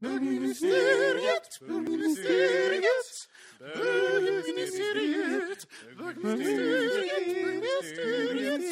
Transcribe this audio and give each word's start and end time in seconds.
Bögministeriet, 0.00 1.60
bögministeriet, 1.60 3.28
bögministeriet, 3.58 5.66
bögministeriet, 5.98 8.62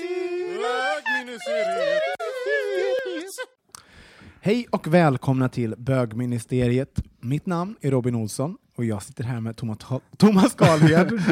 bögministeriet. 0.63 2.03
Hej 4.41 4.67
och 4.71 4.87
välkomna 4.87 5.49
till 5.49 5.75
bögministeriet. 5.79 7.03
Mitt 7.21 7.47
namn 7.47 7.77
är 7.81 7.91
Robin 7.91 8.15
Olsson 8.15 8.57
och 8.77 8.85
jag 8.85 9.03
sitter 9.03 9.25
här 9.25 9.41
med 9.41 9.57
Thomas, 9.57 9.79
Thomas 10.17 10.55
Karlhed. 10.55 11.23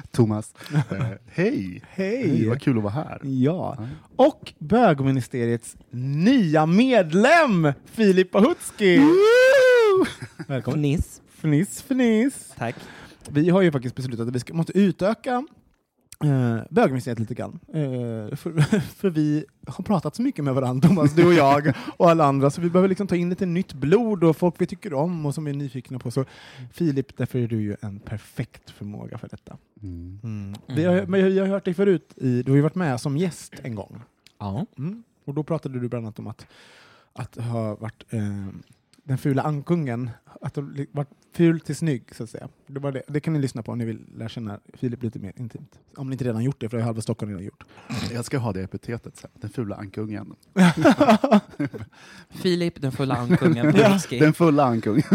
Thomas. 0.10 0.54
Eh, 0.72 1.06
hej! 1.26 1.82
Hej! 1.88 2.48
Vad 2.48 2.62
kul 2.62 2.76
att 2.76 2.82
vara 2.82 2.92
här. 2.92 3.20
Ja. 3.22 3.78
Och 4.16 4.52
bögministeriets 4.58 5.76
nya 5.90 6.66
medlem, 6.66 7.72
Filip 7.84 8.30
Bahutski. 8.30 9.00
Välkommen. 10.46 10.80
Fniss. 10.80 11.22
Fniss, 11.28 11.82
fniss. 11.82 12.52
Tack. 12.58 12.76
Vi 13.28 13.50
har 13.50 13.62
ju 13.62 13.72
faktiskt 13.72 13.96
beslutat 13.96 14.28
att 14.28 14.34
vi 14.34 14.40
ska, 14.40 14.54
måste 14.54 14.78
utöka 14.78 15.46
eh, 16.24 16.58
bögministeriet 16.70 17.18
lite 17.18 17.34
grann. 17.34 17.60
Eh, 17.68 18.36
för, 18.36 18.60
för 18.80 19.10
vi 19.10 19.44
har 19.66 19.84
pratat 19.84 20.16
så 20.16 20.22
mycket 20.22 20.44
med 20.44 20.54
varandra, 20.54 20.88
Thomas, 20.88 21.12
du 21.12 21.26
och 21.26 21.34
jag 21.34 21.72
och 21.96 22.10
alla 22.10 22.24
andra, 22.24 22.50
så 22.50 22.60
vi 22.60 22.70
behöver 22.70 22.88
liksom 22.88 23.06
ta 23.06 23.16
in 23.16 23.30
lite 23.30 23.46
nytt 23.46 23.72
blod 23.72 24.24
och 24.24 24.36
folk 24.36 24.54
vi 24.58 24.66
tycker 24.66 24.94
om 24.94 25.26
och 25.26 25.34
som 25.34 25.44
vi 25.44 25.50
är 25.50 25.56
nyfikna 25.56 25.98
på. 25.98 26.10
Så 26.10 26.24
Filip, 26.72 27.16
därför 27.16 27.38
är 27.38 27.48
du 27.48 27.62
ju 27.62 27.76
en 27.80 28.00
perfekt 28.00 28.70
förmåga 28.70 29.18
för 29.18 29.28
detta. 29.28 29.56
Mm. 29.82 30.20
Mm. 30.22 30.54
Vi, 30.66 30.84
har, 30.84 31.06
men 31.06 31.24
vi 31.24 31.38
har 31.38 31.46
hört 31.46 31.64
dig 31.64 31.74
förut, 31.74 32.12
i, 32.16 32.42
du 32.42 32.52
har 32.52 32.56
ju 32.56 32.62
varit 32.62 32.74
med 32.74 33.00
som 33.00 33.16
gäst 33.16 33.52
en 33.62 33.74
gång. 33.74 34.00
Ja. 34.38 34.66
Mm. 34.78 35.02
Och 35.24 35.34
då 35.34 35.42
pratade 35.42 35.80
du 35.80 35.88
bland 35.88 36.06
annat 36.06 36.18
om 36.18 36.26
att, 36.26 36.46
att 37.12 37.36
ha 37.36 37.76
varit 37.76 38.04
eh, 38.10 38.20
den 39.04 39.18
fula 39.18 39.42
ankungen, 39.42 40.10
att 40.40 40.56
ha 40.56 40.62
varit 40.92 41.08
ful 41.32 41.60
till 41.60 41.76
snygg, 41.76 42.14
så 42.14 42.24
att 42.24 42.30
säga. 42.30 42.48
Det, 42.66 42.80
var 42.80 42.92
det. 42.92 43.02
det 43.08 43.20
kan 43.20 43.32
ni 43.32 43.38
lyssna 43.38 43.62
på 43.62 43.72
om 43.72 43.78
ni 43.78 43.84
vill 43.84 44.06
lära 44.16 44.28
känna 44.28 44.60
Filip 44.74 45.02
lite 45.02 45.18
mer 45.18 45.32
intimt. 45.36 45.78
Om 45.96 46.10
ni 46.10 46.14
inte 46.14 46.24
redan 46.24 46.44
gjort 46.44 46.60
det, 46.60 46.68
för 46.68 46.76
det 46.76 46.82
har 46.82 46.86
halva 46.86 47.02
Stockholm 47.02 47.30
redan 47.30 47.44
gjort. 47.44 47.64
Jag 48.12 48.24
ska 48.24 48.38
ha 48.38 48.52
det 48.52 48.62
epitetet 48.62 49.16
sen. 49.16 49.30
Den 49.34 49.50
fula 49.50 49.76
ankungen. 49.76 50.34
Filip, 52.30 52.82
den 52.82 52.92
fulla 52.92 53.14
ankungen, 53.14 53.74
Ja. 53.76 53.98
Den 54.10 54.34
fulla 54.34 54.64
ankungen. 54.64 55.02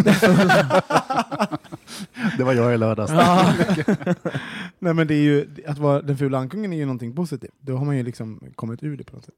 det 2.38 2.44
var 2.44 2.54
jag 2.54 2.74
i 2.74 2.78
lördags. 2.78 3.12
Nej, 4.80 4.94
men 4.94 5.08
det 5.08 5.14
är 5.14 5.24
ju, 5.24 5.48
att 5.68 5.78
vara 5.78 6.02
den 6.02 6.18
fula 6.18 6.38
ankungen 6.38 6.74
är 6.74 6.78
ju 6.78 6.86
någonting 6.86 7.16
positivt. 7.16 7.54
Då 7.60 7.78
har 7.78 7.86
man 7.86 7.98
ju 7.98 8.04
liksom 8.04 8.44
kommit 8.56 8.84
ur 8.84 8.98
det 8.98 9.04
på 9.04 9.16
något 9.16 9.26
sätt. 9.26 9.36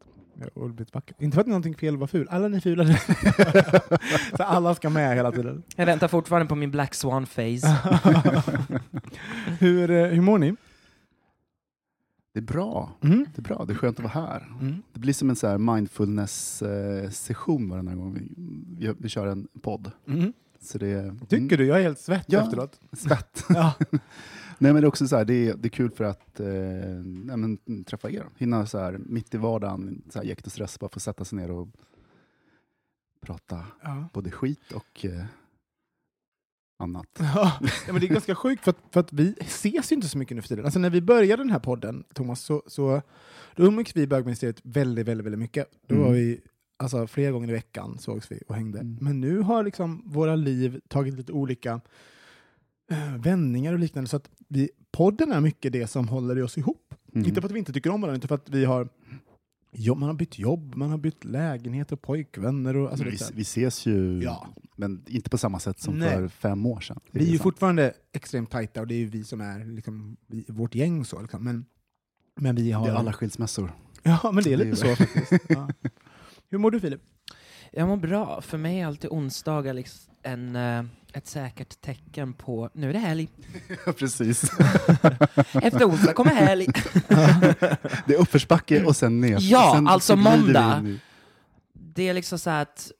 Vacker. 0.93 1.15
Inte 1.19 1.35
för 1.35 1.41
att 1.41 1.47
någonting 1.47 1.75
fel 1.75 1.97
vara 1.97 2.07
ful, 2.07 2.27
alla 2.31 2.47
ni 2.47 2.57
är 2.57 2.61
fula. 2.61 2.85
så 4.37 4.43
alla 4.43 4.75
ska 4.75 4.89
med 4.89 5.15
hela 5.15 5.31
tiden. 5.31 5.63
Jag 5.75 5.85
väntar 5.85 6.07
fortfarande 6.07 6.47
på 6.47 6.55
min 6.55 6.71
Black 6.71 6.93
Swan 6.93 7.25
face. 7.25 7.41
hur, 9.59 9.91
eh, 9.91 10.05
hur 10.07 10.21
mår 10.21 10.37
ni? 10.37 10.55
Det 12.33 12.39
är 12.39 12.43
bra. 12.43 12.91
Mm. 13.03 13.25
Det 13.35 13.39
är 13.39 13.43
bra. 13.43 13.65
Det 13.65 13.73
är 13.73 13.75
skönt 13.75 13.99
att 13.99 14.03
vara 14.15 14.25
här. 14.27 14.47
Mm. 14.61 14.81
Det 14.93 14.99
blir 14.99 15.13
som 15.13 15.29
en 15.29 15.35
så 15.35 15.57
mindfulness-session 15.57 17.69
varje 17.69 17.95
gång 17.95 18.13
vi, 18.13 18.31
vi, 18.87 18.93
vi 18.97 19.09
kör 19.09 19.27
en 19.27 19.47
podd. 19.61 19.91
Mm. 20.07 20.33
Så 20.61 20.77
det, 20.77 21.15
Tycker 21.29 21.57
du? 21.57 21.65
Jag 21.65 21.79
är 21.79 21.83
helt 21.83 21.99
svett 21.99 22.25
Ja. 22.27 22.41
efteråt. 22.43 22.79
Svett. 22.93 23.45
Ja. 23.49 23.73
Nej, 24.61 24.73
men 24.73 24.81
det 24.81 24.85
är 24.85 24.87
också 24.87 25.07
så 25.07 25.15
här, 25.17 25.25
det 25.25 25.47
är, 25.47 25.55
det 25.55 25.67
är 25.67 25.69
kul 25.69 25.91
för 25.91 26.03
att 26.03 26.39
eh, 26.39 26.47
ja, 27.27 27.37
men, 27.37 27.83
träffa 27.85 28.09
er. 28.11 28.25
Hinna 28.37 28.65
så 28.65 28.77
här, 28.79 28.97
mitt 29.05 29.33
i 29.33 29.37
vardagen, 29.37 30.01
så 30.09 30.19
här, 30.19 30.25
jäkt 30.25 30.45
och 30.45 30.51
stress, 30.51 30.79
bara 30.79 30.89
få 30.89 30.99
sätta 30.99 31.25
sig 31.25 31.37
ner 31.37 31.51
och 31.51 31.67
prata 33.21 33.65
Ja. 33.83 34.09
både 34.13 34.31
skit 34.31 34.71
och 34.73 35.05
eh, 35.05 35.23
annat. 36.79 37.07
Ja, 37.19 37.59
men 37.87 37.99
det 38.01 38.05
är 38.07 38.13
ganska 38.13 38.35
sjukt 38.35 38.63
för 38.63 38.71
att, 38.71 38.77
för 38.91 38.99
att 38.99 39.13
vi 39.13 39.35
ses 39.39 39.91
ju 39.91 39.95
inte 39.95 40.07
så 40.07 40.17
mycket 40.17 40.35
nu 40.35 40.41
för 40.41 40.47
tiden. 40.49 40.65
Alltså 40.65 40.79
när 40.79 40.89
vi 40.89 41.01
började 41.01 41.43
den 41.43 41.51
här 41.51 41.59
podden, 41.59 42.03
Thomas, 42.13 42.41
så, 42.41 42.63
så 42.67 43.01
då 43.55 43.63
umgicks 43.63 43.95
vi 43.95 44.01
i 44.01 44.07
bögministeriet 44.07 44.59
väldigt, 44.63 45.07
väldigt, 45.07 45.25
väldigt 45.25 45.39
mycket. 45.39 45.67
Då 45.87 45.95
Mm. 45.95 46.07
var 46.07 46.13
vi, 46.13 46.41
alltså 46.77 47.07
flera 47.07 47.31
gånger 47.31 47.49
i 47.49 47.51
veckan 47.51 47.97
sågs 47.99 48.31
vi 48.31 48.39
och 48.47 48.55
hängde. 48.55 48.79
Mm. 48.79 48.97
Men 49.01 49.21
nu 49.21 49.39
har 49.39 49.63
liksom 49.63 50.03
våra 50.05 50.35
liv 50.35 50.81
tagit 50.87 51.13
lite 51.13 51.31
olika 51.31 51.81
vändningar 53.17 53.73
och 53.73 53.79
liknande, 53.79 54.09
så 54.09 54.17
att 54.17 54.29
vi, 54.47 54.69
podden 54.91 55.31
är 55.31 55.41
mycket 55.41 55.73
det 55.73 55.87
som 55.87 56.07
håller 56.07 56.43
oss 56.43 56.57
ihop. 56.57 56.93
Mm. 57.13 57.27
Inte 57.27 57.41
för 57.41 57.47
att 57.47 57.53
vi 57.55 57.59
inte 57.59 57.73
tycker 57.73 57.89
om 57.89 58.01
varandra, 58.01 58.15
inte 58.15 58.27
för 58.27 58.35
att 58.35 58.49
vi 58.49 58.65
har 58.65 58.89
jobb, 59.71 59.97
man 59.97 60.09
har 60.09 60.13
bytt 60.13 60.39
jobb, 60.39 60.75
man 60.75 60.89
har 60.89 60.97
bytt 60.97 61.23
lägenhet 61.25 61.91
och 61.91 62.01
pojkvänner. 62.01 62.75
Och, 62.75 62.89
alltså, 62.89 63.05
vi, 63.05 63.17
vi 63.33 63.41
ses 63.41 63.85
ju, 63.85 64.21
Ja. 64.23 64.47
men 64.75 65.03
inte 65.07 65.29
på 65.29 65.37
samma 65.37 65.59
sätt 65.59 65.79
som 65.79 65.99
Nej. 65.99 66.09
för 66.09 66.27
fem 66.27 66.65
år 66.65 66.79
sedan. 66.79 66.99
Vi 67.11 67.19
är 67.19 67.25
ju 67.25 67.31
sant. 67.31 67.43
fortfarande 67.43 67.93
extremt 68.13 68.49
tajta 68.49 68.81
och 68.81 68.87
det 68.87 68.95
är 68.95 68.99
ju 68.99 69.05
vi 69.05 69.23
som 69.23 69.41
är 69.41 69.65
liksom, 69.65 70.17
vi, 70.27 70.45
vårt 70.47 70.75
gäng. 70.75 71.05
så 71.05 71.21
liksom. 71.21 71.43
men, 71.43 71.65
men 72.39 72.55
vi 72.55 72.71
har... 72.71 72.85
Det 72.85 72.91
är 72.91 72.95
alla 72.95 73.13
skilsmässor. 73.13 73.71
Ja, 74.03 74.31
men 74.33 74.43
det 74.43 74.53
är 74.53 74.57
Det 74.57 74.63
är 74.63 74.65
lite 74.65 74.77
så 74.77 74.95
faktiskt. 74.95 75.43
Ja. 75.49 75.69
Hur 76.49 76.57
mår 76.57 76.71
du 76.71 76.79
Filip? 76.79 77.01
Jag 77.71 77.87
mår 77.87 77.97
bra. 77.97 78.41
För 78.41 78.57
mig 78.57 78.79
är 78.79 78.85
alltid 78.85 79.09
onsdagar 79.09 79.73
liksom 79.73 80.13
en, 80.23 80.55
eh, 80.55 80.83
ett 81.13 81.27
säkert 81.27 81.81
tecken 81.81 82.33
på 82.33 82.69
nu 82.73 82.89
är 82.89 82.93
det 82.93 82.99
helg. 82.99 83.29
Precis. 83.97 84.43
Efter 85.53 85.89
onsdag 85.89 86.13
kommer 86.13 86.31
helg. 86.31 86.65
det 88.05 88.13
är 88.13 88.21
uppförsbacke 88.21 88.83
och 88.83 88.95
sen 88.95 89.21
ner. 89.21 89.37
Ja, 89.39 89.71
sen 89.75 89.87
alltså 89.87 90.15
måndag. 90.15 90.97
Det 91.73 92.09
är 92.09 92.13
liksom 92.13 92.39
så 92.39 92.49
att 92.49 92.91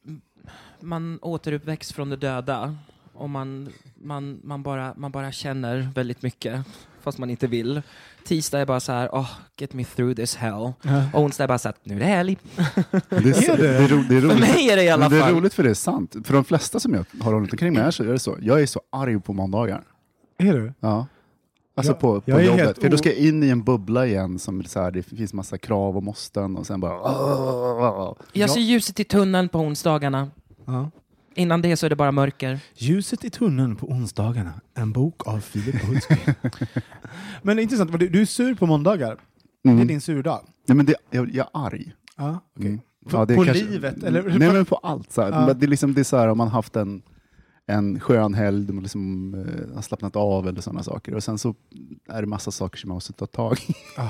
man 0.79 1.19
återuppväcks 1.21 1.93
från 1.93 2.09
det 2.09 2.17
döda 2.17 2.77
och 3.13 3.29
man, 3.29 3.73
man, 3.95 4.39
man, 4.43 4.63
bara, 4.63 4.93
man 4.97 5.11
bara 5.11 5.31
känner 5.31 5.91
väldigt 5.95 6.21
mycket 6.21 6.65
fast 7.01 7.17
man 7.17 7.29
inte 7.29 7.47
vill. 7.47 7.81
Tisdag 8.25 8.59
är 8.59 8.65
bara 8.65 8.79
så 8.79 8.91
här, 8.91 9.07
oh, 9.09 9.29
get 9.57 9.73
me 9.73 9.83
through 9.85 10.15
this 10.15 10.35
hell. 10.35 10.73
Och 11.13 11.21
onsdag 11.21 11.43
är 11.43 11.47
bara 11.47 11.57
så 11.57 11.67
här, 11.67 11.75
nu 11.83 11.95
är 11.95 11.99
det 11.99 12.05
helg. 12.05 12.37
Det 13.09 13.15
är, 13.15 13.57
det? 13.57 13.67
är, 13.77 13.87
ro, 13.87 14.03
det 14.09 14.15
är 14.15 14.21
För 14.21 14.27
roligt. 14.27 14.39
mig 14.39 14.69
är 14.69 14.75
det 14.75 14.83
i 14.83 14.89
alla 14.89 15.03
Men 15.09 15.11
det 15.11 15.17
är 15.17 15.21
fall. 15.21 15.33
roligt 15.35 15.53
för 15.53 15.63
det 15.63 15.69
är 15.69 15.73
sant. 15.73 16.15
För 16.23 16.33
de 16.33 16.43
flesta 16.43 16.79
som 16.79 16.93
jag 16.93 17.05
har 17.23 17.33
runt 17.33 17.51
omkring 17.51 17.73
mig 17.73 17.81
är 17.83 17.91
så, 17.91 18.03
är 18.03 18.07
det 18.07 18.19
så. 18.19 18.37
Jag 18.41 18.61
är 18.61 18.65
så 18.65 18.81
arg 18.89 19.19
på 19.19 19.33
måndagar. 19.33 19.83
Är 20.37 20.53
du? 20.53 20.73
Ja. 20.79 21.07
Alltså 21.75 21.91
Jag- 21.91 21.99
på, 21.99 22.21
på 22.21 22.31
jag 22.31 22.39
är 22.41 22.45
jobbet. 22.45 22.65
helt 22.65 22.81
För 22.81 22.89
då 22.89 22.97
ska 22.97 23.09
jag 23.09 23.17
in 23.17 23.43
i 23.43 23.49
en 23.49 23.63
bubbla 23.63 24.05
igen 24.07 24.39
som 24.39 24.63
så 24.63 24.81
här, 24.81 24.91
det 24.91 25.03
finns 25.03 25.33
massa 25.33 25.57
krav 25.57 25.97
och 25.97 26.03
måsten 26.03 26.57
och 26.57 26.67
sen 26.67 26.79
bara... 26.79 28.15
Jag 28.33 28.49
ser 28.49 28.61
ljuset 28.61 28.99
i 28.99 29.03
tunneln 29.03 29.49
på 29.49 29.59
onsdagarna. 29.59 30.29
Ja. 30.65 30.91
Innan 31.35 31.61
det 31.61 31.77
så 31.77 31.85
är 31.85 31.89
det 31.89 31.95
bara 31.95 32.11
mörker. 32.11 32.59
Ljuset 32.75 33.23
i 33.25 33.29
tunneln 33.29 33.75
på 33.75 33.87
onsdagarna, 33.87 34.53
en 34.73 34.91
bok 34.91 35.27
av 35.27 35.39
Filip 35.39 35.83
Hultsby. 35.83 36.15
men 37.41 37.55
det 37.57 37.61
är 37.61 37.63
intressant, 37.63 37.99
du, 37.99 38.09
du 38.09 38.21
är 38.21 38.25
sur 38.25 38.55
på 38.55 38.65
måndagar. 38.65 39.17
Det 39.63 39.69
är 39.69 39.73
Mm. 39.73 39.87
din 39.87 40.01
surdag. 40.01 40.41
Nej, 40.67 40.75
men 40.75 40.85
det, 40.85 40.95
jag, 41.09 41.29
jag 41.35 41.47
är 41.53 41.65
arg. 41.65 41.93
Ja, 42.17 42.39
okej. 42.55 42.67
Mm. 42.67 42.79
På- 43.09 43.17
är 43.17 43.35
på 43.35 43.43
livet, 43.43 44.03
eller? 44.03 44.39
Nej, 44.39 44.53
men 44.53 44.65
på 44.65 44.75
allt. 44.75 45.11
Så 45.11 45.21
här. 45.21 45.31
Ja. 45.31 45.45
Men 45.45 45.59
Det 45.59 45.65
är 45.65 45.67
liksom 45.67 45.93
det 45.93 46.01
är 46.01 46.03
så 46.03 46.17
här, 46.17 46.27
om 46.27 46.37
man 46.37 46.47
haft 46.47 46.75
en, 46.75 47.01
en 47.67 47.99
skön 47.99 48.33
helg, 48.33 48.71
man 48.73 48.83
liksom, 48.83 49.33
eh, 49.33 49.75
har 49.75 49.81
slappnat 49.81 50.15
av 50.15 50.47
eller 50.47 50.61
sådana 50.61 50.83
saker. 50.83 51.13
Och 51.15 51.23
sen 51.23 51.37
så 51.37 51.55
är 52.09 52.21
det 52.21 52.27
massa 52.27 52.51
saker 52.51 52.77
som 52.77 52.87
man 52.87 52.95
måste 52.95 53.13
ta 53.13 53.25
tag 53.25 53.57
i. 53.67 53.73
Ah. 53.97 54.07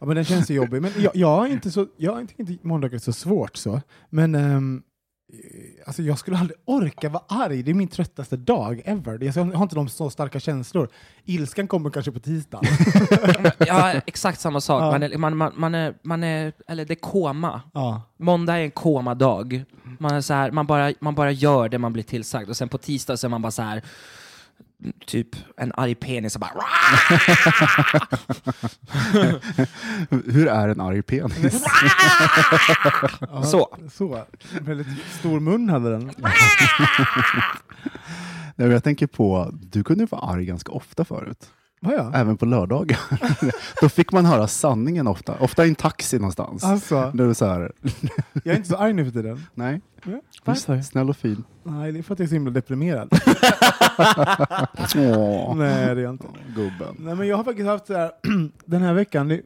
Ja, 0.00 0.06
men 0.06 0.16
den 0.16 0.24
känns 0.24 0.50
ju 0.50 0.54
jobbig. 0.54 0.82
Men 0.82 0.90
jag, 0.98 1.16
jag 1.16 1.36
har 1.36 1.46
inte 1.46 1.70
så, 1.70 1.86
jag 1.96 2.12
har 2.12 2.20
inte, 2.20 2.34
inte 2.36 2.66
måndagar 2.66 2.98
så 2.98 3.12
svårt 3.12 3.56
så. 3.56 3.80
Men 4.10 4.34
ehm, 4.34 4.82
Alltså 5.86 6.02
jag 6.02 6.18
skulle 6.18 6.38
aldrig 6.38 6.58
orka 6.64 7.08
vara 7.08 7.22
arg. 7.28 7.62
Det 7.62 7.70
är 7.70 7.74
min 7.74 7.88
tröttaste 7.88 8.36
dag 8.36 8.82
ever. 8.84 9.18
Jag 9.24 9.32
har 9.32 9.62
inte 9.62 9.74
de 9.74 9.88
så 9.88 10.10
starka 10.10 10.40
känslor. 10.40 10.88
Ilskan 11.24 11.66
kommer 11.68 11.90
kanske 11.90 12.12
på 12.12 12.20
tisdag. 12.20 12.60
Ja, 13.58 13.92
exakt 14.06 14.40
samma 14.40 14.60
sak. 14.60 14.82
Ja. 14.82 14.90
Man, 14.90 15.02
är, 15.02 15.18
man, 15.18 15.36
man, 15.36 15.52
man, 15.56 15.74
är, 15.74 15.94
man 16.02 16.24
är, 16.24 16.52
eller 16.68 16.84
det 16.84 16.92
är 16.92 17.00
koma. 17.00 17.60
ja. 17.74 18.02
Måndag 18.16 18.58
är 18.58 18.64
en 18.64 18.70
komadag. 18.70 19.64
Man, 19.98 20.14
är 20.14 20.20
så 20.20 20.34
här, 20.34 20.50
man, 20.50 20.66
bara, 20.66 20.92
man 21.00 21.14
bara 21.14 21.30
gör 21.30 21.68
det 21.68 21.78
man 21.78 21.92
blir 21.92 22.02
tillsagd 22.02 22.48
och 22.50 22.56
sen 22.56 22.68
på 22.68 22.78
tisdag 22.78 23.16
så 23.16 23.26
är 23.26 23.28
man 23.28 23.42
bara 23.42 23.50
så 23.52 23.62
här 23.62 23.82
typ 25.06 25.28
en 25.56 25.72
arg 25.76 25.94
penis 25.94 26.34
och 26.34 26.40
bara 26.40 26.50
Hur 30.32 30.48
är 30.48 30.68
en 30.68 30.80
arg 30.80 31.02
penis? 31.02 31.64
Så. 33.50 33.76
så. 33.92 34.24
Väldigt 34.60 34.86
stor 35.18 35.40
mun 35.40 35.68
hade 35.68 35.90
den. 35.90 36.10
Nej, 38.56 38.68
jag 38.68 38.84
tänker 38.84 39.06
på, 39.06 39.50
du 39.52 39.84
kunde 39.84 40.02
ju 40.02 40.08
vara 40.10 40.22
arg 40.32 40.44
ganska 40.44 40.72
ofta 40.72 41.04
förut. 41.04 41.50
Var 41.84 41.92
jag? 41.92 42.10
Även 42.14 42.36
på 42.36 42.46
lördagar. 42.46 42.98
Då 43.80 43.88
fick 43.88 44.12
man 44.12 44.24
höra 44.26 44.46
sanningen 44.46 45.06
ofta. 45.06 45.34
Ofta 45.40 45.64
i 45.66 45.68
en 45.68 45.74
taxi 45.74 46.18
någonstans. 46.18 46.64
Alltså, 46.64 47.10
Då 47.14 47.24
är 47.24 47.28
det 47.28 47.34
så 47.34 47.46
här, 47.46 47.72
jag 48.32 48.46
är 48.52 48.56
inte 48.56 48.68
så 48.68 48.76
arg 48.76 48.92
nu 48.92 49.04
för 49.04 49.12
tiden. 49.12 49.46
nej, 49.54 49.80
Ja, 50.04 50.20
Varför? 50.44 50.80
snäll 50.82 51.10
och 51.10 51.16
fin. 51.16 51.44
Nej, 51.62 51.92
det 51.92 51.98
är 51.98 52.02
för 52.02 52.12
att 52.12 52.18
jag 52.18 52.24
är 52.24 52.28
så 52.28 52.34
himla 52.34 52.50
deprimerad. 52.50 53.08
Nej, 55.56 55.66
det 55.66 55.90
är 55.90 55.96
jag 55.96 56.14
inte. 56.14 56.26
gubben. 56.56 56.94
Nej, 56.98 57.14
men 57.14 57.26
jag 57.28 57.36
har 57.36 57.44
faktiskt 57.44 57.66
haft 57.68 57.86
så 57.86 57.94
här, 57.94 58.10
den 58.64 58.82
här 58.82 58.94
veckan, 58.94 59.28
det, 59.28 59.40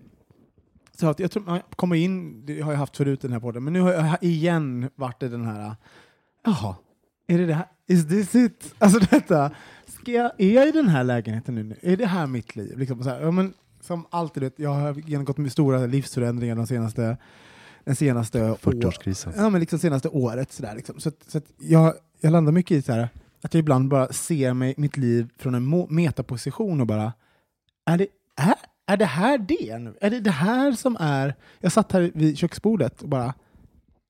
så 1.01 1.07
att 1.09 1.19
jag 1.21 1.31
tror 1.31 1.43
man 1.43 1.61
kommer 1.77 1.97
in, 1.97 2.47
det 2.47 2.61
har 2.61 2.73
jag 2.73 2.79
haft 2.79 2.97
förut 2.97 3.19
i 3.25 3.27
den 3.27 3.33
här 3.33 3.41
podden, 3.41 3.65
men 3.65 3.73
nu 3.73 3.81
har 3.81 3.93
jag 3.93 4.17
igen 4.21 4.91
varit 4.95 5.23
i 5.23 5.29
den 5.29 5.45
här, 5.45 5.77
jaha, 6.45 6.75
är 7.27 7.39
det 7.39 7.47
det 7.47 7.55
här, 7.55 7.67
is 7.89 8.09
this 8.09 8.35
it? 8.35 8.75
Alltså 8.79 8.99
detta, 9.11 9.51
jag, 10.13 10.33
är 10.39 10.55
jag 10.55 10.69
i 10.69 10.71
den 10.71 10.89
här 10.89 11.05
lägenheten 11.05 11.55
nu? 11.55 11.77
Är 11.83 11.97
det 11.97 12.07
här 12.07 12.27
mitt 12.27 12.57
liv? 12.57 12.79
Liksom 12.79 13.03
så 13.03 13.11
här, 13.11 13.21
ja, 13.21 13.31
men, 13.31 13.55
som 13.81 14.07
alltid, 14.11 14.43
vet, 14.43 14.59
jag 14.59 14.71
har 14.71 14.95
genomgått 14.95 15.39
med 15.39 15.53
stora 15.53 15.87
livsförändringar 15.87 16.57
de 16.57 16.67
senaste, 16.67 17.17
den 17.85 17.97
senaste 17.97 18.51
år- 18.51 18.57
40-årskrisen. 18.57 19.33
Ja, 19.37 19.51
men 19.51 19.61
liksom 19.61 19.79
senaste 19.79 20.09
året. 20.09 20.53
Så, 20.53 20.63
där, 20.63 20.75
liksom. 20.75 21.01
så, 21.01 21.11
så 21.27 21.41
jag, 21.59 21.95
jag 22.21 22.31
landar 22.31 22.53
mycket 22.53 22.77
i 22.77 22.83
så 22.83 22.93
här, 22.93 23.09
att 23.43 23.55
jag 23.55 23.59
ibland 23.59 23.89
bara 23.89 24.09
ser 24.13 24.55
mig, 24.55 24.75
mitt 24.77 24.97
liv 24.97 25.29
från 25.39 25.55
en 25.55 25.87
metaposition 25.89 26.81
och 26.81 26.87
bara, 26.87 27.13
är 27.87 27.99
det, 27.99 28.07
är, 28.37 28.55
är 28.87 28.97
det 28.97 29.05
här 29.05 29.39
det 29.39 29.79
nu? 29.79 29.95
Är 30.01 30.11
det 30.11 30.21
det 30.21 30.31
här 30.31 30.73
som 30.73 30.97
är... 31.01 31.35
Jag 31.61 31.73
satt 31.73 31.93
här 31.93 32.11
vid 32.15 32.39
köksbordet 32.39 33.03
och 33.03 33.09
bara, 33.09 33.35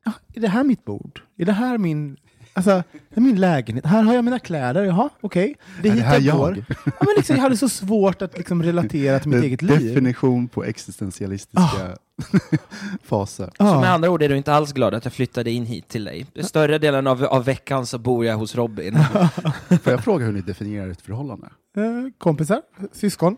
ja, 0.04 0.12
är 0.34 0.40
det 0.40 0.48
här 0.48 0.64
mitt 0.64 0.84
bord? 0.84 1.22
Är 1.36 1.44
det 1.44 1.52
här 1.52 1.78
min... 1.78 2.16
Alltså, 2.56 2.82
det 2.90 3.16
är 3.16 3.20
min 3.20 3.40
lägenhet. 3.40 3.86
Här 3.86 4.02
har 4.02 4.14
jag 4.14 4.24
mina 4.24 4.38
kläder. 4.38 4.82
Jaha, 4.84 5.08
okej. 5.20 5.54
Det 5.82 5.88
Är 5.88 5.92
det 5.92 5.96
hit 5.98 6.04
här 6.06 6.20
jag 6.20 6.36
går. 6.36 6.56
jag? 6.56 6.64
Ja, 6.84 6.92
men 7.00 7.08
liksom, 7.16 7.36
jag 7.36 7.42
hade 7.42 7.56
så 7.56 7.68
svårt 7.68 8.22
att 8.22 8.38
liksom 8.38 8.62
relatera 8.62 9.18
till 9.18 9.30
mitt 9.30 9.44
eget 9.44 9.62
liv. 9.62 9.88
Definition 9.88 10.48
på 10.48 10.64
existentialistiska 10.64 11.96
faser. 13.02 13.44
Så 13.46 13.52
Ja. 13.58 13.80
med 13.80 13.90
andra 13.92 14.10
ord 14.10 14.22
är 14.22 14.28
du 14.28 14.36
inte 14.36 14.52
alls 14.54 14.72
glad 14.72 14.94
att 14.94 15.04
jag 15.04 15.12
flyttade 15.12 15.50
in 15.50 15.66
hit 15.66 15.88
till 15.88 16.04
dig. 16.04 16.26
Större 16.42 16.78
delen 16.78 17.06
av, 17.06 17.24
av 17.24 17.44
veckan 17.44 17.86
så 17.86 17.98
bor 17.98 18.24
jag 18.26 18.36
hos 18.36 18.54
Robin. 18.54 18.98
Får 19.82 19.92
jag 19.92 20.04
fråga 20.04 20.24
hur 20.26 20.32
ni 20.32 20.40
definierar 20.40 20.88
ett 20.90 21.00
förhållande? 21.02 21.46
Eh, 21.76 21.82
kompisar, 22.18 22.62
syskon, 22.92 23.36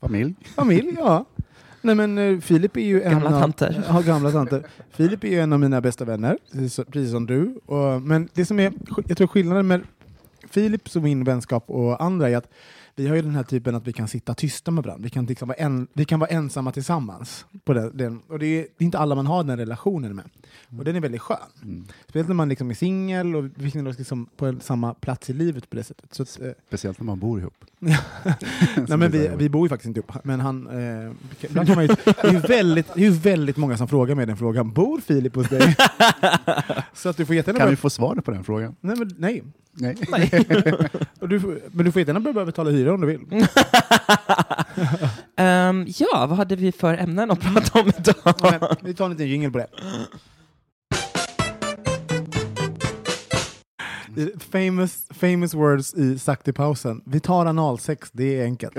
Familj? 0.00 0.34
familj, 0.54 0.94
ja. 0.98 1.24
Nej 1.84 1.94
men 1.94 2.18
eh, 2.18 2.40
Filip 2.40 2.76
är 2.76 2.80
ju 2.80 3.02
en 3.02 3.12
Gamla 3.12 3.36
av, 3.36 3.40
tanter. 3.40 3.82
Ja, 3.88 4.00
gamla 4.00 4.30
tanter. 4.30 4.62
Filip 4.90 5.24
är 5.24 5.28
ju 5.28 5.40
en 5.40 5.52
av 5.52 5.60
mina 5.60 5.80
bästa 5.80 6.04
vänner, 6.04 6.38
precis 6.92 7.10
som 7.10 7.26
du. 7.26 7.58
Och, 7.66 8.02
men 8.02 8.28
det 8.34 8.44
som 8.44 8.60
är, 8.60 8.72
jag 9.06 9.16
tror 9.16 9.26
skillnaden 9.26 9.66
med 9.66 9.80
Filips 10.50 10.96
och 10.96 11.02
min 11.02 11.24
vänskap 11.24 11.64
och 11.70 12.02
andra 12.02 12.30
är 12.30 12.36
att 12.36 12.48
vi 12.96 13.08
har 13.08 13.16
ju 13.16 13.22
den 13.22 13.34
här 13.34 13.42
typen 13.42 13.74
att 13.74 13.86
vi 13.86 13.92
kan 13.92 14.08
sitta 14.08 14.34
tysta 14.34 14.70
med 14.70 14.84
varandra. 14.84 15.04
Vi 15.04 15.10
kan, 15.10 15.26
liksom 15.26 15.48
vara, 15.48 15.58
en, 15.58 15.86
vi 15.92 16.04
kan 16.04 16.20
vara 16.20 16.30
ensamma 16.30 16.72
tillsammans. 16.72 17.46
På 17.64 17.72
den, 17.72 18.22
och 18.28 18.38
det 18.38 18.46
är, 18.46 18.66
inte 18.78 18.98
alla 18.98 19.14
man 19.14 19.26
har 19.26 19.44
den 19.44 19.58
relationen 19.58 20.16
med. 20.16 20.24
Och 20.78 20.84
den 20.84 20.96
är 20.96 21.00
väldigt 21.00 21.20
skön. 21.20 21.38
Mm. 21.62 21.84
Speciellt 22.04 22.28
när 22.28 22.34
man 22.34 22.48
liksom 22.48 22.70
är 22.70 22.74
singel 22.74 23.36
och 23.36 23.44
vi 23.44 23.48
befinner 23.48 23.90
oss 23.90 23.98
liksom 23.98 24.26
på 24.36 24.46
en, 24.46 24.60
samma 24.60 24.94
plats 24.94 25.30
i 25.30 25.32
livet 25.32 25.70
på 25.70 25.76
det 25.76 25.84
sättet. 25.84 26.14
Så 26.14 26.22
att, 26.22 26.40
eh, 26.40 26.50
Speciellt 26.66 27.00
när 27.00 27.04
man 27.06 27.18
bor 27.18 27.40
ihop. 27.40 27.64
Nej, 27.78 28.98
men 28.98 29.10
vi, 29.10 29.30
vi 29.36 29.48
bor 29.48 29.64
ju 29.64 29.68
faktiskt 29.68 29.86
inte 29.86 30.00
ihop, 30.00 30.24
men 30.24 30.40
han... 30.40 30.66
Eh, 30.66 31.12
ibland 31.40 31.66
kan 31.66 31.76
man 31.76 31.86
ju, 31.86 31.94
det, 32.04 32.28
är 32.28 32.48
väldigt, 32.48 32.94
det 32.94 33.00
är 33.00 33.04
ju 33.04 33.10
väldigt 33.10 33.56
många 33.56 33.76
som 33.76 33.88
frågar 33.88 34.14
mig 34.14 34.26
den 34.26 34.36
frågan. 34.36 34.72
Bor 34.72 35.00
Filip 35.00 35.34
hos 35.34 35.48
dig? 35.48 35.76
Så 36.94 37.08
att 37.08 37.16
du 37.16 37.26
får 37.26 37.34
jättegärna 37.36 37.58
Kan 37.60 37.70
vi 37.70 37.76
få 37.76 37.90
svar 37.90 38.14
på 38.16 38.30
den 38.30 38.44
frågan? 38.44 38.76
Nej, 38.80 38.96
men, 38.96 39.14
nej. 39.18 39.42
Nej. 39.72 39.96
Och 41.20 41.28
du, 41.28 41.40
får- 41.40 41.60
men 41.70 41.84
du 41.84 41.92
får 41.92 42.00
jättegärna 42.00 42.32
börja 42.32 42.46
betala 42.46 42.70
hyra 42.70 42.94
om 42.94 43.00
du 43.00 43.06
vill. 43.06 43.20
Ehm, 45.36 45.84
ja, 45.88 46.26
vad 46.28 46.36
hade 46.38 46.56
vi 46.56 46.72
för 46.72 46.94
ämnen 46.94 47.30
att 47.30 47.40
prata 47.40 47.80
om 47.80 47.88
idag? 47.98 48.34
Men, 48.60 48.76
vi 48.82 48.94
tar 48.94 49.04
en 49.04 49.10
liten 49.10 49.28
jingel 49.28 49.50
på 49.52 49.58
det. 49.58 49.66
Famous, 54.50 55.06
famous 55.10 55.54
words 55.54 55.94
i 55.94 56.18
sagt 56.18 56.48
i 56.48 56.52
pausen. 56.52 57.00
Vi 57.06 57.20
tar 57.20 57.46
analsex, 57.46 58.08
det 58.12 58.40
är 58.40 58.44
enkelt. 58.44 58.76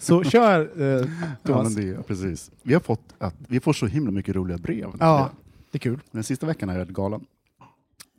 Så 0.00 0.24
kör 0.24 0.70
eh, 0.76 0.86
Ja, 0.86 1.04
men 1.06 1.36
Thomas. 1.44 1.74
det, 1.74 2.02
precis. 2.06 2.50
Vi, 2.62 2.74
har 2.74 2.80
fått 2.80 3.14
att, 3.18 3.34
vi 3.48 3.60
får 3.60 3.72
så 3.72 3.86
himla 3.86 4.10
mycket 4.10 4.36
roliga 4.36 4.58
brev. 4.58 4.88
Ja, 5.00 5.30
det 5.70 5.76
är 5.76 5.80
kul. 5.80 6.00
Den 6.10 6.24
sista 6.24 6.46
veckan 6.46 6.68
har 6.68 6.76
jag 6.76 6.84
varit 6.84 6.94
galen. 6.94 7.26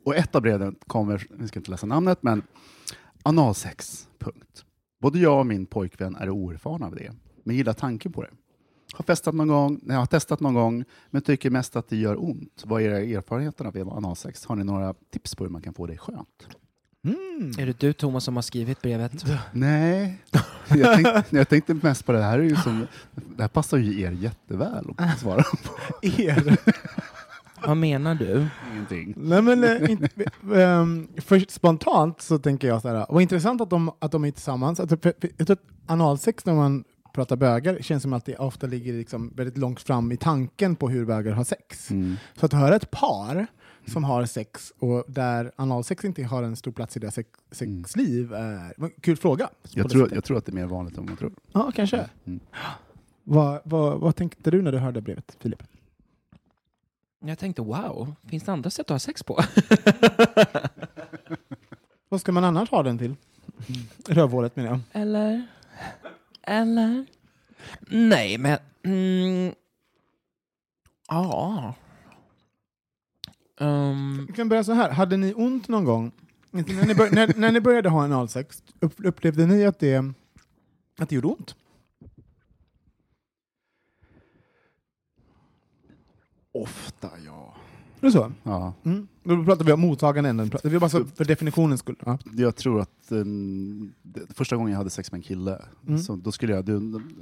Och 0.04 0.16
ett 0.16 0.34
av 0.34 0.42
breven 0.42 0.76
kommer, 0.86 1.26
vi 1.30 1.48
ska 1.48 1.58
inte 1.58 1.70
läsa 1.70 1.86
namnet, 1.86 2.22
men 2.22 2.42
analsex. 3.22 4.08
Punkt. 4.18 4.64
Både 5.00 5.18
jag 5.18 5.38
och 5.38 5.46
min 5.46 5.66
pojkvän 5.66 6.16
är 6.16 6.30
oerfarna 6.30 6.86
av 6.86 6.94
det, 6.94 7.12
men 7.44 7.56
gillar 7.56 7.72
tanken 7.72 8.12
på 8.12 8.22
det. 8.22 8.30
Har, 8.92 9.02
festat 9.02 9.34
någon 9.34 9.48
gång, 9.48 9.80
nej, 9.82 9.96
har 9.96 10.06
testat 10.06 10.40
någon 10.40 10.54
gång, 10.54 10.84
men 11.10 11.22
tycker 11.22 11.50
mest 11.50 11.76
att 11.76 11.88
det 11.88 11.96
gör 11.96 12.24
ont. 12.24 12.62
Vad 12.64 12.82
är 12.82 12.86
era 12.86 12.98
erfarenheter 12.98 13.64
av 13.64 13.92
analsex? 13.92 14.44
Har 14.44 14.56
ni 14.56 14.64
några 14.64 14.94
tips 15.12 15.34
på 15.34 15.44
hur 15.44 15.50
man 15.50 15.62
kan 15.62 15.74
få 15.74 15.86
det 15.86 15.98
skönt? 15.98 16.48
Mm. 17.04 17.52
Är 17.58 17.66
det 17.66 17.80
du 17.80 17.92
Thomas 17.92 18.24
som 18.24 18.36
har 18.36 18.42
skrivit 18.42 18.82
brevet? 18.82 19.24
Nej, 19.52 20.22
jag 20.68 20.94
tänkte, 20.94 21.24
jag 21.30 21.48
tänkte 21.48 21.74
mest 21.74 22.06
på 22.06 22.12
det 22.12 22.22
här. 22.22 22.38
Är 22.38 22.42
ju 22.42 22.56
som, 22.56 22.86
det 23.36 23.42
här 23.42 23.48
passar 23.48 23.78
ju 23.78 24.00
er 24.00 24.10
jätteväl 24.10 24.94
att 24.96 25.20
svara 25.20 25.42
på. 25.42 25.72
Er. 26.02 26.58
Vad 27.66 27.76
menar 27.76 28.14
du? 28.14 28.46
Ingenting. 28.72 29.14
Nej, 29.16 29.42
men, 29.42 29.64
eh, 29.64 29.90
inte, 29.90 30.08
ehm, 30.62 31.08
först 31.16 31.50
spontant 31.50 32.20
så 32.20 32.38
tänker 32.38 32.68
jag 32.68 32.82
så 32.82 32.88
här, 32.88 33.06
vad 33.08 33.22
intressant 33.22 33.60
att 33.60 33.70
de, 33.70 33.90
att 33.98 34.12
de 34.12 34.24
är 34.24 34.30
tillsammans. 34.30 34.80
Att, 34.80 34.88
för, 34.88 34.96
för, 34.96 35.30
jag 35.36 35.46
tror 35.46 35.56
att 35.56 35.90
analsex 35.90 36.46
när 36.46 36.54
man 36.54 36.84
pratar 37.12 37.36
bögar 37.36 37.78
känns 37.80 38.02
som 38.02 38.12
att 38.12 38.24
det 38.24 38.36
ofta 38.36 38.66
ligger 38.66 38.92
liksom 38.92 39.32
väldigt 39.36 39.58
långt 39.58 39.80
fram 39.80 40.12
i 40.12 40.16
tanken 40.16 40.76
på 40.76 40.88
hur 40.88 41.04
bögar 41.04 41.32
har 41.32 41.44
sex. 41.44 41.90
Mm. 41.90 42.16
Så 42.36 42.46
att 42.46 42.52
höra 42.52 42.76
ett 42.76 42.90
par 42.90 43.46
som 43.86 44.04
har 44.04 44.26
sex 44.26 44.72
och 44.78 45.04
där 45.08 45.52
analsex 45.56 46.04
inte 46.04 46.24
har 46.24 46.42
en 46.42 46.56
stor 46.56 46.72
plats 46.72 46.96
i 46.96 47.00
deras 47.00 47.14
sex, 47.14 47.28
sexliv 47.50 48.32
är 48.32 48.74
en 48.84 48.90
kul 49.00 49.16
fråga. 49.16 49.48
Jag, 49.70 49.90
tror, 49.90 50.14
jag 50.14 50.24
tror 50.24 50.38
att 50.38 50.46
det 50.46 50.52
är 50.52 50.54
mer 50.54 50.66
vanligt 50.66 50.98
än 50.98 51.06
man 51.06 51.16
tror. 51.16 51.32
Ja, 51.52 51.72
kanske. 51.74 52.08
Mm. 52.24 52.40
Vad, 53.24 53.60
vad, 53.64 54.00
vad 54.00 54.16
tänkte 54.16 54.50
du 54.50 54.62
när 54.62 54.72
du 54.72 54.78
hörde 54.78 55.00
brevet, 55.00 55.36
Filip? 55.40 55.62
Jag 57.20 57.38
tänkte 57.38 57.62
wow, 57.62 58.14
finns 58.28 58.44
det 58.44 58.52
andra 58.52 58.70
sätt 58.70 58.86
att 58.86 58.94
ha 58.94 58.98
sex 58.98 59.22
på? 59.22 59.40
Vad 62.08 62.20
ska 62.20 62.32
man 62.32 62.44
annars 62.44 62.70
ha 62.70 62.82
den 62.82 62.98
till? 62.98 63.16
Rövhålet 64.08 64.56
menar 64.56 64.70
jag. 64.70 64.80
Eller? 65.02 65.46
Eller? 66.42 67.06
Nej, 67.88 68.38
men... 68.38 68.58
Mm, 68.82 69.54
ja. 71.08 71.74
Ehm, 73.60 74.26
Vi 74.28 74.32
kan 74.32 74.48
börja 74.48 74.64
så 74.64 74.72
här. 74.72 74.90
Hade 74.90 75.16
ni 75.16 75.34
ont 75.34 75.68
någon 75.68 75.84
gång? 75.84 76.12
När 76.50 76.86
ni, 76.86 76.94
bör, 76.94 77.10
när, 77.10 77.34
när 77.36 77.52
ni 77.52 77.60
började 77.60 77.88
ha 77.88 78.04
analsex, 78.04 78.62
upp, 78.80 78.94
upplevde 78.98 79.46
ni 79.46 79.64
att 79.64 79.78
det, 79.78 79.96
att 80.98 81.08
det 81.08 81.14
gjorde 81.14 81.28
ont? 81.28 81.54
Ofta, 86.52 87.10
ja. 87.26 87.54
Är 88.00 88.06
det 88.06 88.12
så? 88.12 88.32
ja. 88.42 88.72
Mm. 88.84 89.08
Då 89.24 89.44
pratar 89.44 89.64
vi 89.64 89.72
om 89.72 89.80
mottagande 89.80 90.30
änden. 90.30 90.50
Det 90.62 90.68
var 90.68 90.80
bara 90.80 90.90
så 90.90 91.04
för 91.04 91.24
definitionens 91.24 91.80
skull. 91.80 91.96
Ja. 92.06 92.18
Jag 92.36 92.56
tror 92.56 92.80
att 92.80 92.90
um, 93.08 93.92
det, 94.02 94.20
första 94.34 94.56
gången 94.56 94.70
jag 94.72 94.78
hade 94.78 94.90
sex 94.90 95.12
med 95.12 95.18
en 95.18 95.22
kille, 95.22 95.62
Mm. 95.86 95.98
så 95.98 96.16
då 96.16 96.32
skulle 96.32 96.52
jag, 96.54 96.64
det 96.64 96.72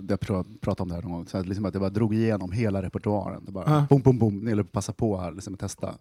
jag 0.08 0.18
pra- 0.20 0.58
pratade 0.61 0.82
om 0.82 0.88
det 0.88 0.94
här 0.94 1.02
någon 1.02 1.12
gång, 1.12 1.26
så 1.26 1.38
att, 1.38 1.47
liksom 1.47 1.64
att 1.64 1.75
jag 1.75 1.80
bara 1.80 1.90
drog 1.90 2.14
igenom 2.14 2.52
hela 2.52 2.82
repertoaren. 2.82 3.44
Det 3.44 3.52
bara, 3.52 3.70
Ja. 3.70 3.87
bom, 3.90 4.00
bom, 4.02 4.18
bom, 4.18 4.49
eller 4.49 4.62
passa 4.62 4.92
på 4.92 5.16
här, 5.20 5.32
liksom, 5.32 5.56
testa. 5.56 5.94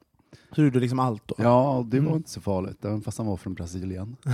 Så 0.56 0.62
gjorde 0.62 0.74
du 0.76 0.80
liksom 0.80 1.00
allt 1.00 1.28
då? 1.28 1.36
Ja, 1.38 1.86
det 1.88 2.00
var 2.00 2.06
Mm. 2.08 2.18
inte 2.18 2.30
så 2.30 2.42
farligt, 2.42 2.86
även 2.86 3.02
fast 3.02 3.18
han 3.18 3.28
var 3.28 3.38
från 3.38 3.54
Brasilien. 3.54 4.16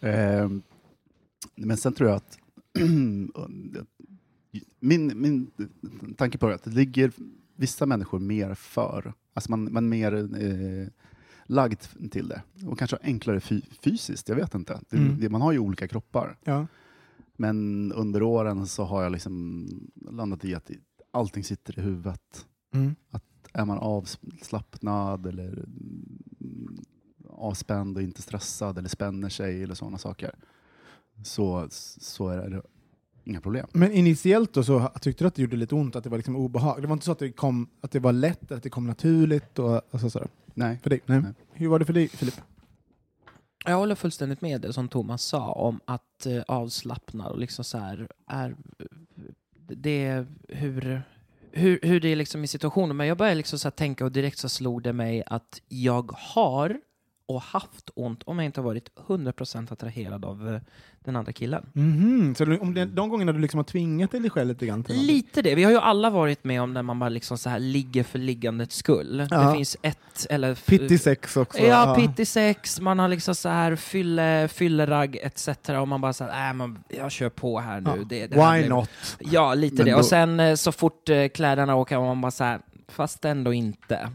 Ehm, 0.00 0.62
men 1.54 1.76
sen 1.76 1.92
tror 1.92 2.08
jag 2.10 2.16
att 2.16 2.38
min, 4.80 5.20
min 5.20 5.50
tanke 6.16 6.38
på 6.38 6.48
det, 6.48 6.54
att 6.54 6.62
det 6.64 6.70
ligger 6.70 7.12
vissa 7.56 7.86
människor 7.86 8.18
mer 8.18 8.54
för. 8.54 9.12
Alltså 9.34 9.50
man, 9.50 9.72
man 9.72 9.84
är 9.84 9.88
mer 9.88 10.12
eh, 10.42 10.88
lagd 11.46 11.80
till 12.10 12.28
det. 12.28 12.42
Och 12.66 12.78
kanske 12.78 12.98
enklare 13.02 13.40
fy, 13.40 13.60
fysiskt, 13.84 14.28
jag 14.28 14.36
vet 14.36 14.54
inte. 14.54 14.80
Det, 14.90 14.96
Mm. 14.96 15.20
det, 15.20 15.28
man 15.28 15.40
har 15.40 15.52
ju 15.52 15.58
olika 15.58 15.88
kroppar. 15.88 16.38
Ja. 16.44 16.66
Men 17.36 17.92
under 17.92 18.22
åren 18.22 18.66
så 18.66 18.84
har 18.84 19.02
jag 19.02 19.12
liksom 19.12 19.66
landat 20.10 20.44
i 20.44 20.54
att 20.54 20.70
allting 21.10 21.44
sitter 21.44 21.78
i 21.78 21.82
huvudet. 21.82 22.46
Mm. 22.74 22.94
Är 23.52 23.64
man 23.64 23.78
avslappnad 23.78 25.26
eller 25.26 25.52
mm, 26.40 26.84
avspänd 27.28 27.96
och 27.96 28.02
inte 28.02 28.22
stressad 28.22 28.78
eller 28.78 28.88
spänner 28.88 29.28
sig 29.28 29.62
eller 29.62 29.74
sådana 29.74 29.98
saker 29.98 30.34
så, 31.24 31.66
så 31.70 32.28
är 32.28 32.50
det 32.50 32.62
inga 33.30 33.40
problem. 33.40 33.66
Men 33.72 33.92
initiellt 33.92 34.52
då 34.52 34.64
så 34.64 34.88
tyckte 35.00 35.24
du 35.24 35.28
att 35.28 35.34
det 35.34 35.42
gjorde 35.42 35.56
lite 35.56 35.74
ont, 35.74 35.96
att 35.96 36.04
det 36.04 36.10
var 36.10 36.16
liksom 36.16 36.36
obehag? 36.36 36.82
Det 36.82 36.86
var 36.86 36.92
inte 36.92 37.04
så 37.04 37.12
att 37.12 37.18
det, 37.18 37.32
kom, 37.32 37.68
att 37.80 37.90
det 37.90 37.98
var 37.98 38.12
lätt, 38.12 38.52
att 38.52 38.62
det 38.62 38.70
kom 38.70 38.86
naturligt? 38.86 39.58
Och, 39.58 39.74
alltså 39.90 40.10
sådär. 40.10 40.28
Nej. 40.54 40.78
För 40.82 40.90
dig? 40.90 41.00
Nej. 41.06 41.20
Nej. 41.20 41.32
Hur 41.52 41.68
var 41.68 41.78
det 41.78 41.84
för 41.84 41.92
dig, 41.92 42.08
Filip? 42.08 42.40
Jag 43.64 43.76
håller 43.76 43.94
fullständigt 43.94 44.40
med 44.40 44.60
det 44.60 44.72
som 44.72 44.88
Thomas 44.88 45.22
sa 45.22 45.52
om 45.52 45.80
att 45.84 46.26
eh, 46.26 46.42
avslappnad 46.48 47.32
och 47.32 47.38
liksom 47.38 47.64
så 47.64 47.78
här 47.78 48.08
är 48.26 48.56
det 49.68 50.26
hur, 50.48 51.02
hur, 51.50 51.78
hur 51.82 52.00
det 52.00 52.08
är 52.08 52.16
liksom 52.16 52.44
i 52.44 52.46
situationen. 52.46 52.96
Men 52.96 53.06
jag 53.06 53.18
började 53.18 53.36
liksom 53.36 53.58
så 53.58 53.66
här 53.68 53.70
tänka 53.70 54.04
och 54.04 54.12
direkt 54.12 54.38
så 54.38 54.48
slog 54.48 54.82
det 54.82 54.92
mig 54.92 55.22
att 55.26 55.60
jag 55.68 56.12
har 56.16 56.80
och 57.34 57.42
haft 57.42 57.90
ont 57.94 58.22
om 58.26 58.38
jag 58.38 58.44
inte 58.46 58.60
har 58.60 58.64
varit 58.64 58.90
100% 59.06 59.72
attraherad 59.72 60.24
av 60.24 60.48
eh, 60.54 60.60
den 61.04 61.16
andra 61.16 61.32
killen. 61.32 61.66
Mhm, 61.72 62.34
Så 62.34 62.44
du, 62.44 62.58
om 62.58 62.74
det, 62.74 62.84
de 62.84 63.08
gångerna 63.08 63.32
du 63.32 63.38
liksom 63.38 63.58
har 63.58 63.64
tvingat 63.64 64.10
dig 64.10 64.30
själv 64.30 64.48
lite 64.48 64.66
grann? 64.66 64.84
till 64.84 64.94
någonting? 64.94 65.14
Lite 65.16 65.42
det. 65.42 65.54
Vi 65.54 65.64
har 65.64 65.70
ju 65.70 65.78
alla 65.78 66.10
varit 66.10 66.44
med 66.44 66.62
om 66.62 66.72
när 66.74 66.82
man 66.82 66.98
bara 66.98 67.08
liksom 67.08 67.38
så 67.38 67.50
här 67.50 67.58
ligger 67.58 68.02
för 68.04 68.18
liggandets 68.18 68.76
skull. 68.76 69.26
Ja. 69.30 69.36
Det 69.50 69.54
finns 69.56 69.76
ett 69.82 70.26
eller... 70.30 70.54
Pitti 70.54 70.98
sex 70.98 71.36
också? 71.36 71.58
Ja, 71.62 71.94
pitti 71.98 72.24
sex, 72.24 72.80
man 72.80 72.98
har 72.98 73.08
liksom 73.08 73.34
så 73.34 73.48
här 73.48 73.76
fylle, 73.76 74.48
fylleragg 74.48 75.16
etc. 75.22 75.48
Och 75.80 75.88
man 75.88 76.00
bara 76.00 76.12
så 76.12 76.24
här, 76.24 76.48
äh, 76.50 76.54
man, 76.54 76.78
jag 76.88 77.10
kör 77.12 77.28
på 77.28 77.60
här 77.60 77.80
nu. 77.80 77.90
Ja. 77.96 78.04
Det, 78.08 78.26
det 78.26 78.40
här 78.42 78.52
Why 78.54 78.60
blir- 78.62 78.70
not? 78.70 78.90
Ja, 79.18 79.54
lite 79.54 79.76
Men 79.76 79.84
det. 79.86 79.92
då- 79.92 79.98
Och 79.98 80.04
sen 80.04 80.40
eh, 80.40 80.54
så 80.54 80.72
fort 80.72 81.08
eh, 81.08 81.28
kläderna 81.28 81.76
åker 81.76 81.98
man 81.98 82.20
bara 82.20 82.30
så 82.30 82.44
här, 82.44 82.60
fast 82.90 83.24
ändå 83.24 83.52
inte. 83.52 84.10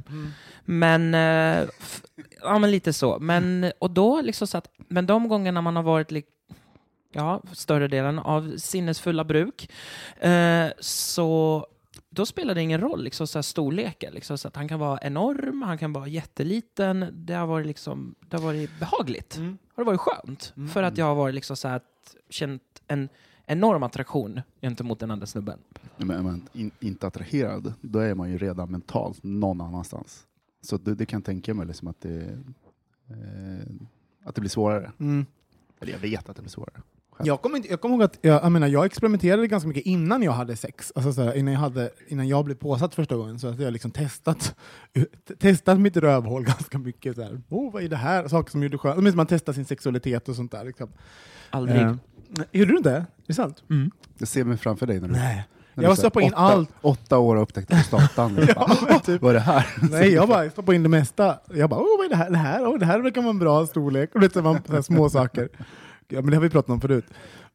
Men, 0.66 1.14
eh, 1.14 1.70
ja 2.42 2.60
men 2.60 2.72
lite 2.72 2.94
så. 2.94 3.20
Men, 3.20 3.72
och 3.80 3.92
då 3.92 4.22
liksom 4.22 4.48
så 4.48 4.58
att, 4.58 4.70
men 4.78 5.06
de 5.06 5.28
gångerna 5.28 5.62
man 5.62 5.76
har 5.76 5.84
varit 5.84 6.12
lik, 6.12 6.26
ja, 7.12 7.42
större 7.54 7.88
delen 7.88 8.20
av 8.20 8.58
sinnesfulla 8.58 9.24
bruk, 9.24 9.70
eh, 10.20 10.68
så 10.80 11.68
då 12.10 12.26
spelar 12.26 12.56
det 12.56 12.62
ingen 12.62 12.82
roll, 12.82 13.04
liksom 13.04 13.28
så 13.28 13.38
här 13.38 13.44
storleken. 13.44 14.14
Liksom, 14.14 14.38
så 14.38 14.48
att 14.48 14.56
han 14.56 14.68
kan 14.68 14.80
vara 14.80 15.00
enorm, 15.02 15.62
han 15.62 15.78
kan 15.78 15.94
vara 15.94 16.08
jätteliten. 16.08 17.08
Det 17.14 17.34
har 17.34 17.48
varit, 17.48 17.68
liksom, 17.68 18.16
det 18.20 18.38
har 18.38 18.44
varit 18.44 18.80
behagligt. 18.80 19.38
Mm. 19.38 19.58
Det 19.76 19.82
har 19.82 19.86
varit 19.86 20.00
skönt. 20.00 20.54
För 20.74 20.84
att 20.84 20.98
jag 20.98 21.06
har 21.06 21.16
varit 21.16 21.36
liksom 21.36 21.58
så 21.58 21.68
här, 21.68 21.76
att- 21.76 22.16
känt 22.30 22.62
en 22.88 23.10
enorm 23.46 23.84
attraktion 23.84 24.42
gentemot 24.62 25.00
den 25.00 25.12
andra 25.12 25.26
snubben. 25.26 25.60
Men 25.98 26.24
man 26.24 26.48
in, 26.54 26.72
inte 26.80 27.08
attraherad, 27.08 27.74
då 27.82 28.00
är 28.00 28.16
man 28.16 28.32
ju 28.32 28.38
redan 28.38 28.72
mentalt 28.72 29.20
någon 29.24 29.62
annanstans. 29.62 30.24
Så 30.62 30.78
det, 30.78 30.96
det 30.96 31.06
kan 31.06 31.18
jag 31.20 31.26
tänka 31.26 31.54
mig 31.54 31.68
liksom 31.68 31.88
att, 31.88 32.02
det, 32.02 32.22
eh, 33.10 33.76
att 34.24 34.36
det 34.36 34.42
blir 34.42 34.50
svårare. 34.50 34.92
Mm. 35.00 35.26
Eller 35.80 35.92
jag 35.92 36.00
vet 36.00 36.30
att 36.30 36.36
det 36.36 36.42
blir 36.42 36.50
svårare. 36.52 36.82
Jag 37.24 37.42
kommer 37.42 37.58
inte- 37.58 37.70
jag 37.70 37.82
kommer 37.82 37.96
ihåg 37.96 38.04
att 38.04 38.18
jag, 38.22 38.44
jag, 38.44 38.52
menar, 38.52 38.68
jag 38.68 38.86
experimenterade 38.86 39.48
ganska 39.48 39.68
mycket 39.68 39.86
innan 39.86 40.24
jag 40.24 40.32
hade 40.32 40.56
sex. 40.56 40.92
Alltså 40.96 41.14
så 41.14 41.22
här, 41.24 41.34
innan, 41.34 41.54
jag 41.54 41.60
hade, 41.62 41.90
innan 42.08 42.28
jag 42.28 42.46
blev 42.46 42.56
påsatt 42.56 42.96
första 42.96 43.16
gången 43.16 43.40
så 43.40 43.48
att 43.48 43.60
jag 43.60 43.74
liksom 43.74 43.92
testat, 43.92 44.56
testat 45.40 45.80
mitt 45.80 45.98
rövhål 45.98 46.44
ganska 46.46 46.78
mycket. 46.78 47.16
Så 47.16 47.22
här. 47.22 47.42
Oh, 47.50 47.72
vad 47.74 47.84
är 47.84 47.90
det 47.90 47.96
här? 47.96 48.28
Saker 48.28 48.52
som 48.52 48.64
gjorde 48.64 48.78
skönt. 48.78 49.04
Men 49.04 49.16
Man 49.16 49.28
testar 49.28 49.54
sin 49.54 49.66
sexualitet 49.66 50.30
och 50.30 50.36
sånt 50.36 50.52
där. 50.52 50.66
Liksom. 50.66 50.90
Aldrig. 51.50 51.82
Eh, 51.82 51.96
gjorde 52.52 52.72
du 52.72 52.78
inte? 52.78 52.92
Är 52.92 53.06
det 53.28 53.34
sant? 53.34 53.64
Jag 54.18 54.28
ser 54.28 54.44
mig 54.44 54.58
framför 54.58 54.86
dig 54.88 55.00
när 55.00 55.08
du, 55.08 55.14
Nej. 55.14 55.48
när 55.74 55.84
Jag 55.84 55.92
du 55.94 55.96
stoppade 55.98 56.26
in 56.26 56.34
åtta, 56.34 56.42
allt. 56.42 56.70
åtta 56.82 57.18
år 57.18 57.36
och 57.36 57.42
upptäckte 57.42 57.76
prostatan. 57.76 58.38
ja, 58.56 59.00
typ. 59.06 59.22
Vad 59.22 59.30
är 59.30 59.34
det 59.34 59.40
här? 59.40 59.66
Nej, 59.92 60.14
jag 60.14 60.28
bara 60.28 60.50
stoppade 60.50 60.76
in 60.76 60.84
det 60.84 60.90
mesta. 60.90 61.40
Jag 61.54 61.70
bara, 61.70 61.80
oh, 61.80 61.98
vad 61.98 62.06
är 62.06 62.10
det 62.10 62.16
här? 62.16 62.30
Det 62.30 62.38
här, 62.38 62.64
oh, 62.72 62.80
det 62.80 62.86
här 62.86 63.00
verkar 63.00 63.22
vara 63.22 63.30
en 63.30 63.40
bra 63.40 63.66
storlek. 63.68 64.16
Och 64.16 64.22
lite 64.22 64.34
så 64.34 64.54
här, 64.70 64.82
små 64.82 65.10
saker. 65.10 65.50
Ja, 66.08 66.22
men 66.22 66.30
det 66.30 66.36
har 66.38 66.42
vi 66.42 66.50
pratat 66.50 66.70
om 66.70 66.82
förut. 66.82 67.06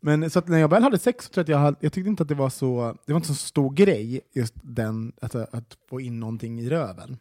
Men 0.01 0.31
så 0.31 0.39
att 0.39 0.49
när 0.49 0.59
jag 0.59 0.69
väl 0.69 0.83
hade 0.83 0.99
sex 0.99 1.25
så 1.25 1.31
tror 1.33 1.41
jag 1.41 1.45
att 1.45 1.49
jag, 1.49 1.59
hade, 1.59 1.77
jag 1.81 1.93
tyckte 1.93 2.09
inte 2.09 2.23
att 2.23 2.29
det 2.29 2.35
var 2.35 2.51
så, 2.51 2.97
det 3.07 3.13
var 3.13 3.17
inte 3.19 3.29
så 3.29 3.35
stor 3.35 3.71
grej, 3.71 4.21
just 4.35 4.55
den, 4.63 5.13
alltså, 5.23 5.47
att 5.53 5.77
få 5.91 6.01
in 6.01 6.21
någonting 6.21 6.61
i 6.61 6.69
röven. 6.71 7.17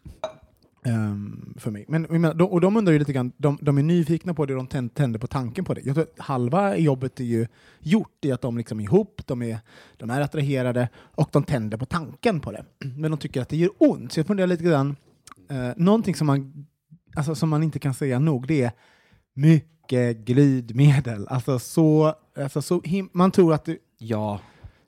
Ehm, 0.84 1.54
för 1.58 1.72
mig. 1.72 1.86
Men, 1.88 2.02
menar, 2.10 2.34
de, 2.34 2.44
och 2.44 2.62
de 2.62 2.78
undrar 2.78 2.94
ju 2.94 3.00
lite 3.00 3.14
grann, 3.14 3.32
de, 3.38 3.58
de 3.62 3.78
är 3.78 3.84
nyfikna 3.84 4.34
på 4.34 4.46
det, 4.46 4.54
de 4.54 4.68
tänd- 4.68 4.94
tänder 4.94 5.20
på 5.20 5.28
tanken 5.28 5.66
på 5.66 5.74
det. 5.74 5.82
Jag 5.86 5.96
tror 5.96 6.04
att 6.14 6.20
halva 6.20 6.78
jobbet 6.78 7.20
är 7.20 7.24
ju 7.24 7.48
gjort 7.80 8.26
i 8.26 8.32
att 8.32 8.42
de 8.42 8.58
liksom 8.58 8.80
är 8.80 8.84
ihop, 8.84 9.22
de 9.26 9.42
är, 9.42 9.60
de 9.98 10.10
är 10.10 10.22
attraherade 10.22 10.90
och 10.98 11.30
de 11.32 11.44
tänder 11.44 11.78
på 11.78 11.86
tanken 11.86 12.40
på 12.40 12.52
det. 12.52 12.66
Men 12.98 13.12
de 13.12 13.18
tycker 13.18 13.42
att 13.42 13.50
det 13.50 13.58
gör 13.58 13.70
ont. 13.78 14.12
Så 14.12 14.20
jag 14.20 14.28
funderar 14.28 14.48
lite 14.48 14.64
grann, 14.64 14.96
eh, 15.50 15.70
någonting 15.78 16.16
som 16.16 16.28
man, 16.28 16.66
alltså, 17.16 17.36
som 17.36 17.50
man 17.50 17.64
inte 17.64 17.80
kan 17.80 17.94
säga 17.94 18.20
nog, 18.20 18.48
det 18.48 18.62
är 18.62 18.72
mycket 19.34 20.18
glidmedel. 20.18 21.28
Alltså 21.28 21.60
så, 21.60 22.14
alltså 22.38 22.62
så 22.62 22.82
man 23.12 23.32
tror 23.32 23.54
att 23.54 23.66
det, 23.66 23.78
Ja. 23.98 24.40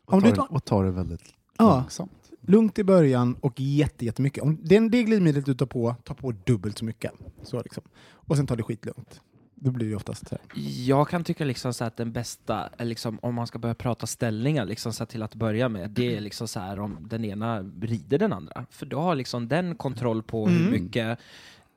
Om 0.05 0.15
Och 0.17 0.21
du 0.23 0.29
tar, 0.29 0.35
tar- 0.35 0.43
det- 0.49 0.55
och 0.55 0.65
tar 0.65 0.83
det 0.83 0.91
väldigt 0.91 1.33
Ja. 1.57 1.75
långsamt. 1.75 2.11
Lugnt 2.41 2.79
i 2.79 2.83
början 2.83 3.35
och 3.41 3.53
jätte, 3.59 4.05
jättemycket. 4.05 4.43
Om 4.43 4.57
det, 4.63 4.89
det 4.89 5.03
glidmedlet 5.03 5.45
du 5.45 5.53
tar 5.53 5.65
på, 5.65 5.95
ta 6.03 6.13
på 6.13 6.31
dubbelt 6.31 6.77
så 6.77 6.85
mycket. 6.85 7.11
Så 7.43 7.61
liksom. 7.61 7.83
Och 8.11 8.37
sen 8.37 8.47
tar 8.47 8.55
det 8.55 8.63
skitlugnt. 8.63 9.21
Då 9.55 9.71
blir 9.71 9.89
det 9.89 9.95
oftast 9.95 10.27
så 10.29 10.35
här. 10.35 10.61
Jag 10.85 11.09
kan 11.09 11.23
tycka 11.23 11.45
liksom 11.45 11.73
så 11.73 11.83
att 11.83 11.97
den 11.97 12.11
bästa, 12.11 12.69
liksom, 12.79 13.19
om 13.21 13.35
man 13.35 13.47
ska 13.47 13.59
börja 13.59 13.75
prata 13.75 14.07
ställningar 14.07 14.65
liksom 14.65 14.93
så 14.93 15.05
till 15.05 15.23
att 15.23 15.35
börja 15.35 15.69
med, 15.69 15.89
det 15.89 16.15
är 16.15 16.21
liksom 16.21 16.47
så 16.47 16.59
här 16.59 16.79
om 16.79 16.97
den 17.09 17.25
ena 17.25 17.61
rider 17.81 18.17
den 18.17 18.33
andra. 18.33 18.65
För 18.71 18.85
då 18.85 18.99
har 18.99 19.15
liksom 19.15 19.47
den 19.47 19.75
kontroll 19.75 20.23
på 20.23 20.47
hur 20.47 20.59
Mm. 20.67 20.83
mycket 20.83 21.19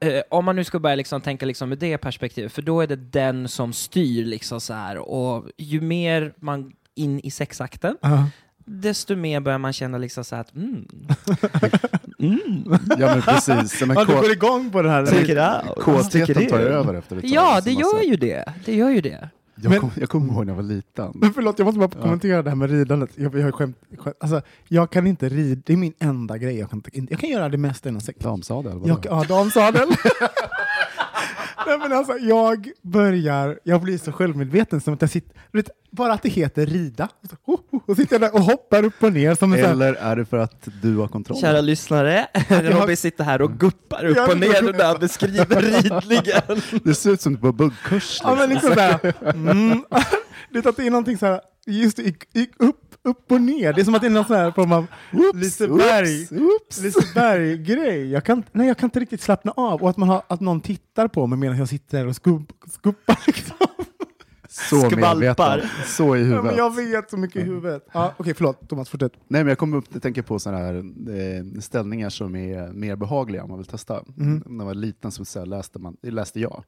eh, 0.00 0.23
om 0.30 0.44
man 0.44 0.56
nu 0.56 0.64
ska 0.64 0.78
börja 0.78 0.97
liksom 0.97 1.21
tänka 1.21 1.47
liksom 1.47 1.68
med 1.68 1.78
det 1.78 1.99
perspektivet, 1.99 2.52
för 2.52 2.62
då 2.62 2.80
är 2.80 2.87
det 2.87 2.97
den 2.97 3.49
som 3.49 3.73
styr 3.73 4.25
liksom 4.25 4.61
så 4.61 4.75
här 4.75 4.99
och 4.99 5.50
ju 5.59 5.80
mer 5.80 6.35
man 6.37 6.73
in 6.94 7.21
i 7.21 7.30
sexakten, 7.30 7.97
Ja. 8.02 8.26
Desto 8.64 9.16
mer 9.16 9.40
börjar 9.40 9.59
man 9.59 9.73
känna 9.73 9.99
liksom 9.99 10.25
så 10.25 10.37
att 10.37 10.54
mm. 10.54 10.85
mm. 12.18 12.78
Ja 12.99 13.14
men 13.14 13.23
precis. 13.23 13.80
Ja, 13.80 13.87
men 13.87 13.97
Ja, 13.97 14.04
du 14.04 14.12
går 14.14 14.33
igång 14.33 14.71
på 14.71 14.83
det 14.83 14.90
här. 14.90 15.75
Kåtheten 15.80 16.47
tar 16.47 16.59
över 16.59 16.94
efter 16.94 17.16
ett 17.16 17.23
tag. 17.23 17.30
Ja, 17.30 17.54
liksom. 17.54 17.75
det 17.75 17.80
gör 17.80 17.88
Alltså, 17.88 18.09
ju 18.11 18.16
det. 18.16 18.44
Det 18.64 18.75
gör 18.75 18.90
ju 18.90 19.00
det. 19.00 19.28
Jag, 19.56 19.71
Men- 19.71 19.80
kom, 19.80 19.90
jag 19.97 20.09
kommer 20.09 20.33
ihåg 20.33 20.47
när 20.47 20.52
jag 20.52 20.56
var 20.56 20.62
liten. 20.62 21.12
Men 21.14 21.33
förlåt, 21.35 21.59
jag 21.59 21.66
måste 21.66 21.78
bara 21.78 21.90
Ja. 21.94 22.02
kommentera 22.02 22.42
det 22.42 22.50
här 22.50 22.56
med 22.56 22.71
ridandet. 22.71 23.11
Jag, 23.14 23.35
jag, 23.38 23.54
skämt, 23.54 23.76
skämt, 23.99 24.16
alltså, 24.21 24.42
jag 24.68 24.90
kan 24.90 25.06
inte 25.06 25.28
rida, 25.28 25.62
det 25.66 25.73
är 25.73 25.76
min 25.76 25.92
enda 25.99 26.38
grej. 26.38 26.59
Jag 26.59 26.71
kan, 26.71 26.83
inte, 26.92 27.12
jag 27.12 27.21
kan 27.21 27.30
göra 27.30 27.49
det 27.49 27.59
mesta 27.59 27.88
inom 27.88 28.00
sex. 28.00 28.18
Damsadel? 28.18 28.80
Jag, 28.85 29.06
ja, 29.11 29.25
damsadel. 29.28 29.88
Nej, 31.66 31.78
men 31.78 31.92
alltså, 31.92 32.18
jag 32.18 32.68
börjar, 32.83 33.59
jag 33.64 33.80
blir 33.83 33.99
så 33.99 34.12
självmedveten 34.12 34.80
som 34.80 34.94
att 34.94 35.00
jag 35.00 35.11
sitter, 35.11 35.37
vet, 35.52 35.71
bara 35.90 36.12
att 36.12 36.23
det 36.23 36.28
heter 36.28 36.66
rida. 36.66 37.09
Så, 37.30 37.37
ho, 37.44 37.56
ho, 37.71 37.80
och 37.87 37.97
sitter 37.97 38.14
jag 38.14 38.21
där 38.21 38.35
och 38.35 38.40
hoppar 38.42 38.85
upp 38.85 39.02
och 39.02 39.12
ner 39.12 39.35
som 39.35 39.52
här- 39.52 39.59
Eller 39.71 39.94
är 39.94 40.16
det 40.16 40.25
för 40.25 40.37
att 40.38 40.68
du 40.83 40.97
har 40.97 41.09
kontroll? 41.09 41.38
Kära 41.38 41.61
lyssnare, 41.61 42.26
Robin 42.49 42.97
sitter 42.97 43.25
här 43.25 43.42
och 43.42 43.52
guppar 43.52 44.04
upp 44.04 44.16
Jag 44.16 44.30
och 44.30 44.38
ner 44.38 44.73
när 44.73 44.85
han 44.85 44.97
beskriver 45.00 45.61
ridningen. 45.62 46.62
Det 46.85 46.94
ser 46.94 47.11
ut 47.11 47.21
som 47.21 47.33
du 47.33 47.38
är 47.38 47.42
på 47.42 47.52
buggkurs. 47.52 48.21
Ja, 48.25 48.35
men 48.35 48.49
Liksom. 48.50 48.68
liksom 48.71 48.75
såhär, 48.75 49.30
mm, 49.35 49.85
det 50.50 50.64
är 50.64 50.68
att 50.68 50.76
det 50.76 50.87
är 50.87 50.90
någonting 50.90 51.18
såhär, 51.18 51.40
just 51.66 51.99
i, 51.99 52.16
i, 52.33 52.49
upp, 52.59 52.76
upp 53.05 53.33
och 53.33 53.41
ner. 53.41 53.73
Det 53.73 53.81
är 53.81 53.85
som 53.85 53.95
att 53.95 54.01
det 54.01 54.07
är 54.09 54.11
någon 54.11 54.25
sån 54.25 54.37
här 54.37 54.51
form 54.53 54.73
av. 54.73 54.87
Liseberg-grej. 56.83 58.11
Jag 58.11 58.25
kan, 58.25 58.43
nej, 58.53 58.67
jag 58.67 58.79
kan 58.79 58.87
inte 58.87 59.01
riktigt 59.01 59.21
slappna 59.21 59.53
av. 59.57 59.83
Och 59.83 59.91
att, 59.91 59.97
man 59.97 60.09
har, 60.09 60.23
att 60.29 60.41
någon 60.41 60.61
tittar 60.61 61.09
på 61.09 61.27
mig 61.27 61.39
medan 61.39 61.59
jag 61.59 61.69
sitter 61.69 61.99
där 61.99 62.07
och 62.07 62.17
skupp, 62.17 62.53
skuppar. 62.73 63.19
Liksom. 63.27 63.57
Så 64.49 64.81
Skvalpar. 64.81 65.15
medveten. 65.15 65.69
Så 65.87 66.17
i 66.17 66.19
Ja, 66.19 66.25
huvudet. 66.25 66.45
men 66.45 66.57
jag 66.57 66.77
vet 66.77 67.11
så 67.11 67.17
mycket 67.17 67.37
i 67.37 67.45
huvudet. 67.45 67.87
Ja, 67.93 68.15
Okej, 68.17 68.35
förlåt. 68.35 68.69
Thomas, 68.69 68.89
fortsätt. 68.89 69.13
Nej, 69.29 69.45
men 69.45 69.49
jag 69.49 69.59
kommer 69.59 69.77
upp, 69.77 69.85
jag 69.93 70.03
tänker 70.03 70.23
på 70.23 70.39
sådana 70.39 70.59
här 70.65 70.75
eh, 70.75 71.61
ställningar 71.61 72.11
som 72.11 72.37
är 72.37 72.73
mer 72.73 72.97
behagliga 72.97 73.43
om 73.43 73.49
man 73.49 73.59
vill 73.59 73.67
testa. 73.67 74.03
Mm. 74.19 74.43
När 74.47 74.59
jag 74.65 74.67
var 74.67 74.75
liten 74.75 75.11
så, 75.11 75.25
så 75.25 75.39
här, 75.39 75.47
läste, 75.47 75.79
man, 75.79 75.97
läste 76.03 76.41
jag 76.41 76.65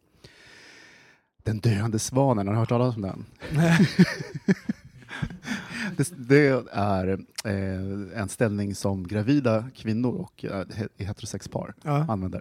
Den 1.44 1.58
döende 1.60 1.98
svanen, 1.98 2.46
har 2.46 2.54
du 2.54 2.60
hört 2.60 2.68
talas 2.68 2.96
om 2.96 3.02
den? 3.02 3.24
det, 5.96 6.12
det 6.28 6.64
är 6.72 7.08
eh, 7.44 8.20
en 8.20 8.28
ställning 8.28 8.74
som 8.74 9.06
gravida 9.08 9.64
kvinnor 9.74 10.14
och 10.14 10.44
eh, 10.44 10.50
he- 10.50 10.88
heterosexpar 10.98 11.74
Ja. 11.82 12.06
använder. 12.08 12.40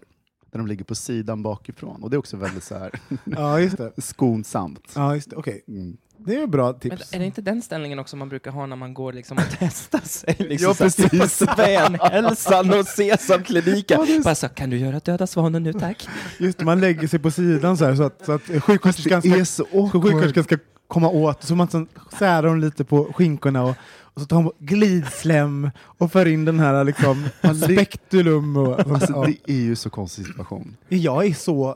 där 0.52 0.60
de 0.60 0.68
ligger 0.68 0.86
på 0.86 0.96
sidan 0.96 1.44
bakifrån. 1.44 2.04
Och 2.04 2.10
det 2.10 2.16
är 2.16 2.20
också 2.20 2.38
väldigt 2.38 2.64
så 2.64 2.78
här 2.78 2.92
Ja, 3.24 3.60
just 3.60 3.78
det. 3.78 3.92
skonsamt. 4.02 4.92
Ja, 4.96 5.16
just 5.16 5.30
det. 5.30 5.36
Okej, 5.36 5.64
Mm. 5.68 5.98
det 6.18 6.36
är 6.36 6.44
ett 6.44 6.50
bra 6.50 6.72
Men 6.72 6.80
tips. 6.80 7.14
är 7.14 7.20
det 7.20 7.26
inte 7.26 7.42
den 7.42 7.62
ställningen 7.62 8.00
också 8.00 8.18
man 8.18 8.30
brukar 8.30 8.52
ha 8.52 8.66
när 8.66 8.76
man 8.76 8.94
går 8.94 9.14
liksom 9.14 9.38
och 9.38 9.44
testar 9.60 10.00
sig? 10.00 10.36
Ja, 10.40 10.46
Liksom, 10.46 10.74
här, 10.80 11.10
precis. 11.10 11.38
Svenhälsan 11.56 12.74
och 12.80 12.86
Sesamkliniken. 12.88 14.22
Bara 14.24 14.36
så, 14.36 14.50
kan 14.50 14.70
du 14.70 14.78
göra 14.78 15.00
Döda 15.00 15.28
Svanen 15.28 15.64
nu 15.64 15.74
tack? 15.74 16.08
Just 16.40 16.58
det, 16.60 16.66
man 16.66 16.80
lägger 16.80 17.08
sig 17.08 17.20
på 17.20 17.32
sidan 17.32 17.78
så 17.78 17.86
här 17.86 17.96
så 17.96 18.04
att, 18.04 18.26
så 18.26 18.32
att 18.32 18.42
sjuksköterskan 18.64 19.22
ska, 19.22 19.46
så 19.46 19.90
sjuksköterskan 19.90 20.44
ska 20.44 20.58
komma 20.88 21.10
åt, 21.10 21.44
så 21.44 21.56
man 21.56 21.88
särar 22.20 22.48
hon 22.48 22.62
lite 22.62 22.84
på 22.84 23.14
skinkorna 23.14 23.64
och, 23.64 23.76
och 24.00 24.22
så 24.22 24.28
tar 24.28 24.38
hon 24.38 24.52
glidslem 24.60 25.70
och 25.80 26.12
för 26.12 26.26
in 26.26 26.46
den 26.46 26.60
här 26.60 26.84
liksom, 26.84 27.26
spektulum. 27.64 28.58
Och, 28.58 28.76
sånt 28.82 28.92
Alltså, 28.92 29.14
där. 29.22 29.28
det 29.46 29.54
är 29.54 29.58
ju 29.62 29.76
så 29.76 29.90
konstig 29.90 30.26
situation. 30.26 30.78
ja. 30.90 30.98
Jag 30.98 31.26
är 31.26 31.34
så 31.34 31.76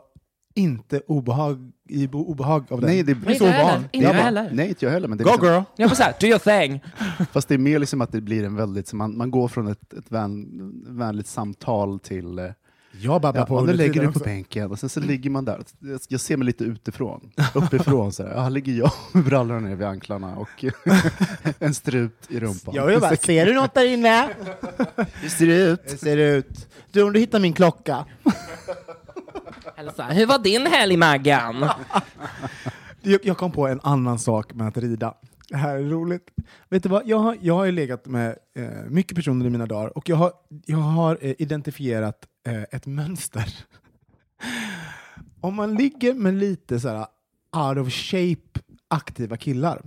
inte 0.56 1.02
obehag, 1.08 1.72
i 1.90 2.08
obehag 2.12 2.66
av 2.70 2.82
det. 2.82 2.88
Nej, 2.88 3.04
det 3.04 3.16
så 3.24 3.32
inte 3.32 3.46
jag 3.46 3.52
van. 3.64 3.70
heller. 3.70 3.78
Inte 3.92 3.98
Jag 3.98 4.04
jag 4.04 4.16
bara, 4.16 4.24
heller. 4.24 4.50
Nej, 4.54 4.70
inte 4.70 4.86
jag 4.86 4.92
heller. 4.92 5.08
Men 5.08 5.18
det 5.18 5.24
Go 5.24 5.30
liksom, 5.30 5.48
girl! 5.48 5.62
Jag 5.76 5.90
bara 5.90 5.96
såhär, 5.96 6.14
do 6.22 6.28
your 6.28 6.40
thing. 6.40 6.84
Fast 7.32 7.48
det 7.48 7.54
är 7.54 7.58
mer 7.58 7.80
liksom 7.80 8.02
att 8.02 8.12
det 8.12 8.22
blir 8.22 8.44
en 8.44 8.56
väldigt, 8.56 8.88
så 8.88 8.96
man, 8.96 9.18
man 9.18 9.32
går 9.32 9.48
från 9.48 9.68
ett, 9.68 9.94
ett 9.94 10.12
vän, 10.12 10.46
vänligt 10.88 11.28
samtal 11.28 12.00
till 12.00 12.40
eh, 12.40 12.46
Jag 13.02 13.22
babbar 13.22 13.40
Ja, 13.40 13.46
på 13.46 13.56
och 13.56 13.66
nu 13.66 13.74
lägger 13.74 14.02
du 14.02 14.12
på 14.12 14.20
bänken 14.20 14.72
och 14.72 14.80
sen 14.80 14.90
så 14.90 15.00
ligger 15.00 15.30
man 15.30 15.46
där. 15.46 15.62
Jag- 16.10 16.20
ser 16.22 16.38
mig 16.38 16.46
lite 16.46 16.64
utifrån, 16.64 17.32
uppifrån. 17.54 18.12
Så 18.12 18.24
här. 18.24 18.32
Ja, 18.34 18.42
här 18.42 18.50
ligger 18.50 18.74
jag 18.74 18.92
med 19.14 19.24
brallorna 19.24 19.60
ner 19.60 19.76
vid 19.76 19.88
anklarna 19.88 20.36
och 20.38 20.66
en 21.60 21.74
strut 21.74 22.26
i 22.30 22.40
rumpan. 22.40 22.76
Jag 22.76 22.94
är 22.94 23.00
bara, 23.00 23.16
ser 23.16 23.46
du 23.46 23.54
något 23.54 23.74
där 23.74 23.86
inne? 23.86 24.30
Hur 25.22 25.30
ser 25.30 25.46
det 25.46 25.58
ut? 25.64 25.84
Det 25.90 25.98
ser 25.98 26.18
ut. 26.18 26.68
Du, 26.92 27.04
om 27.04 27.14
du 27.14 27.20
hittar 27.20 27.40
min 27.40 27.54
klocka. 27.54 28.06
Här, 29.76 30.14
Hur 30.14 30.26
var 30.26 30.40
din 30.40 30.66
helg 30.68 30.98
Maggan? 30.98 31.66
Jag, 33.02 33.38
kom 33.38 33.52
på 33.52 33.68
en 33.68 33.80
annan 33.84 34.20
sak 34.20 34.54
med 34.54 34.68
att 34.68 34.78
rida. 34.78 35.14
Det 35.50 35.58
här 35.58 35.76
är 35.78 35.84
roligt. 35.84 36.28
Vet 36.70 36.84
du 36.84 36.90
vad? 36.90 37.08
Jag 37.08 37.20
har, 37.20 37.38
jag 37.42 37.54
har 37.54 37.66
ju 37.66 37.72
legat 37.72 38.06
med 38.06 38.36
eh, 38.58 38.64
mycket 38.90 39.16
personer 39.16 39.46
i 39.46 39.50
mina 39.50 39.66
dagar 39.66 39.98
och 39.98 40.10
jag 40.10 40.16
har, 40.16 40.32
jag 40.66 40.78
har 40.78 41.18
eh, 41.22 41.34
identifierat 41.40 42.16
ett 42.44 42.86
mönster. 42.86 43.54
Om 45.42 45.56
man 45.56 45.76
ligger 45.76 46.14
med 46.14 46.34
lite 46.34 46.80
så 46.80 46.88
här 46.90 47.08
out 47.68 47.88
of 47.88 47.94
shape 47.94 48.60
aktiva 48.88 49.38
killar, 49.38 49.82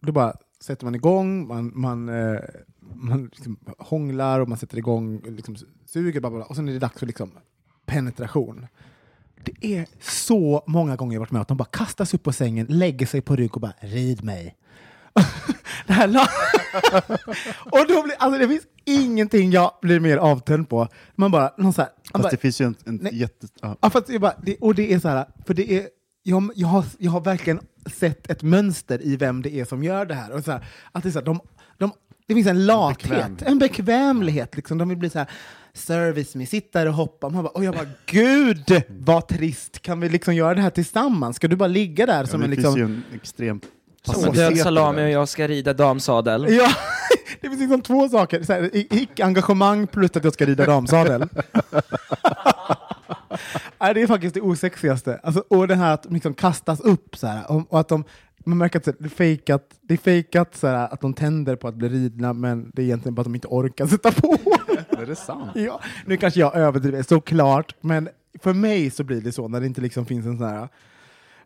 då 0.00 0.12
bara 0.12 0.34
sätter 0.60 0.84
man 0.84 0.94
igång, 0.94 1.46
man, 1.46 1.72
man, 1.74 2.08
eh, 2.08 2.40
man 2.94 3.24
liksom 3.24 3.58
hånglar 3.78 4.40
och 4.40 4.48
man 4.48 4.58
sätter 4.58 4.78
igång, 4.78 5.22
liksom 5.26 5.56
suger, 5.86 6.20
bla 6.20 6.30
bla, 6.30 6.38
bla, 6.38 6.46
och 6.46 6.56
sen 6.56 6.68
är 6.68 6.72
det 6.72 6.78
dags 6.78 6.98
för 6.98 7.06
liksom 7.06 7.30
penetration. 7.86 8.66
Det 9.44 9.66
är 9.76 9.86
så 10.00 10.64
många 10.66 10.96
gånger 10.96 11.14
jag 11.14 11.20
varit 11.20 11.30
med 11.30 11.42
att 11.42 11.48
de 11.48 11.56
bara 11.56 11.64
kastas 11.64 12.14
upp 12.14 12.22
på 12.22 12.32
sängen, 12.32 12.66
lägger 12.68 13.06
sig 13.06 13.20
på 13.20 13.36
rygg 13.36 13.54
och 13.54 13.60
bara 13.60 13.74
rid 13.80 14.24
mig. 14.24 14.56
det 15.86 15.92
här 15.92 16.06
la- 16.08 16.28
och 17.70 17.86
då 17.88 18.02
blir, 18.02 18.14
alltså 18.18 18.38
det 18.40 18.48
finns 18.48 18.62
ingenting 18.84 19.50
jag 19.50 19.72
blir 19.82 20.00
mer 20.00 20.16
avtänd 20.16 20.68
på. 20.68 20.88
Man 21.14 21.30
bara, 21.30 21.52
någon 21.58 21.72
så 21.72 21.82
här, 21.82 21.90
man 21.90 22.02
Fast 22.12 22.22
bara, 22.22 22.30
det 22.30 22.36
finns 22.36 22.60
ju 22.60 22.64
en, 22.66 22.74
en 22.84 22.96
Nej. 23.02 23.16
jätte... 23.18 23.46
Ja. 23.60 23.76
Ja, 23.80 23.90
fast 23.90 24.08
jag 24.08 24.20
bara, 24.20 24.34
det, 24.42 24.56
och 24.60 24.74
det 24.74 24.92
är 24.92 24.98
så 24.98 25.08
här, 25.08 25.26
för 25.46 25.54
det 25.54 25.72
är, 25.72 25.88
jag, 26.22 26.50
jag, 26.54 26.68
har, 26.68 26.84
jag 26.98 27.10
har 27.10 27.20
verkligen 27.20 27.60
sett 27.86 28.30
ett 28.30 28.42
mönster 28.42 29.02
i 29.02 29.16
vem 29.16 29.42
det 29.42 29.54
är 29.54 29.64
som 29.64 29.82
gör 29.84 30.06
det 30.06 30.14
här. 30.14 30.32
Och 30.32 30.44
så 30.44 30.50
här 30.52 30.64
att 30.92 31.02
det, 31.02 31.08
är 31.08 31.10
så 31.10 31.18
här, 31.18 31.26
de, 31.26 31.40
de, 31.78 31.92
det 32.26 32.34
finns 32.34 32.46
en 32.46 32.66
lathet, 32.66 33.10
bekvämlighet. 33.10 33.42
en 33.48 33.58
bekvämlighet. 33.58 34.56
Liksom. 34.56 34.78
De 34.78 34.88
vill 34.88 34.98
bli 34.98 35.10
så 35.10 35.18
här, 35.18 35.28
service 35.74 36.34
me, 36.34 36.46
sitta 36.46 36.88
och 36.88 36.94
hoppa. 36.94 37.28
Man 37.28 37.42
bara, 37.42 37.48
och 37.50 37.64
jag 37.64 37.74
bara, 37.74 37.86
gud 38.06 38.82
vad 38.88 39.28
trist, 39.28 39.82
kan 39.82 40.00
vi 40.00 40.08
liksom 40.08 40.34
göra 40.34 40.54
det 40.54 40.60
här 40.60 40.70
tillsammans? 40.70 41.36
Ska 41.36 41.48
du 41.48 41.56
bara 41.56 41.66
ligga 41.66 42.06
där 42.06 42.18
Ja, 42.20 42.26
som 42.26 42.40
det 42.40 42.46
en 42.46 42.50
finns 42.52 42.64
liksom... 42.64 42.78
ju 42.78 42.84
en 42.84 43.02
extrem 43.14 43.60
Som 44.02 44.32
död 44.32 44.58
salami 44.58 45.04
och 45.04 45.10
jag 45.10 45.28
ska 45.28 45.48
rida 45.48 45.72
damsadel. 45.72 46.46
Ja, 46.52 46.68
det 47.40 47.48
finns 47.48 47.60
liksom 47.60 47.82
två 47.82 48.08
saker. 48.08 48.42
Så 48.42 48.52
här, 48.52 48.70
Icke-engagemang 48.72 49.86
plus 49.86 50.16
att 50.16 50.24
jag 50.24 50.32
ska 50.32 50.46
rida 50.46 50.66
damsadel. 50.66 51.20
Nej, 53.80 53.94
det 53.94 54.02
är 54.02 54.06
faktiskt 54.06 54.34
det 54.34 54.40
osexigaste. 54.40 55.20
Alltså, 55.22 55.44
och 55.48 55.68
det 55.68 55.74
här 55.74 55.94
att 55.94 56.02
de 56.02 56.14
liksom 56.14 56.34
kastas 56.34 56.80
upp 56.80 57.16
så 57.16 57.26
här, 57.26 57.50
och, 57.50 57.72
och 57.72 57.80
att 57.80 57.88
de 57.88 58.04
man 58.44 58.58
märker 58.58 58.78
att 58.78 58.84
det 58.84 59.04
är 59.04 59.08
fejkat, 59.08 59.78
det 59.82 59.94
är 59.94 59.98
fejkat 59.98 60.56
så 60.56 60.66
här, 60.66 60.92
att 60.92 61.00
de 61.00 61.14
tänder 61.14 61.56
på 61.56 61.68
att 61.68 61.74
bli 61.74 61.88
ridna, 61.88 62.32
men 62.32 62.70
det 62.74 62.82
är 62.82 62.86
egentligen 62.86 63.14
bara 63.14 63.20
att 63.20 63.26
de 63.26 63.34
inte 63.34 63.48
orkar 63.48 63.86
sätta 63.86 64.12
på. 64.12 64.36
Är 64.98 65.06
det 65.06 65.16
sant? 65.16 65.50
ja, 65.54 65.80
nu 66.06 66.16
kanske 66.16 66.40
jag 66.40 66.56
överdriver, 66.56 67.02
såklart, 67.02 67.74
men 67.80 68.08
för 68.42 68.52
mig 68.52 68.90
så 68.90 69.04
blir 69.04 69.20
det 69.20 69.32
så 69.32 69.48
när 69.48 69.60
det 69.60 69.66
inte 69.66 69.80
liksom 69.80 70.06
finns 70.06 70.26
en 70.26 70.38
sån 70.38 70.48
här 70.48 70.68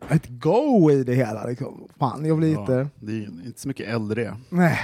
ett 0.09 0.27
go 0.27 0.91
i 0.91 1.03
det 1.03 1.13
hela. 1.13 1.45
Liksom. 1.45 1.87
Fan, 1.99 2.25
jag 2.25 2.37
blir 2.37 2.49
lite... 2.49 2.73
Ja, 2.73 2.87
det 2.99 3.11
är 3.11 3.25
inte 3.45 3.61
så 3.61 3.67
mycket 3.67 3.87
äldre. 3.87 4.37
Nej. 4.49 4.79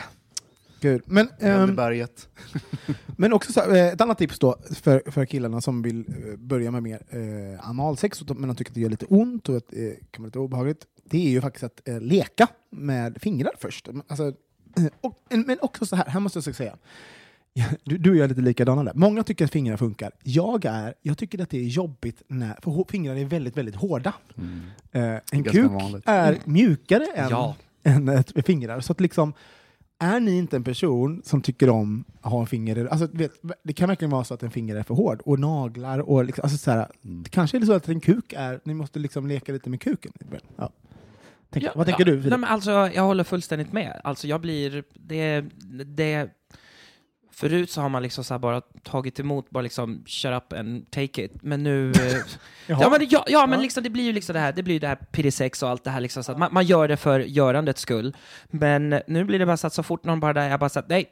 Gud. 0.82 1.02
Men, 1.06 1.30
ehm, 1.40 1.62
Äldreberget. 1.62 2.30
men 3.18 3.34
också 3.34 3.54
så, 3.54 3.60
här, 3.60 3.70
eh, 3.70 3.88
ett 3.88 4.02
annat 4.02 4.18
tips 4.18 4.40
då 4.40 4.56
för, 4.82 5.12
för 5.12 5.26
killarna 5.26 5.62
som 5.62 5.82
vill 5.82 6.00
eh, 6.00 6.38
börja 6.38 6.72
med 6.72 6.84
mer 6.84 7.02
eh, 7.10 7.70
analsex, 7.70 8.22
men 8.28 8.48
de 8.48 8.56
tycker 8.56 8.72
att 8.72 8.76
det 8.76 8.82
gör 8.82 8.90
lite 8.90 9.06
ont 9.06 9.50
och 9.50 9.58
att 9.58 9.68
det 9.70 9.92
eh, 9.92 9.98
kan 10.12 10.24
vara 10.24 10.28
lite 10.28 10.40
obehagligt. 10.40 10.86
Det 11.04 11.28
är 11.28 11.30
ju 11.30 11.42
faktiskt 11.42 11.64
att 11.64 11.88
eh, 11.88 12.02
leka 12.02 12.48
med 12.70 13.18
fingrar 13.22 13.52
först. 13.60 13.90
Alltså, 14.08 14.28
eh, 14.78 14.86
och, 15.02 15.24
men 15.30 15.58
också 15.62 15.86
så 15.86 15.96
här, 15.96 16.06
här 16.06 16.20
måste 16.20 16.42
jag 16.46 16.56
säga. 16.56 16.78
Du, 17.84 17.98
du 17.98 18.10
och 18.10 18.16
jag 18.16 18.24
är 18.24 18.28
lite 18.28 18.42
likadana 18.42 18.84
där. 18.84 18.94
Många 18.96 19.24
tycker 19.24 19.46
att 19.46 19.52
fingrar 19.52 19.78
funkar. 19.78 20.12
Jag, 20.24 20.66
är, 20.66 20.94
jag 21.02 21.18
tycker 21.18 21.42
att 21.42 21.50
det 21.50 21.58
är 21.58 21.64
jobbigt 21.64 22.22
när 22.28 22.58
för 22.62 22.86
fingrar 22.92 23.16
är 23.16 23.26
väldigt, 23.26 23.58
väldigt 23.58 23.76
hårda. 23.76 24.14
Eh, 24.92 25.16
en 25.32 25.44
kuk 25.44 25.72
vanligt. 25.72 26.04
är 26.06 26.38
mjukare 26.46 27.06
än, 27.16 27.30
Ja. 27.30 27.56
än 27.84 28.10
ett 28.10 28.46
fingrar. 28.46 28.80
Så 28.80 28.92
att 28.92 29.00
liksom, 29.02 29.34
är 30.00 30.20
ni 30.20 30.38
inte 30.38 30.56
en 30.56 30.64
person 30.64 31.22
som 31.26 31.42
tycker 31.42 31.70
om 31.70 32.04
att 32.22 32.32
ha 32.32 32.40
en 32.40 32.48
finger... 32.48 32.86
Alltså, 32.86 33.08
vet, 33.12 33.32
det 33.64 33.74
kan 33.74 33.88
verkligen 33.90 34.12
vara 34.12 34.24
så 34.24 34.34
att 34.34 34.44
en 34.44 34.52
finger 34.52 34.76
är 34.76 34.84
för 34.84 34.96
hård. 34.96 35.22
Och 35.26 35.40
naglar 35.40 36.00
och... 36.00 36.26
Liksom, 36.26 36.42
alltså, 36.44 36.58
så 36.58 36.72
här, 36.72 36.88
Mm. 37.04 37.24
Kanske 37.24 37.58
är 37.58 37.60
det 37.60 37.66
så 37.66 37.74
att 37.74 37.90
en 37.90 38.00
kuk 38.00 38.34
är... 38.38 38.60
Ni 38.64 38.74
måste 38.74 39.00
liksom 39.00 39.28
leka 39.28 39.52
lite 39.52 39.70
med 39.70 39.82
kuken. 39.82 40.12
Ja. 40.56 40.70
Tänk, 41.50 41.66
Ja, 41.66 41.72
vad 41.76 41.86
tänker 41.86 42.06
ja. 42.06 42.12
du? 42.12 42.18
Filip? 42.18 42.30
Nej, 42.30 42.40
men 42.40 42.50
alltså, 42.50 42.72
jag 42.72 43.04
håller 43.04 43.24
fullständigt 43.24 43.74
med. 43.74 44.02
Alltså, 44.04 44.28
jag 44.28 44.42
blir... 44.42 44.84
Det, 44.94 45.46
det, 45.86 46.30
förut 47.42 47.72
så 47.72 47.82
har 47.82 47.90
man 47.90 48.04
liksom 48.04 48.24
så 48.24 48.40
bara 48.40 48.62
tagit 48.84 49.20
emot, 49.20 49.50
bara 49.50 49.62
liksom 49.62 50.04
shut 50.06 50.32
up 50.34 50.54
and 50.54 50.92
take 50.92 51.24
it. 51.24 51.32
Men 51.42 51.64
nu... 51.64 51.92
eh, 51.92 52.18
ja, 52.68 52.90
men, 52.90 53.08
ja, 53.10 53.24
ja, 53.28 53.48
men 53.48 53.62
liksom, 53.62 53.84
det 53.84 53.90
blir 53.90 54.04
ju 54.04 54.14
liksom 54.14 54.34
det 54.34 54.40
här, 54.40 54.52
det 54.52 54.64
blir 54.64 54.74
ju 54.74 54.80
det 54.80 54.88
här 54.88 54.96
pirisex 54.96 55.64
och 55.64 55.70
allt 55.70 55.84
det 55.84 55.90
här 55.90 56.02
liksom, 56.02 56.24
så 56.24 56.38
man, 56.38 56.54
man 56.54 56.66
gör 56.66 56.88
det 56.88 56.98
för 56.98 57.20
görandets 57.20 57.82
skull. 57.82 58.16
Men 58.48 59.02
nu 59.08 59.24
blir 59.24 59.40
det 59.40 59.46
bara 59.46 59.58
så 59.58 59.68
att 59.68 59.74
så 59.74 59.84
fort 59.84 60.04
någon 60.04 60.20
bara 60.20 60.34
där, 60.34 60.50
jag 60.50 60.60
bara 60.60 60.70
så 60.70 60.80
att 60.80 60.90
nej, 60.90 61.06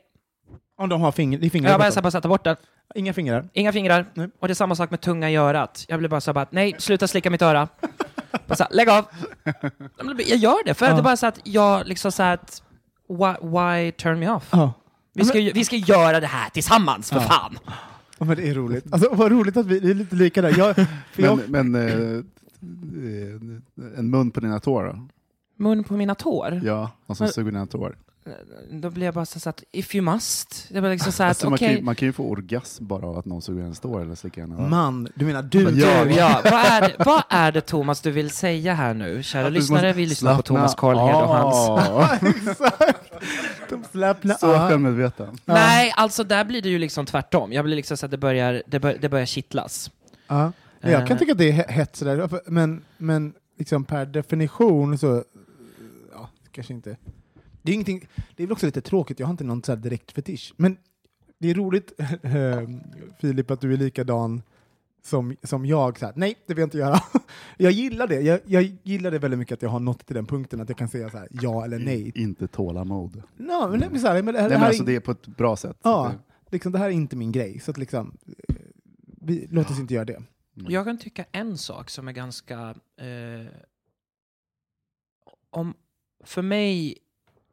Om 0.77 0.89
de 0.89 1.01
har 1.01 1.11
det 1.11 1.45
är 1.45 1.49
fingrar 1.49 1.71
jag 1.71 1.79
bara, 1.79 1.91
så 1.91 2.01
bara 2.01 2.11
sätta 2.11 2.27
bort 2.27 2.43
den. 2.43 2.55
Inga 2.95 3.13
fingrar. 3.13 3.49
Inga 3.53 3.71
fingrar. 3.71 4.05
Nej. 4.13 4.29
Och 4.39 4.47
det 4.47 4.51
är 4.51 4.55
samma 4.55 4.75
sak 4.75 4.91
med 4.91 5.01
tunga 5.01 5.29
i 5.29 5.35
örat. 5.35 5.85
Jag 5.87 5.99
blir 5.99 6.09
bara 6.09 6.21
så 6.21 6.33
bara, 6.33 6.47
nej, 6.51 6.75
sluta 6.79 7.07
slicka 7.07 7.29
mitt 7.29 7.41
öra. 7.41 7.67
bara 8.47 8.55
så 8.55 8.63
här, 8.63 8.73
lägg 8.73 8.89
av. 8.89 9.05
Jag 10.17 10.37
gör 10.37 10.65
det, 10.65 10.73
för 10.73 10.85
Ja. 10.85 10.93
det 10.93 10.99
är 10.99 11.03
bara 11.03 11.17
så 11.17 11.27
att 11.27 11.39
jag 11.43 11.87
liksom 11.87 12.11
så 12.11 12.23
att, 12.23 12.63
why, 13.09 13.33
why 13.41 13.91
turn 13.91 14.19
me 14.19 14.29
off? 14.29 14.49
Ja. 14.51 14.73
Vi 15.19 15.25
ska, 15.25 15.39
vi 15.59 15.65
ska 15.65 15.75
göra 15.75 16.19
det 16.19 16.27
här 16.27 16.49
tillsammans, 16.49 17.09
för 17.09 17.15
Ja. 17.15 17.21
fan! 17.21 17.57
Ja, 18.17 18.25
men 18.25 18.37
det 18.37 18.49
är 18.49 18.53
roligt. 18.53 18.85
Alltså, 18.93 19.09
vad 19.15 19.31
roligt 19.31 19.57
att 19.57 19.65
vi 19.65 19.91
är 19.91 19.93
lite 19.93 20.15
lika 20.15 20.41
där. 20.41 20.57
Jag, 20.57 20.75
jag, 21.15 21.39
Men, 21.47 21.71
men 21.71 21.87
eh, 21.87 21.93
eh, 21.93 22.23
en 23.99 24.09
mun 24.09 24.31
på 24.31 24.39
dina 24.39 24.59
tår 24.59 24.83
då? 24.83 25.07
Mun 25.63 25.83
på 25.83 25.93
mina 25.93 26.15
tår. 26.15 26.61
Ja, 26.63 26.91
och 27.05 27.17
som 27.17 27.23
Men- 27.23 27.33
suger 27.33 27.51
dina 27.51 27.65
tår. 27.67 27.95
Då 28.71 28.89
blir 28.89 29.05
jag 29.05 29.13
bara 29.13 29.25
så 29.25 29.49
att, 29.49 29.63
if 29.71 29.95
you 29.95 30.01
must. 30.05 30.67
Det 30.71 30.81
var 30.81 30.89
liksom 30.89 31.11
så 31.11 31.23
att, 31.23 31.29
Alltså, 31.29 31.49
man, 31.49 31.57
kan 31.59 31.83
man 31.85 31.95
kan 31.95 32.07
ju 32.07 32.11
få 32.13 32.23
orgasm 32.23 32.87
bara 32.87 33.05
av 33.07 33.17
att 33.17 33.25
någon 33.25 33.41
suger 33.41 33.61
ens 33.61 33.79
tår 33.79 34.01
eller 34.01 34.15
slickar 34.15 34.43
en 34.43 34.69
man, 34.69 35.07
du 35.15 35.25
menar 35.25 35.41
du? 35.43 35.63
Men 35.63 35.73
Du, 35.75 35.79
jag- 35.81 36.11
ja, 36.11 36.41
vad, 36.43 36.53
är 36.53 36.81
det, 36.81 36.95
vad 37.05 37.23
är 37.29 37.51
det 37.51 37.61
Thomas 37.61 38.01
du 38.01 38.11
vill 38.11 38.29
säga 38.29 38.73
här 38.73 38.93
nu? 38.93 39.23
Kära 39.23 39.47
Att 39.47 39.53
du 39.53 39.59
lyssnare, 39.59 39.93
vi 39.93 40.05
lyssnar 40.05 40.35
på 40.35 40.41
Thomas 40.41 40.75
Karlhed 40.75 41.15
och 41.15 41.27
hans... 41.35 42.59
De 43.69 43.83
slappnar 43.91 44.35
Så 44.35 44.55
av. 44.55 44.69
självmedveten. 44.69 45.37
Nej, 45.45 45.93
alltså 45.95 46.23
där 46.23 46.45
blir 46.45 46.61
det 46.61 46.69
ju 46.69 46.79
liksom 46.79 47.05
tvärtom. 47.05 47.53
Jag 47.53 47.65
blir 47.65 47.75
liksom 47.75 47.97
så 47.97 48.05
att 48.05 48.11
det 48.11 48.17
börjar, 48.17 48.63
det 48.67 48.79
bör, 48.79 48.97
det 49.01 49.09
börjar 49.09 49.25
kittlas. 49.25 49.91
Ja. 50.27 50.51
Men 50.81 50.91
Jag 50.91 51.07
kan 51.07 51.15
Eh. 51.15 51.19
tycka 51.19 51.31
att 51.31 51.37
det 51.37 51.49
är 51.49 51.53
he- 51.53 51.69
hett 51.71 51.95
sådär, 51.95 52.29
men, 52.45 52.81
men 52.97 53.33
liksom 53.57 53.83
per 53.85 54.05
definition 54.05 54.97
så, 54.97 55.23
ja, 56.13 56.29
kanske 56.51 56.73
inte. 56.73 56.97
Det 57.61 57.71
är, 57.71 57.73
ingenting, 57.73 58.07
det 58.35 58.43
är 58.43 58.47
väl 58.47 58.51
också 58.53 58.65
lite 58.65 58.81
tråkigt, 58.81 59.19
jag 59.19 59.27
har 59.27 59.31
inte 59.31 59.43
någon 59.43 59.63
så 59.63 59.71
här 59.71 59.77
direkt 59.79 60.11
fetisch. 60.11 60.53
Men 60.57 60.77
det 61.39 61.49
är 61.49 61.53
roligt, 61.53 61.91
eh, 62.23 62.69
Filip, 63.21 63.51
att 63.51 63.61
du 63.61 63.73
är 63.73 63.77
likadan 63.77 64.41
som, 65.09 65.35
som 65.43 65.65
jag. 65.65 65.99
Så 65.99 66.05
här, 66.05 66.13
Nej, 66.15 66.35
det 66.47 66.53
vill 66.53 66.59
jag 66.61 66.67
inte 66.67 66.77
göra. 66.77 66.99
jag 67.57 67.71
gillar 67.71 68.07
det. 68.07 68.21
Jag, 68.21 68.39
jag 68.45 68.77
gillar 68.83 69.11
det 69.11 69.19
väldigt 69.19 69.39
mycket 69.39 69.53
att 69.53 69.61
jag 69.61 69.69
har 69.69 69.79
nått 69.79 70.05
till 70.05 70.15
den 70.15 70.25
punkten 70.25 70.61
att 70.61 70.69
jag 70.69 70.77
kan 70.77 70.87
säga 70.89 71.09
så 71.09 71.17
här, 71.17 71.27
ja 71.31 71.65
eller 71.65 71.79
nej. 71.79 72.11
Inte 72.15 72.47
tålamod. 72.47 73.23
No, 73.37 73.67
men, 73.69 73.79
det- 73.79 73.99
så 73.99 74.07
här, 74.07 74.23
men 74.23 74.33
det, 74.33 74.41
här, 74.41 74.49
Nej, 74.49 74.49
det 74.49 74.55
men 74.55 74.59
här 74.61 74.67
alltså 74.67 74.83
är, 74.83 74.87
det 74.87 74.95
är 74.95 74.99
på 74.99 75.11
ett 75.11 75.27
bra 75.27 75.55
sätt. 75.55 75.77
Ja, 75.83 76.11
liksom, 76.49 76.71
det 76.71 76.77
här 76.79 76.85
är 76.85 76.91
inte 76.91 77.15
min 77.15 77.31
grej. 77.31 77.59
Så 77.59 77.71
att 77.71 77.77
liksom, 77.77 78.17
eh, 78.49 78.55
vi, 79.21 79.47
låt 79.51 79.71
oss 79.71 79.79
inte 79.79 79.93
göra 79.93 80.05
det. 80.05 80.23
Jag 80.53 80.85
kan 80.85 80.97
tycka 80.97 81.25
en 81.31 81.57
sak 81.57 81.89
som 81.89 82.07
är 82.07 82.11
ganska... 82.11 82.59
Eh, 82.97 83.47
om, 85.49 85.73
för 86.23 86.41
mig 86.41 86.97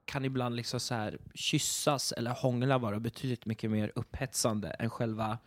kan 0.05 0.25
ibland 0.25 0.57
liksom 0.57 0.81
så 0.81 0.95
här 0.95 1.19
kyssas 1.35 2.13
eller 2.13 2.31
hångla 2.31 2.79
vara 2.79 3.01
betydligt 3.01 3.47
mycket 3.47 3.71
mer 3.71 3.93
upphetsande 3.95 4.69
än 4.69 4.91
själva 4.91 5.39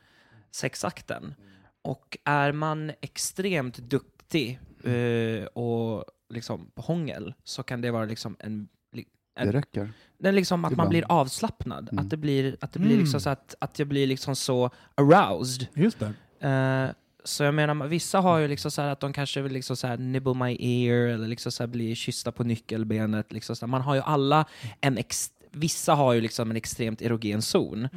sexakten. 0.51 1.33
Och 1.81 2.17
är 2.25 2.51
man 2.51 2.91
extremt 3.01 3.77
duktig 3.77 4.59
eh, 4.83 5.45
och 5.45 6.05
liksom 6.33 6.71
på 6.75 6.81
hångel 6.81 7.33
så 7.43 7.63
kan 7.63 7.81
det 7.81 7.91
vara 7.91 8.05
liksom 8.05 8.35
en... 8.39 8.67
li- 8.93 9.05
Det 9.35 9.41
en 9.41 9.51
räcker. 9.51 9.91
det 10.17 10.27
är 10.27 10.31
liksom 10.31 10.65
att 10.65 10.75
man 10.75 10.89
blir 10.89 11.05
avslappnad. 11.09 11.89
Mm. 11.91 12.03
Att 12.03 12.09
det 12.09 12.17
blir, 12.17 12.57
att 12.61 12.71
det 12.73 12.79
blir 12.79 12.91
Mm. 12.91 13.01
liksom 13.03 13.21
så 13.21 13.29
att, 13.29 13.55
att 13.59 13.79
jag 13.79 13.87
blir 13.87 14.07
liksom 14.07 14.35
så 14.35 14.69
aroused. 14.95 15.67
Just 15.73 15.97
det. 15.99 16.47
Eh, 16.47 16.95
så 17.23 17.43
jag 17.43 17.53
menar, 17.53 17.87
vissa 17.87 18.19
har 18.19 18.37
ju 18.39 18.47
liksom 18.47 18.71
så 18.71 18.81
här 18.81 18.89
att 18.89 18.99
de 18.99 19.13
kanske 19.13 19.41
vill 19.41 19.51
liksom 19.53 19.77
så 19.77 19.87
här 19.87 19.97
nibble 19.97 20.33
my 20.33 20.57
ear 20.59 21.07
eller 21.07 21.27
liksom 21.27 21.51
så 21.51 21.63
här 21.63 21.67
bli 21.67 21.95
kyssta 21.95 22.31
på 22.31 22.43
nyckelbenet. 22.43 23.31
Liksom 23.33 23.55
så. 23.55 23.67
Man 23.67 23.81
har 23.81 23.95
ju 23.95 24.01
alla 24.01 24.45
en 24.81 24.97
ex- 24.97 25.31
Vissa 25.51 25.93
har 25.95 26.13
ju 26.13 26.21
liksom 26.21 26.51
en 26.51 26.57
extremt 26.57 27.01
erogen 27.01 27.41
zon. 27.41 27.87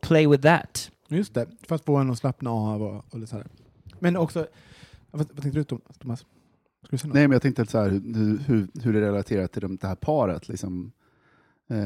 Play 0.00 0.26
with 0.26 0.42
that. 0.42 0.90
Just 1.08 1.34
det, 1.34 1.46
för 1.62 1.74
att 1.74 1.84
få 1.84 1.96
en 1.96 2.10
att 2.10 2.18
slappna 2.18 2.50
av 2.50 2.82
och, 2.82 3.14
och 3.14 3.28
så 3.28 3.36
här. 3.36 3.46
Men 3.98 4.16
också, 4.16 4.46
vad, 5.10 5.26
vad 5.32 5.42
tänkte 5.42 5.58
du 5.60 5.64
Thomas? 5.98 6.20
Ska 6.20 6.26
du 6.90 6.98
säga 6.98 7.08
något? 7.08 7.14
Nej, 7.14 7.28
men 7.28 7.32
jag 7.32 7.42
tänkte 7.42 7.66
så 7.66 7.78
här, 7.78 7.88
hur, 7.90 8.38
hur, 8.38 8.68
hur 8.82 8.92
det 8.92 9.00
relaterar 9.00 9.46
till 9.46 9.62
de- 9.62 9.76
det 9.76 9.86
här 9.86 9.94
paret. 9.94 10.48
Liksom, 10.48 10.92
eh, 11.68 11.76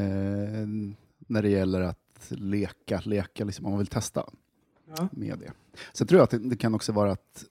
när 1.27 1.43
det 1.43 1.49
gäller 1.49 1.81
att 1.81 1.99
leka, 2.29 3.01
leka 3.05 3.45
liksom, 3.45 3.65
om 3.67 3.73
man 3.73 3.79
vill 3.79 3.87
testa 3.87 4.25
Ja. 4.97 5.09
med 5.13 5.39
det. 5.39 5.53
Sen 5.93 6.07
tror 6.07 6.19
jag 6.19 6.25
att 6.25 6.31
det, 6.31 6.39
det 6.39 6.57
kan 6.57 6.75
också 6.75 6.93
vara 6.93 7.13
att 7.13 7.45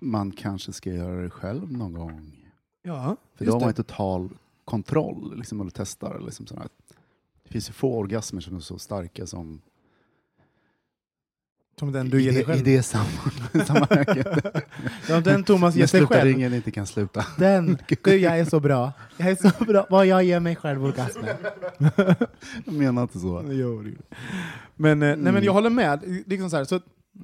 man 0.00 0.32
kanske 0.32 0.72
ska 0.72 0.90
göra 0.92 1.22
det 1.22 1.30
själv 1.30 1.72
någon 1.72 1.92
gång. 1.92 2.50
Ja, 2.82 3.16
För 3.34 3.44
då 3.44 3.52
har 3.52 3.60
man 3.60 3.68
ju 3.68 3.72
total 3.74 4.28
kontroll 4.64 5.34
liksom, 5.36 5.60
och 5.60 5.74
testar. 5.74 6.20
Liksom, 6.24 6.46
sådär. 6.46 6.68
Det 7.42 7.50
finns 7.50 7.68
ju 7.68 7.72
få 7.72 7.98
orgasmer 7.98 8.40
som 8.40 8.56
är 8.56 8.60
så 8.60 8.78
starka 8.78 9.26
som 9.26 9.60
Som 11.78 11.92
den 11.92 12.10
du 12.10 12.20
i, 12.20 12.24
ger 12.24 12.32
dig 12.32 12.36
det, 12.38 12.42
i 12.42 12.44
själv. 12.44 12.64
det 12.64 12.82
sam- 12.82 13.64
sammanhanget. 13.66 14.26
Ja, 15.08 15.20
den 15.20 15.44
Thomas 15.44 15.74
ger 15.74 15.86
sig 15.86 16.06
själv. 16.06 16.20
slutringen 16.22 16.54
inte 16.54 16.70
kan 16.70 16.86
sluta. 16.86 17.24
Den, 17.38 17.78
gud 17.88 18.20
jag 18.20 18.38
är 18.38 18.44
så 18.44 18.60
bra. 18.60 18.92
Jag 19.16 19.28
är 19.30 19.36
så 19.58 19.64
bra. 19.64 19.86
Vad 19.90 20.06
jag 20.06 20.24
ger 20.24 20.40
mig 20.40 20.56
själv 20.56 20.84
orgasmer. 20.84 21.36
Jag 22.64 22.74
menar 22.74 23.02
inte 23.02 23.18
så. 23.18 23.44
Jo, 23.50 23.84
men, 24.76 25.02
eh, 25.02 25.16
nej, 25.16 25.32
men 25.32 25.44
jag 25.44 25.52
håller 25.52 25.70
med. 25.70 26.22
Liksom 26.26 26.50
så 26.50 26.56
här, 26.56 26.64
så, 26.64 26.74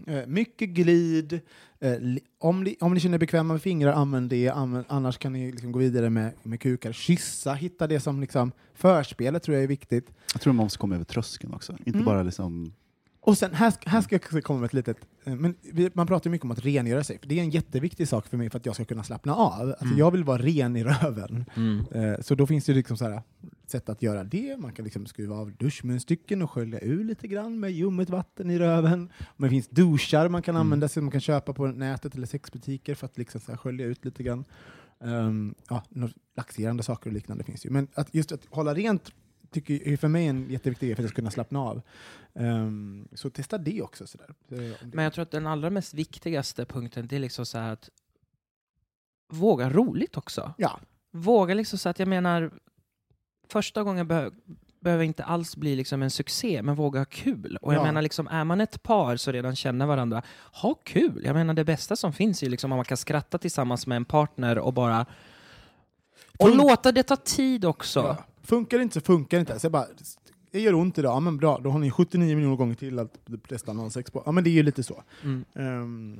eh, 0.06 0.26
mycket 0.26 0.68
glid. 0.68 1.40
Eh, 1.80 1.92
om, 2.38 2.62
ni, 2.64 2.76
om 2.80 2.94
ni 2.94 3.00
känner 3.00 3.14
er 3.14 3.18
bekväma 3.18 3.54
med 3.54 3.62
fingrar, 3.62 3.92
använd 3.92 4.30
det. 4.30 4.48
Använd, 4.48 4.84
annars 4.88 5.18
kan 5.18 5.32
ni 5.32 5.50
liksom 5.52 5.72
gå 5.72 5.78
vidare 5.78 6.10
med, 6.10 6.32
med 6.42 6.60
kukar. 6.60 6.92
Kyssa, 6.92 7.54
hitta 7.54 7.86
det 7.86 8.00
som 8.00 8.20
liksom, 8.20 8.52
förspelet 8.74 9.42
tror 9.42 9.54
jag 9.54 9.64
är 9.64 9.68
viktigt. 9.68 10.06
Jag 10.32 10.40
tror 10.42 10.52
man 10.52 10.64
måste 10.66 10.78
komma 10.78 10.94
över 10.94 11.04
tröskeln 11.04 11.54
också. 11.54 11.72
Inte 11.72 11.90
Mm. 11.90 12.04
bara 12.04 12.22
liksom... 12.22 12.72
Och 13.26 13.38
sen, 13.38 13.54
här, 13.54 13.70
ska- 13.70 13.90
här 13.90 14.00
ska 14.00 14.18
jag 14.30 14.44
komma 14.44 14.58
med 14.60 14.66
ett 14.66 14.72
litet... 14.72 14.96
eh, 15.24 15.34
Men 15.34 15.54
man 15.94 16.06
pratar 16.06 16.30
mycket 16.30 16.44
om 16.44 16.50
att 16.50 16.64
rengöra 16.64 17.04
sig, 17.04 17.18
för 17.18 17.28
det 17.28 17.38
är 17.38 17.42
en 17.42 17.50
jätteviktig 17.50 18.08
sak 18.08 18.26
för 18.26 18.36
mig 18.36 18.50
för 18.50 18.58
att 18.58 18.66
jag 18.66 18.74
ska 18.74 18.84
kunna 18.84 19.02
slappna 19.04 19.34
av. 19.34 19.52
Alltså, 19.68 19.84
Mm. 19.84 19.98
Jag 19.98 20.10
vill 20.10 20.24
vara 20.24 20.42
ren 20.42 20.76
i 20.76 20.84
röven. 20.84 21.44
Mm. 21.56 21.84
Eh, 21.94 22.20
Så 22.20 22.34
då 22.34 22.46
finns 22.46 22.64
det 22.64 22.74
liksom 22.74 22.96
så 22.96 23.04
här, 23.04 23.22
sätt 23.66 23.88
att 23.88 24.02
göra 24.02 24.24
det. 24.24 24.56
Man 24.60 24.72
kan 24.72 24.84
liksom 24.84 25.06
skruva 25.06 25.36
av 25.36 25.52
duschmunstycken 25.52 26.42
och 26.42 26.50
skölja 26.50 26.80
ur 26.80 27.04
lite 27.04 27.28
grann 27.28 27.60
med 27.60 27.72
ljummet 27.72 28.10
vatten 28.10 28.50
i 28.50 28.58
röven. 28.58 29.10
Men 29.36 29.48
det 29.48 29.50
finns 29.50 29.68
duschar 29.68 30.28
man 30.28 30.42
kan 30.42 30.54
Mm. 30.54 30.60
använda 30.66 30.88
sig 30.88 31.02
man 31.02 31.10
kan 31.12 31.20
köpa 31.20 31.52
på 31.52 31.66
nätet 31.66 32.14
eller 32.14 32.26
sexbutiker 32.26 32.94
för 32.94 33.06
att 33.06 33.18
liksom 33.18 33.40
så 33.40 33.52
här 33.52 33.56
skölja 33.58 33.86
ut 33.86 34.04
lite 34.04 34.22
grann. 34.22 34.44
Um, 35.00 35.54
ja, 35.68 35.82
några 35.88 36.12
laxerande 36.36 36.82
saker 36.82 37.10
och 37.10 37.14
liknande 37.14 37.44
finns 37.44 37.66
ju. 37.66 37.70
Men 37.70 37.88
att 37.94 38.14
just 38.14 38.32
att 38.32 38.40
hålla 38.50 38.74
rent 38.74 39.12
tycker 39.54 39.88
är 39.88 39.96
för 39.96 40.08
mig 40.08 40.26
en 40.26 40.50
jätteviktig 40.50 40.86
grej 40.88 40.96
för 40.96 41.02
att 41.02 41.04
jag 41.04 41.10
ska 41.10 41.16
kunna 41.16 41.30
slappna 41.30 41.60
av. 41.60 41.82
Ehm, 42.34 43.08
så 43.12 43.30
testa 43.30 43.58
det 43.58 43.82
också. 43.82 44.06
Så 44.06 44.18
där. 44.18 44.34
Men 44.94 45.04
jag 45.04 45.12
tror 45.12 45.22
att 45.22 45.30
den 45.30 45.46
allra 45.46 45.70
mest 45.70 45.94
viktigaste 45.94 46.64
punkten 46.64 47.06
det 47.06 47.16
är 47.16 47.20
liksom 47.20 47.46
så 47.46 47.58
att 47.58 47.90
våga 49.32 49.70
roligt 49.70 50.16
också. 50.16 50.54
Ja. 50.58 50.80
Våga 51.10 51.54
liksom 51.54 51.78
så 51.78 51.88
att 51.88 51.98
jag 51.98 52.08
menar 52.08 52.50
första 53.48 53.82
gången 53.82 54.06
behö- 54.10 54.32
behöver 54.80 55.04
inte 55.04 55.24
alls 55.24 55.56
bli 55.56 55.76
liksom 55.76 56.02
en 56.02 56.10
succé, 56.10 56.62
men 56.62 56.74
våga 56.74 57.00
ha 57.00 57.04
kul. 57.04 57.58
Och 57.62 57.74
jag 57.74 57.80
Ja. 57.80 57.84
menar 57.84 58.02
liksom, 58.02 58.28
är 58.28 58.44
man 58.44 58.60
ett 58.60 58.82
par 58.82 59.16
så 59.16 59.32
redan 59.32 59.56
känner 59.56 59.86
varandra, 59.86 60.22
ha 60.52 60.74
kul. 60.74 61.22
Jag 61.24 61.34
menar 61.34 61.54
det 61.54 61.64
bästa 61.64 61.96
som 61.96 62.12
finns 62.12 62.42
är 62.42 62.50
liksom 62.50 62.72
om 62.72 62.76
man 62.76 62.84
kan 62.84 62.96
skratta 62.96 63.38
tillsammans 63.38 63.86
med 63.86 63.96
en 63.96 64.04
partner 64.04 64.58
och 64.58 64.72
bara 64.74 65.06
och 66.38 66.48
Fun- 66.48 66.56
låta 66.56 66.92
det 66.92 67.02
ta 67.02 67.16
tid 67.16 67.64
också. 67.64 68.00
Ja. 68.00 68.24
Funkar 68.44 68.76
det 68.78 68.82
inte 68.82 68.94
så 68.94 69.00
funkar 69.00 69.36
det 69.36 69.40
inte. 69.40 69.60
Så 69.60 69.64
jag 69.64 69.72
bara, 69.72 69.86
det 70.50 70.60
gör 70.60 70.74
ont 70.74 70.98
idag, 70.98 71.16
ja, 71.16 71.20
men 71.20 71.36
bra, 71.36 71.60
då 71.64 71.70
har 71.70 71.78
ni 71.78 71.90
79 71.90 72.36
miljoner 72.36 72.56
gånger 72.56 72.74
till 72.74 72.98
att 72.98 73.18
testa 73.48 73.72
någon 73.72 73.90
sex 73.90 74.10
på. 74.10 74.22
Ja 74.26 74.32
men 74.32 74.44
det 74.44 74.50
är 74.50 74.52
ju 74.52 74.62
lite 74.62 74.82
så. 74.82 75.02
Mm. 75.22 75.44
Ehm, 75.54 76.18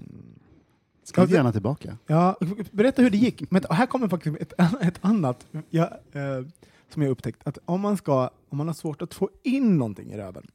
Skriv 1.04 1.30
gärna 1.30 1.52
tillbaka. 1.52 1.96
Ja, 2.06 2.36
berätta 2.70 3.02
hur 3.02 3.10
det 3.10 3.16
gick. 3.16 3.50
Men 3.50 3.62
här 3.70 3.86
kommer 3.86 4.08
faktiskt 4.08 4.36
ett, 4.36 4.52
ett 4.82 4.98
annat 5.00 5.46
ja, 5.70 5.90
eh, 6.12 6.46
som 6.88 7.02
jag 7.02 7.10
upptäckt. 7.10 7.46
Att 7.46 7.58
om 7.64 7.80
man, 7.80 7.96
ska, 7.96 8.30
om 8.48 8.58
man 8.58 8.66
har 8.66 8.74
svårt 8.74 9.02
att 9.02 9.14
få 9.14 9.30
in 9.42 9.78
någonting 9.78 10.12
i 10.12 10.16
röven, 10.16 10.46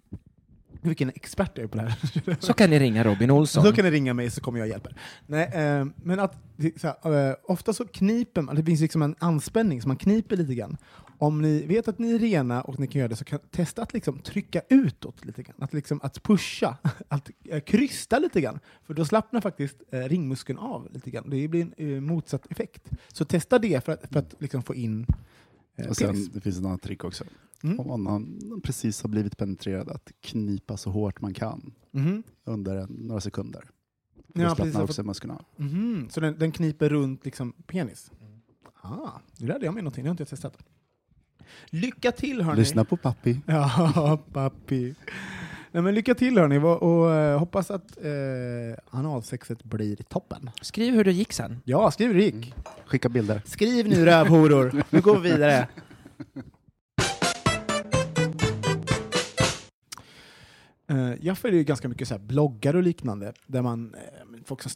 vilken 0.82 1.10
expert 1.10 1.51
jag 1.55 1.63
är 1.63 1.67
på 1.67 1.77
det 1.77 1.84
här. 1.84 2.36
Så 2.45 2.53
kan 2.53 2.69
ni 2.69 2.79
ringa 2.79 3.03
Robin 3.03 3.32
Olsson. 3.32 3.63
Så 3.63 3.73
kan 3.73 3.86
ni 3.86 3.91
ringa 3.91 4.13
mig 4.13 4.32
så 4.32 4.41
kommer 4.41 4.60
jag 4.60 4.65
och 4.65 4.69
hjälper. 4.69 4.95
Nej, 5.27 5.51
eh, 5.53 5.86
men 5.95 6.19
att, 6.19 6.36
så 6.82 6.88
här, 6.88 7.29
eh, 7.29 7.36
ofta 7.43 7.73
så 7.73 7.88
kniper 7.88 8.41
man, 8.41 8.55
det 8.55 8.63
finns 8.63 8.82
liksom 8.82 9.01
en 9.01 9.15
anspänning 9.19 9.82
så 9.82 9.88
man 9.88 9.97
kniper 9.97 10.36
lite 10.36 10.55
grann. 10.55 10.77
Om 11.21 11.41
ni 11.41 11.65
vet 11.65 11.88
att 11.88 11.99
ni 11.99 12.12
är 12.12 12.19
rena 12.19 12.62
och 12.62 12.79
ni 12.79 12.88
kan 12.88 12.99
göra 12.99 13.10
det 13.10 13.15
så 13.15 13.25
kan 13.25 13.39
testa 13.51 13.82
att 13.82 13.93
liksom 13.93 14.19
trycka 14.19 14.62
utåt 14.69 15.25
lite 15.25 15.43
grann. 15.43 15.55
Att, 15.60 15.73
liksom, 15.73 15.99
att 16.03 16.23
pusha, 16.23 16.77
att 17.08 17.29
eh, 17.45 17.60
krysta 17.60 18.19
lite 18.19 18.41
grann. 18.41 18.60
För 18.84 18.93
då 18.93 19.05
slappnar 19.05 19.41
faktiskt 19.41 19.82
eh, 19.91 19.99
ringmuskeln 19.99 20.60
av 20.60 20.88
lite 20.93 21.10
grann. 21.12 21.29
Det 21.29 21.47
blir 21.47 21.62
en 21.77 21.93
eh, 21.95 22.01
motsatt 22.01 22.51
effekt. 22.51 22.89
Så 23.08 23.25
testa 23.25 23.60
det 23.60 23.86
för 23.86 23.91
att, 23.91 24.05
för 24.12 24.19
att 24.19 24.36
liksom 24.39 24.63
få 24.63 24.75
in 24.75 25.05
eh, 25.75 25.88
Och 25.88 25.95
sen, 25.97 26.08
penis. 26.13 26.29
det 26.29 26.41
finns 26.41 26.58
ett 26.60 26.65
annat 26.65 26.82
trick 26.82 27.03
också. 27.03 27.23
Mm. 27.63 27.79
Om 27.79 28.03
man 28.03 28.05
har- 28.08 28.60
precis 28.62 29.01
har 29.01 29.10
blivit 29.10 29.38
penetrerad, 29.38 29.89
att 29.89 30.12
knipa 30.21 30.77
så 30.77 30.89
hårt 30.91 31.21
man 31.21 31.34
kan 31.34 31.73
Mhm. 31.91 32.23
under 32.43 32.75
en, 32.75 32.89
några 32.89 33.21
sekunder. 33.21 33.63
Då 34.34 34.41
Ja, 34.41 34.47
slappnar 34.55 34.65
precis, 34.65 34.82
också 34.89 35.03
musklerna. 35.03 35.45
Mhm. 35.58 36.08
Så 36.12 36.19
den, 36.19 36.39
den 36.39 36.51
kniper 36.51 36.89
runt 36.89 37.25
liksom 37.25 37.51
penis? 37.67 38.12
Ah, 38.82 39.10
det 39.38 39.45
lärde 39.45 39.65
jag 39.65 39.73
mig 39.73 39.84
någonting, 39.84 40.03
det 40.03 40.08
har 40.10 40.12
inte 40.13 40.21
jag 40.21 40.27
testat. 40.29 40.58
Lycka 41.69 42.12
till 42.12 42.41
hörni! 42.41 42.59
Lyssna 42.59 42.85
på 42.85 42.97
pappi. 42.97 43.39
Ja, 43.45 44.19
pappi. 44.33 44.95
Nej, 45.71 45.83
men 45.83 45.95
lycka 45.95 46.15
till 46.15 46.38
hörni 46.38 46.57
och, 46.57 46.83
och 46.83 47.12
eh, 47.13 47.39
hoppas 47.39 47.71
att 47.71 47.97
eh, 47.97 48.97
analsexet 48.99 49.63
blir 49.63 49.95
toppen. 49.95 50.49
Skriv 50.62 50.93
hur 50.93 51.03
det 51.03 51.12
gick 51.12 51.33
sen. 51.33 51.62
Ja, 51.65 51.91
skriv 51.91 52.07
hur 52.07 52.15
det 52.15 52.23
gick. 52.23 52.53
Skicka 52.85 53.09
bilder. 53.09 53.41
Skriv 53.45 53.88
nu 53.88 54.05
rövhoror. 54.05 54.83
Nu 54.89 55.01
går 55.01 55.17
vi 55.19 55.31
vidare. 55.31 55.67
Eh, 60.91 61.13
Jag 61.21 61.38
följer 61.38 61.57
ju 61.57 61.63
ganska 61.63 61.88
mycket 61.88 62.07
så 62.07 62.13
här 62.13 62.21
bloggar 62.21 62.75
och 62.75 62.83
liknande 62.83 63.33
där 63.47 63.62
man, 63.62 63.93
eh, 63.95 64.39
folk 64.45 64.62
som 64.62 64.71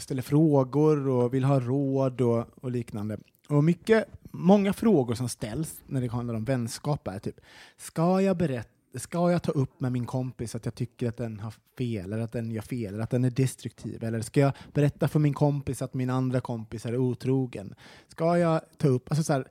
ställer 0.00 0.22
frågor 0.22 1.08
och 1.08 1.34
vill 1.34 1.44
ha 1.44 1.60
råd 1.60 2.20
och, 2.20 2.46
och 2.64 2.70
liknande. 2.70 3.18
Och 3.48 3.64
mycket, 3.64 4.08
många 4.30 4.72
frågor 4.72 5.14
som 5.14 5.28
ställs 5.28 5.80
när 5.86 6.00
det 6.00 6.08
handlar 6.08 6.34
om 6.34 6.44
vänskap 6.44 7.08
är 7.08 7.18
typ, 7.18 7.40
ska 7.76 8.20
jag 8.20 8.36
berätta 8.36 8.70
Ska 8.94 9.32
jag 9.32 9.42
ta 9.42 9.52
upp 9.52 9.80
med 9.80 9.92
min 9.92 10.06
kompis 10.06 10.54
att 10.54 10.64
jag 10.64 10.74
tycker 10.74 11.08
att 11.08 11.16
den 11.16 11.40
har 11.40 11.54
fel, 11.78 12.12
eller 12.12 12.24
att 12.24 12.32
den 12.32 12.50
gör 12.50 12.62
fel, 12.62 12.94
eller 12.94 13.02
att 13.02 13.10
den 13.10 13.24
är 13.24 13.30
destruktiv? 13.30 14.04
Eller 14.04 14.20
ska 14.20 14.40
jag 14.40 14.52
berätta 14.72 15.08
för 15.08 15.18
min 15.18 15.34
kompis 15.34 15.82
att 15.82 15.94
min 15.94 16.10
andra 16.10 16.40
kompis 16.40 16.86
är 16.86 16.96
otrogen? 16.96 17.74
Ska 18.08 18.38
jag 18.38 18.60
ta 18.76 18.88
upp... 18.88 19.10
Alltså 19.10 19.24
så 19.24 19.32
här, 19.32 19.48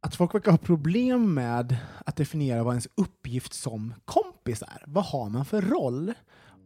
att 0.00 0.14
folk 0.14 0.34
verkar 0.34 0.50
ha 0.50 0.58
problem 0.58 1.34
med 1.34 1.76
att 2.06 2.16
definiera 2.16 2.62
vad 2.62 2.72
ens 2.72 2.88
uppgift 2.94 3.52
som 3.52 3.94
kompis 4.04 4.62
är. 4.62 4.84
Vad 4.86 5.04
har 5.04 5.28
man 5.30 5.44
för 5.44 5.62
roll? 5.62 6.12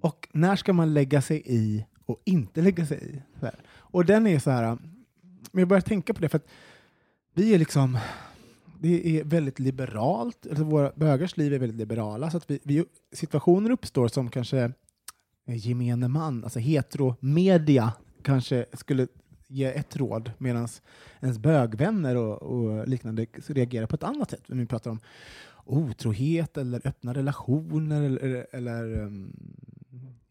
Och 0.00 0.28
när 0.32 0.56
ska 0.56 0.72
man 0.72 0.94
lägga 0.94 1.22
sig 1.22 1.42
i 1.46 1.84
och 2.06 2.22
inte 2.24 2.62
lägga 2.62 2.86
sig 2.86 2.98
i? 3.14 3.22
Och 3.70 4.04
den 4.04 4.26
är 4.26 4.38
så 4.38 4.50
här, 4.50 4.78
men 5.52 5.60
jag 5.60 5.68
börjar 5.68 5.80
tänka 5.80 6.14
på 6.14 6.20
det 6.20 6.28
för 6.28 6.38
att 6.38 6.48
vi 7.34 7.54
är 7.54 7.58
liksom, 7.58 7.98
det 8.80 9.18
är 9.18 9.24
väldigt 9.24 9.58
liberalt, 9.58 10.46
alltså 10.46 10.64
våra 10.64 10.92
bögars 10.96 11.36
liv 11.36 11.54
är 11.54 11.58
väldigt 11.58 11.78
liberala, 11.78 12.30
så 12.30 12.36
att 12.36 12.50
vi, 12.50 12.58
vi, 12.62 12.84
situationer 13.12 13.70
uppstår 13.70 14.08
som 14.08 14.30
kanske 14.30 14.72
gemene 15.46 16.08
man, 16.08 16.44
alltså 16.44 16.58
heteromedia, 16.58 17.92
kanske 18.22 18.66
skulle 18.72 19.06
ge 19.48 19.64
ett 19.64 19.96
råd 19.96 20.30
medan 20.38 20.68
ens 21.20 21.38
bögvänner 21.38 22.16
och, 22.16 22.42
och 22.42 22.88
liknande 22.88 23.26
reagerar 23.46 23.86
på 23.86 23.94
ett 23.96 24.02
annat 24.02 24.30
sätt. 24.30 24.42
När 24.46 24.56
vi 24.56 24.66
pratar 24.66 24.90
om 24.90 25.00
otrohet 25.64 26.56
eller 26.56 26.86
öppna 26.86 27.14
relationer 27.14 28.02
eller, 28.02 28.46
eller, 28.52 28.98
um, 29.00 29.32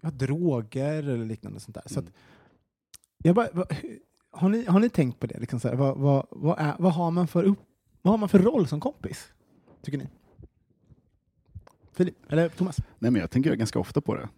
ja, 0.02 0.10
droger 0.10 0.94
eller 0.94 1.26
liknande 1.26 1.60
sånt 1.60 1.76
där. 1.76 1.84
Så 1.86 2.00
Mm. 2.00 2.08
att, 2.08 2.14
jag 3.24 3.36
bara, 3.36 3.68
har, 4.38 4.50
ni, 4.50 4.66
har 4.66 4.80
ni 4.80 4.90
tänkt 4.90 5.20
på 5.20 5.28
det? 5.28 5.40
Liksom 5.40 5.60
så 5.60 5.68
här, 5.68 5.76
vad, 5.76 5.98
vad, 5.98 6.26
vad, 6.32 6.60
är, 6.60 6.76
vad, 6.80 6.94
har 6.94 7.12
man 7.12 7.28
för 7.28 7.44
upp, 7.44 7.60
vad 8.02 8.14
har 8.14 8.18
man 8.18 8.30
för 8.30 8.40
roll 8.40 8.68
som 8.68 8.80
kompis? 8.80 9.34
Tycker 9.82 9.98
ni? 9.98 10.08
Filip, 11.92 12.16
eller 12.30 12.50
Thomas? 12.50 12.78
Nej, 13.00 13.12
men 13.12 13.22
jag 13.22 13.32
tänker 13.32 13.56
ganska 13.56 13.80
ofta 13.80 14.02
på 14.02 14.16
det 14.16 14.30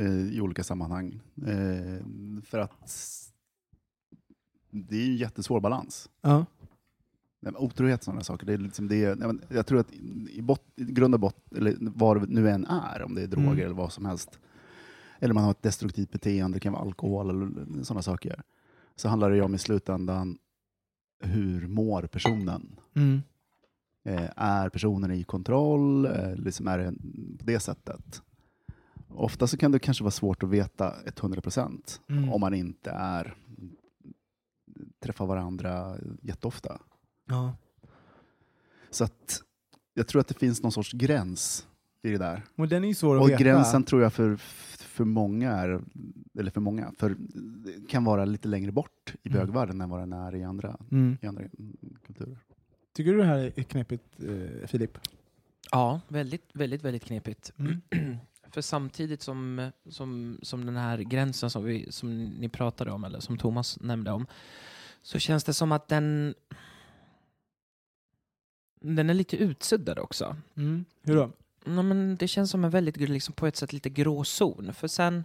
eh, 0.00 0.34
i 0.36 0.40
olika 0.40 0.64
sammanhang. 0.64 1.20
Eh, 1.46 2.06
för 2.44 2.58
att 2.58 2.72
det 4.70 4.96
är 4.96 5.06
en 5.06 5.16
jättesvår 5.16 5.60
balans. 5.60 6.10
Ja. 6.20 6.46
Nej, 7.40 7.52
Otrohet 7.56 8.00
och 8.00 8.04
sådana 8.04 8.22
saker, 8.22 8.46
det 8.46 8.52
är 8.52 8.58
liksom 8.58 8.88
det, 8.88 9.14
nej, 9.18 9.26
men 9.26 9.42
jag 9.48 9.66
tror 9.66 9.80
att 9.80 9.92
i, 10.30 10.42
bot, 10.42 10.62
i 10.76 10.84
grund 10.84 11.14
och 11.14 11.20
botten, 11.20 11.58
eller 11.58 11.76
vad 11.80 12.20
det 12.20 12.26
nu 12.26 12.50
än 12.50 12.66
är, 12.66 13.02
om 13.02 13.14
det 13.14 13.22
är 13.22 13.26
droger 13.26 13.50
Mm. 13.52 13.64
eller 13.64 13.74
vad 13.74 13.92
som 13.92 14.04
helst, 14.04 14.38
eller 15.18 15.34
man 15.34 15.44
har 15.44 15.50
ett 15.50 15.62
destruktivt 15.62 16.10
beteende, 16.10 16.56
det 16.56 16.60
kan 16.60 16.72
vara 16.72 16.82
alkohol 16.82 17.30
eller 17.30 17.82
sådana 17.82 18.02
saker, 18.02 18.42
så 18.96 19.08
handlar 19.08 19.30
det 19.30 19.36
ju 19.36 19.42
om 19.42 19.54
i 19.54 19.58
slutändan 19.58 20.38
hur 21.20 21.68
mår 21.68 22.02
personen? 22.02 22.80
Mm. 22.94 23.22
Eh, 24.04 24.30
är 24.36 24.68
personen 24.68 25.10
i 25.10 25.24
kontroll? 25.24 26.06
Eh, 26.06 26.34
liksom 26.36 26.68
är 26.68 26.78
det 26.78 26.92
på 27.38 27.44
det 27.44 27.60
sättet? 27.60 28.22
Ofta 29.08 29.46
så 29.46 29.56
kan 29.56 29.72
det 29.72 29.78
kanske 29.78 30.04
vara 30.04 30.10
svårt 30.10 30.42
att 30.42 30.48
veta 30.48 30.94
100 31.06 31.40
procent 31.40 32.00
Mm. 32.08 32.32
om 32.32 32.40
man 32.40 32.54
inte 32.54 32.90
är 32.90 33.36
träffar 35.00 35.26
varandra 35.26 35.96
jätteofta. 36.22 36.80
Ja. 37.28 37.56
Så 38.90 39.04
att 39.04 39.42
jag 39.94 40.08
tror 40.08 40.20
att 40.20 40.28
det 40.28 40.38
finns 40.38 40.62
någon 40.62 40.72
sorts 40.72 40.92
gräns 40.92 41.66
i 42.02 42.10
det 42.10 42.18
där. 42.18 42.42
Och 42.56 42.68
den 42.68 42.84
är 42.84 42.88
ju 42.88 42.94
svår 42.94 43.16
att 43.16 43.22
Och 43.22 43.28
veta. 43.30 43.42
gränsen 43.42 43.84
tror 43.84 44.02
jag 44.02 44.12
för, 44.12 44.36
för 44.36 45.04
många 45.04 45.50
är, 45.52 45.80
eller 46.38 46.50
för 46.50 46.60
många, 46.60 46.92
för 46.98 47.16
det 47.64 47.88
kan 47.88 48.04
vara 48.04 48.24
lite 48.24 48.48
längre 48.48 48.72
bort 48.72 49.14
i 49.22 49.28
Mm. 49.28 49.38
bögvärlden 49.40 49.80
än 49.80 49.90
vad 49.90 50.00
den 50.00 50.12
är 50.12 50.34
i 50.34 50.44
andra, 50.44 50.76
Mm. 50.90 51.18
i 51.22 51.26
andra 51.26 51.42
kulturer. 52.06 52.38
Tycker 52.92 53.12
du 53.12 53.18
det 53.18 53.24
här 53.24 53.52
är 53.56 53.62
knepigt, 53.62 54.04
eh, 54.22 54.66
Filip? 54.66 54.98
Ja, 55.70 56.00
väldigt, 56.08 56.44
väldigt, 56.52 56.82
väldigt 56.84 57.04
knepigt. 57.04 57.52
Mm. 57.56 57.80
För 58.50 58.60
samtidigt 58.60 59.22
som, 59.22 59.70
som, 59.88 60.38
som 60.42 60.66
den 60.66 60.76
här 60.76 60.98
gränsen 60.98 61.50
som, 61.50 61.64
vi, 61.64 61.92
som 61.92 62.24
ni 62.24 62.48
pratade 62.48 62.90
om, 62.90 63.04
eller 63.04 63.20
som 63.20 63.38
Thomas 63.38 63.80
nämnde 63.80 64.10
om, 64.10 64.26
så 65.02 65.18
känns 65.18 65.44
det 65.44 65.52
som 65.52 65.72
att 65.72 65.88
den 65.88 66.34
den 68.80 69.10
är 69.10 69.14
lite 69.14 69.36
utsuddad 69.36 69.98
också. 69.98 70.36
Mm. 70.56 70.84
Hur 71.02 71.16
då? 71.16 71.30
Ja, 71.66 71.82
men 71.82 72.16
det 72.16 72.28
känns 72.28 72.50
som 72.50 72.64
en 72.64 72.70
väldigt, 72.70 72.96
liksom, 72.96 73.34
på 73.34 73.46
ett 73.46 73.56
sätt 73.56 73.72
lite 73.72 73.90
grå 73.90 74.24
zon. 74.24 74.74
För 74.74 74.88
sen, 74.88 75.24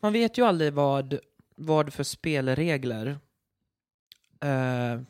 man 0.00 0.12
vet 0.12 0.38
ju 0.38 0.46
aldrig 0.46 0.72
vad, 0.72 1.18
vad 1.56 1.92
för 1.92 2.02
spelregler 2.04 3.18
eh, 4.40 5.00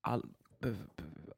all, 0.00 0.22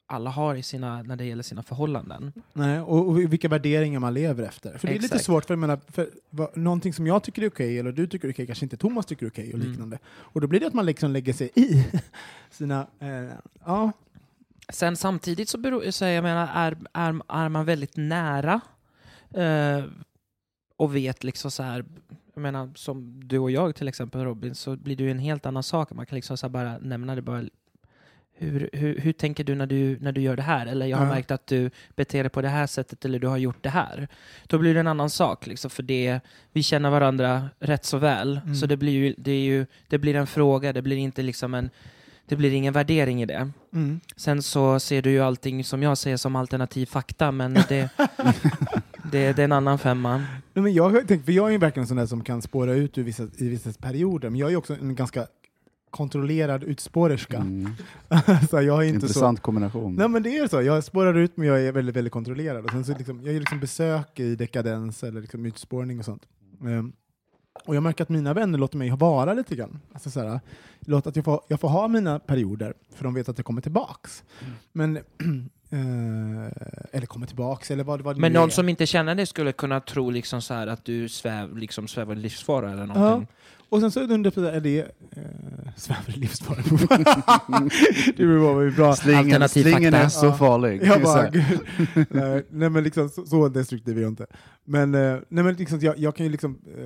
alla 0.05 0.29
har 0.29 0.55
i 0.55 0.63
sina, 0.63 1.03
när 1.03 1.15
det 1.15 1.25
gäller 1.25 1.43
sina 1.43 1.63
förhållanden. 1.63 2.33
Nej, 2.53 2.79
och, 2.79 3.07
och 3.07 3.19
vilka 3.33 3.47
värderingar 3.49 3.99
man 3.99 4.13
lever 4.13 4.43
efter. 4.43 4.77
För 4.77 4.87
det 4.87 4.95
är 4.95 4.99
lite 4.99 5.19
svårt, 5.19 5.45
för, 5.45 5.53
jag 5.53 5.59
menar, 5.59 5.79
för 5.87 6.09
vad, 6.29 6.57
någonting 6.57 6.93
som 6.93 7.07
jag 7.07 7.23
tycker 7.23 7.41
är 7.41 7.49
okej, 7.49 7.79
eller 7.79 7.91
du 7.91 8.07
tycker 8.07 8.27
är 8.27 8.31
okej, 8.33 8.45
kanske 8.45 8.65
inte 8.65 8.77
Thomas 8.77 9.05
tycker 9.05 9.25
är 9.25 9.29
okej 9.29 9.47
och 9.53 9.55
Mm. 9.59 9.69
liknande. 9.69 9.99
Och 10.07 10.41
då 10.41 10.47
blir 10.47 10.59
det 10.59 10.67
att 10.67 10.73
man 10.73 10.85
liksom 10.85 11.11
lägger 11.11 11.33
sig 11.33 11.51
i 11.55 11.85
sina... 12.51 12.87
Eh, 12.99 13.29
ja, 13.65 13.91
Sen 14.69 14.95
samtidigt 14.95 15.49
så, 15.49 15.57
beror, 15.57 15.91
så 15.91 16.05
jag 16.05 16.23
menar, 16.23 16.49
är, 16.53 16.77
är, 16.93 17.21
är 17.27 17.49
man 17.49 17.65
väldigt 17.65 17.97
nära 17.97 18.61
eh, 19.35 19.83
och 20.77 20.95
vet 20.95 21.23
liksom 21.23 21.51
så 21.51 21.63
här, 21.63 21.85
jag 22.33 22.41
menar 22.41 22.71
som 22.75 23.27
du 23.27 23.39
och 23.39 23.51
jag 23.51 23.75
till 23.75 23.87
exempel 23.87 24.23
Robin, 24.23 24.55
så 24.55 24.75
blir 24.75 24.95
det 24.95 25.03
ju 25.03 25.11
en 25.11 25.19
helt 25.19 25.45
annan 25.45 25.63
sak. 25.63 25.91
Man 25.91 26.05
kan 26.05 26.15
liksom 26.15 26.37
så 26.37 26.49
bara 26.49 26.77
nämna 26.77 27.15
det 27.15 27.21
bara 27.21 27.43
hur, 28.33 28.69
hur, 28.73 28.99
hur 28.99 29.13
tänker 29.13 29.43
du 29.43 29.55
när, 29.55 29.65
du 29.65 29.97
när 29.99 30.11
du 30.11 30.21
gör 30.21 30.35
det 30.35 30.41
här? 30.41 30.65
Eller 30.65 30.85
jag 30.85 30.97
har 30.97 31.05
Ja. 31.05 31.13
märkt 31.13 31.31
att 31.31 31.47
du 31.47 31.71
beter 31.95 32.23
dig 32.23 32.29
på 32.29 32.41
det 32.41 32.47
här 32.49 32.67
sättet 32.67 33.05
eller 33.05 33.19
du 33.19 33.27
har 33.27 33.37
gjort 33.37 33.63
det 33.63 33.69
här. 33.69 34.07
Då 34.47 34.57
blir 34.57 34.73
det 34.73 34.79
en 34.79 34.87
annan 34.87 35.09
sak, 35.09 35.47
liksom, 35.47 35.71
för 35.71 35.83
det, 35.83 36.19
vi 36.51 36.63
känner 36.63 36.89
varandra 36.89 37.49
rätt 37.59 37.85
så 37.85 37.97
väl. 37.97 38.39
Mm. 38.43 38.55
Så 38.55 38.65
det 38.65 38.77
blir, 38.77 38.91
ju, 38.91 39.15
det, 39.17 39.31
är 39.31 39.43
ju, 39.43 39.65
det 39.87 39.97
blir 39.97 40.15
en 40.15 40.27
fråga, 40.27 40.73
det 40.73 40.81
blir 40.81 40.97
inte 40.97 41.21
liksom 41.21 41.53
en 41.53 41.69
det 42.31 42.37
blir 42.37 42.53
ingen 42.53 42.73
värdering 42.73 43.21
i 43.21 43.25
det. 43.25 43.51
mm. 43.73 43.99
Sen 44.15 44.41
så 44.41 44.79
ser 44.79 45.01
du 45.01 45.11
ju 45.11 45.19
allting 45.19 45.63
som 45.63 45.83
jag 45.83 45.97
ser 45.97 46.17
som 46.17 46.35
alternativ 46.35 46.85
fakta, 46.85 47.31
men 47.31 47.53
det, 47.53 47.63
det, 49.11 49.33
det 49.33 49.39
är 49.39 49.43
en 49.43 49.51
annan 49.51 49.79
femma. 49.79 50.17
Nej, 50.53 50.63
men 50.63 50.73
jag, 50.73 50.89
har 50.89 51.01
tänkt, 51.01 51.25
för 51.25 51.31
jag 51.31 51.47
är 51.47 51.51
ju 51.51 51.57
verkligen 51.57 51.83
en 51.83 51.87
sån 51.87 51.97
där 51.97 52.05
som 52.05 52.23
kan 52.23 52.41
spåra 52.41 52.73
ut 52.73 52.97
ur 52.97 53.03
vissa, 53.03 53.23
i 53.37 53.49
vissa 53.49 53.71
perioder, 53.71 54.29
men 54.29 54.39
jag 54.39 54.51
är 54.51 54.55
också 54.55 54.73
en 54.73 54.95
ganska 54.95 55.27
kontrollerad 55.89 56.63
utspårerska. 56.63 57.37
Mm. 57.37 57.71
så 58.49 58.61
jag 58.61 58.83
är 58.83 58.87
inte 58.87 58.99
så... 58.99 59.05
Intressant 59.05 59.39
kombination. 59.39 59.95
Nej 59.95 60.07
men 60.07 60.23
det 60.23 60.37
är 60.37 60.47
så, 60.47 60.61
jag 60.61 60.83
spårar 60.83 61.17
ut 61.17 61.37
men 61.37 61.47
jag 61.47 61.61
är 61.61 61.71
väldigt, 61.71 61.95
väldigt 61.95 62.13
kontrollerad. 62.13 62.65
Och 62.65 62.71
sen 62.71 62.85
så 62.85 62.97
liksom, 62.97 63.21
jag 63.23 63.33
gör 63.33 63.39
liksom 63.39 63.59
besök 63.59 64.19
i 64.19 64.35
dekadens 64.35 65.03
eller 65.03 65.21
liksom 65.21 65.45
utspårning 65.45 65.99
och 65.99 66.05
sånt. 66.05 66.23
Ehm, 66.61 66.93
och 67.65 67.75
jag 67.75 67.83
märker 67.83 68.03
att 68.03 68.09
mina 68.09 68.33
vänner 68.33 68.57
låter 68.57 68.77
mig 68.77 68.89
vara 68.89 69.33
lite 69.33 69.55
grann. 69.55 69.79
Alltså 69.93 70.09
så 70.09 70.19
här, 70.19 70.39
låt 70.85 71.07
att 71.07 71.15
jag 71.15 71.25
får, 71.25 71.41
jag 71.47 71.59
får 71.59 71.69
ha 71.69 71.87
mina 71.87 72.19
perioder, 72.19 72.73
för 72.95 73.03
de 73.03 73.13
vet 73.13 73.29
att 73.29 73.37
jag 73.37 73.45
kommer 73.45 73.61
tillbaks. 73.61 74.23
Men, 74.71 74.97
eh, 75.69 76.51
eller 76.91 77.05
kommer 77.05 77.27
tillbaks, 77.27 77.71
eller 77.71 77.83
vad, 77.83 78.01
vad 78.01 78.15
det 78.15 78.19
Men 78.21 78.33
någon 78.33 78.49
är. 78.49 78.53
som 78.53 78.69
inte 78.69 78.85
känner 78.85 79.15
det 79.15 79.25
skulle 79.25 79.51
kunna 79.51 79.79
tro 79.79 80.09
liksom 80.09 80.41
så 80.41 80.53
här 80.53 80.67
att 80.67 80.85
du 80.85 81.09
sväv, 81.09 81.57
liksom 81.57 81.87
svävar 81.87 82.13
i 82.15 82.19
livsfara 82.19 82.71
eller 82.71 82.85
någonting. 82.85 83.27
Och 83.69 83.79
sen 83.79 83.91
så 83.91 84.01
undrar 84.01 84.31
jag, 84.35 84.55
är 84.55 84.61
det 84.61 84.79
eh, 84.79 85.21
svävar 85.77 86.09
i 86.15 86.19
livsfara? 86.19 86.57
det 88.17 88.23
hur 88.23 88.75
bra. 88.75 88.95
Slingen, 88.95 89.19
Alternativ 89.25 89.61
slingen 89.61 89.91
fakta. 89.91 90.05
är 90.05 90.09
så 90.09 90.25
Ja. 90.25 90.33
farlig. 90.33 90.83
Jag 90.83 91.01
bara, 91.01 91.31
nej, 92.09 92.45
nej 92.49 92.69
men 92.69 92.83
liksom 92.83 93.09
så, 93.09 93.25
så 93.25 93.49
destruktiv 93.49 93.97
är 93.97 94.01
jag 94.01 94.11
inte. 94.11 94.25
Men, 94.65 94.95
eh, 94.95 95.17
nej, 95.29 95.43
men 95.43 95.53
liksom, 95.55 95.79
jag, 95.79 95.97
jag 95.97 96.15
kan 96.15 96.25
ju 96.25 96.31
liksom, 96.31 96.59
eh, 96.77 96.85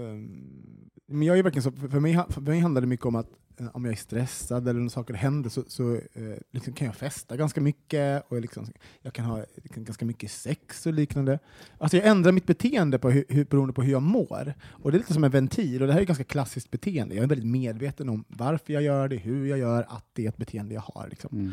men 1.16 1.28
jag 1.28 1.38
är 1.40 1.44
verkligen 1.44 1.64
så, 1.64 1.72
för 1.90 2.00
mig, 2.00 2.20
för 2.30 2.42
mig 2.42 2.60
handlar 2.60 2.82
det 2.82 2.88
mycket 2.88 3.06
om 3.06 3.16
att 3.16 3.28
Eh, 3.58 3.68
om 3.74 3.86
jag 3.86 3.92
är 3.92 3.98
stressad 3.98 4.68
eller 4.68 4.80
när 4.80 4.90
saker 4.90 5.14
händer 5.14 5.50
så, 5.50 5.64
så 5.68 5.94
eh, 5.94 6.38
liksom 6.52 6.74
kan 6.74 6.86
jag 6.86 6.96
festa 6.96 7.38
ganska 7.38 7.62
mycket 7.62 8.24
och 8.28 8.42
liksom, 8.42 8.68
jag 9.02 9.14
kan 9.14 9.26
ha 9.26 9.46
liksom, 9.64 9.84
ganska 9.84 10.06
mycket 10.06 10.32
sex 10.32 10.86
och 10.86 10.94
liknande. 10.94 11.40
Alltså 11.78 11.98
jag 11.98 12.06
ändrar 12.08 12.32
mitt 12.32 12.46
beteende 12.46 13.00
på 13.00 13.10
hur, 13.10 13.46
beroende 13.46 13.74
på 13.74 13.82
hur 13.82 13.92
jag 13.92 14.02
mår. 14.02 14.54
Och 14.64 14.92
det 14.92 14.98
är 14.98 15.00
lite 15.00 15.14
som 15.14 15.24
en 15.24 15.32
ventil, 15.32 15.82
och 15.82 15.88
det 15.88 15.94
här 15.94 16.00
är 16.00 16.04
ett 16.04 16.08
ganska 16.08 16.24
klassiskt 16.24 16.72
beteende. 16.72 17.16
Jag 17.16 17.24
är 17.24 17.28
väldigt 17.28 17.52
medveten 17.52 18.10
om 18.10 18.24
varför 18.28 18.74
jag 18.74 18.84
gör 18.84 19.08
det, 19.08 19.16
hur 19.16 19.46
jag 19.46 19.60
gör, 19.60 19.86
att 19.90 20.06
det 20.14 20.26
är 20.26 20.30
ett 20.30 20.38
beteende 20.38 20.74
jag 20.76 20.82
har. 20.82 21.08
Liksom. 21.10 21.30
Mm. 21.34 21.52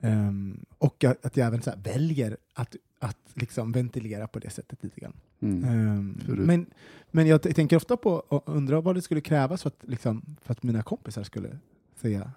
Ehm, 0.00 0.64
och 0.78 1.04
att, 1.04 1.26
att 1.26 1.36
jag 1.36 1.46
även 1.46 1.62
så 1.62 1.72
väljer 1.82 2.36
att, 2.54 2.76
att 2.98 3.18
liksom 3.34 3.72
ventilera 3.72 4.26
på 4.28 4.38
det 4.38 4.50
sättet 4.50 4.84
lite 4.84 5.00
grann. 5.00 5.12
Mm. 5.40 6.14
Förut. 6.26 6.46
men, 6.46 6.66
men 7.10 7.26
jag 7.26 7.42
tänker 7.42 7.76
ofta 7.76 7.96
på 7.96 8.12
och 8.12 8.42
undrar 8.48 8.82
vad 8.82 8.94
det 8.94 9.02
skulle 9.02 9.20
krävas 9.20 9.62
för 9.62 9.68
att, 9.68 9.84
liksom, 9.88 10.36
för 10.42 10.52
att 10.52 10.62
mina 10.62 10.82
kompisar 10.82 11.22
skulle 11.22 11.58
säga 12.00 12.32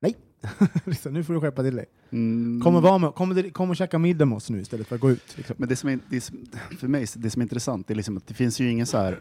nej. 0.00 0.16
liksom, 0.84 1.12
nu 1.12 1.24
får 1.24 1.34
du 1.34 1.40
skärpa 1.40 1.62
till 1.62 1.76
dig. 1.76 1.86
Mm. 2.10 2.60
Kom 2.60 2.76
och, 2.76 2.82
vara 2.82 2.98
med, 2.98 3.14
kom, 3.14 3.50
kom 3.52 3.70
och 3.70 3.76
käka 3.76 3.98
middag 3.98 4.26
med 4.26 4.36
oss 4.36 4.50
nu 4.50 4.60
istället 4.60 4.86
för 4.86 4.94
att 4.94 5.00
gå 5.00 5.10
ut. 5.10 5.36
Liksom. 5.36 5.56
Men 5.58 5.68
det 5.68 5.76
som 5.76 5.90
är, 5.90 5.98
det 6.10 6.20
som, 6.20 6.46
för 6.78 6.88
mig, 6.88 7.06
det 7.16 7.30
som 7.30 7.42
är 7.42 7.44
intressant, 7.44 7.90
är 7.90 7.94
liksom 7.94 8.16
att 8.16 8.26
det 8.26 8.34
finns 8.34 8.60
ju 8.60 8.70
ingen 8.70 8.86
så 8.86 8.98
här 8.98 9.18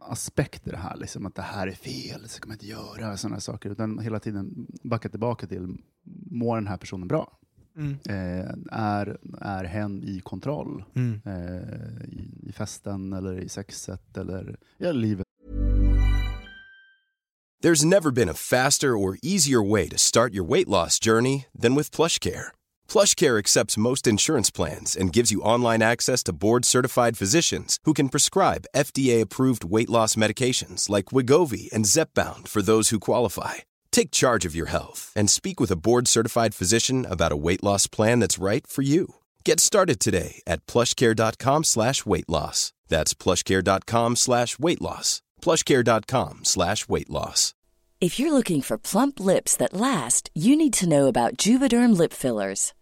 moralaspekt 0.00 0.66
i 0.66 0.70
det 0.70 0.76
här, 0.76 0.96
liksom 0.96 1.26
att 1.26 1.34
det 1.34 1.42
här 1.42 1.66
är 1.66 1.72
fel, 1.72 2.22
det 2.22 2.28
ska 2.28 2.48
man 2.48 2.54
inte 2.54 2.66
göra, 2.66 3.16
sådana 3.16 3.36
här 3.36 3.40
saker, 3.40 3.70
utan 3.70 3.98
hela 3.98 4.20
tiden 4.20 4.66
backa 4.82 5.08
tillbaka 5.08 5.46
till, 5.46 5.76
mår 6.30 6.56
den 6.56 6.66
här 6.66 6.76
personen 6.76 7.08
bra? 7.08 7.36
Mm. 7.76 7.96
Eh, 8.08 8.54
är, 8.72 9.18
är 9.40 9.64
hen 9.64 10.02
i 10.04 10.20
kontroll 10.20 10.84
Mm. 10.94 11.20
eh, 11.24 12.04
i, 12.08 12.48
i 12.48 12.52
festen 12.52 13.12
eller 13.12 13.40
i 13.40 13.48
sexet 13.48 14.16
eller 14.16 14.56
i 14.78 14.92
livet? 14.92 15.26
There's 17.62 17.84
never 17.84 18.10
been 18.10 18.28
a 18.28 18.34
faster 18.34 18.94
or 18.94 19.18
easier 19.22 19.70
way 19.72 19.88
to 19.88 19.98
start 19.98 20.32
your 20.32 20.48
weight 20.48 20.68
loss 20.68 20.98
journey 21.04 21.44
than 21.62 21.76
with 21.76 21.90
PlushCare. 21.96 22.52
PlushCare 22.90 23.38
accepts 23.38 23.78
most 23.78 24.08
insurance 24.08 24.50
plans 24.50 24.96
and 24.96 25.12
gives 25.12 25.30
you 25.30 25.42
online 25.42 25.80
access 25.80 26.24
to 26.24 26.32
board-certified 26.32 27.16
physicians 27.16 27.78
who 27.84 27.92
can 27.94 28.08
prescribe 28.08 28.66
FDA-approved 28.74 29.64
weight 29.64 29.90
loss 29.90 30.16
medications 30.16 30.88
like 30.88 31.12
Wigovi 31.12 31.70
and 31.72 31.84
Zepbound 31.84 32.48
for 32.48 32.62
those 32.62 32.88
who 32.88 32.98
qualify. 32.98 33.54
Take 33.92 34.10
charge 34.10 34.44
of 34.44 34.56
your 34.56 34.70
health 34.70 35.12
and 35.14 35.30
speak 35.30 35.60
with 35.60 35.70
a 35.70 35.76
board-certified 35.76 36.52
physician 36.54 37.06
about 37.08 37.30
a 37.30 37.42
weight 37.46 37.62
loss 37.62 37.86
plan 37.86 38.18
that's 38.18 38.42
right 38.42 38.66
for 38.66 38.82
you. 38.82 39.16
Get 39.44 39.60
started 39.60 40.00
today 40.00 40.40
at 40.44 40.66
plushcare.com 40.66 41.64
slash 41.64 42.04
weight 42.06 42.28
loss. 42.28 42.72
That's 42.88 43.14
plushcare.com 43.14 44.16
slash 44.16 44.58
weight 44.58 44.82
loss. 44.82 45.22
plushcare.com 45.42 46.40
slash 46.44 46.88
weight 46.88 47.10
loss. 47.10 47.54
If 48.00 48.18
you're 48.18 48.32
looking 48.32 48.62
for 48.62 48.78
plump 48.78 49.20
lips 49.20 49.54
that 49.58 49.74
last, 49.74 50.30
you 50.34 50.56
need 50.56 50.72
to 50.74 50.88
know 50.88 51.06
about 51.06 51.36
Juvederm 51.36 51.96
lip 51.96 52.14
fillers. 52.14 52.72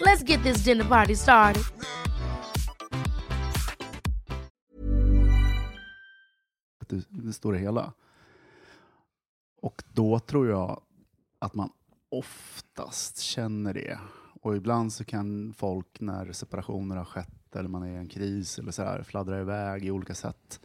Let's 0.00 0.22
get 0.22 0.42
this 0.42 0.64
dinner 0.64 0.84
party 0.84 1.16
started. 1.16 1.62
det, 6.90 7.04
det 7.08 7.32
stora 7.32 7.56
hela. 7.58 7.92
Och 9.60 9.82
då 9.92 10.18
tror 10.18 10.48
jag 10.48 10.80
att 11.38 11.54
man 11.54 11.70
oftast 12.08 13.18
känner 13.18 13.74
det. 13.74 13.98
Och 14.42 14.56
ibland 14.56 14.92
så 14.92 15.04
kan 15.04 15.52
folk 15.52 16.00
när 16.00 16.32
separationer 16.32 16.96
har 16.96 17.04
skett 17.04 17.56
eller 17.56 17.68
man 17.68 17.82
är 17.82 17.92
i 17.92 17.96
en 17.96 18.08
kris 18.08 18.58
eller 18.58 18.72
så 18.72 18.82
här, 18.82 19.02
fladdra 19.02 19.40
iväg 19.40 19.84
i 19.84 19.90
olika 19.90 20.14
sätt. 20.14 20.60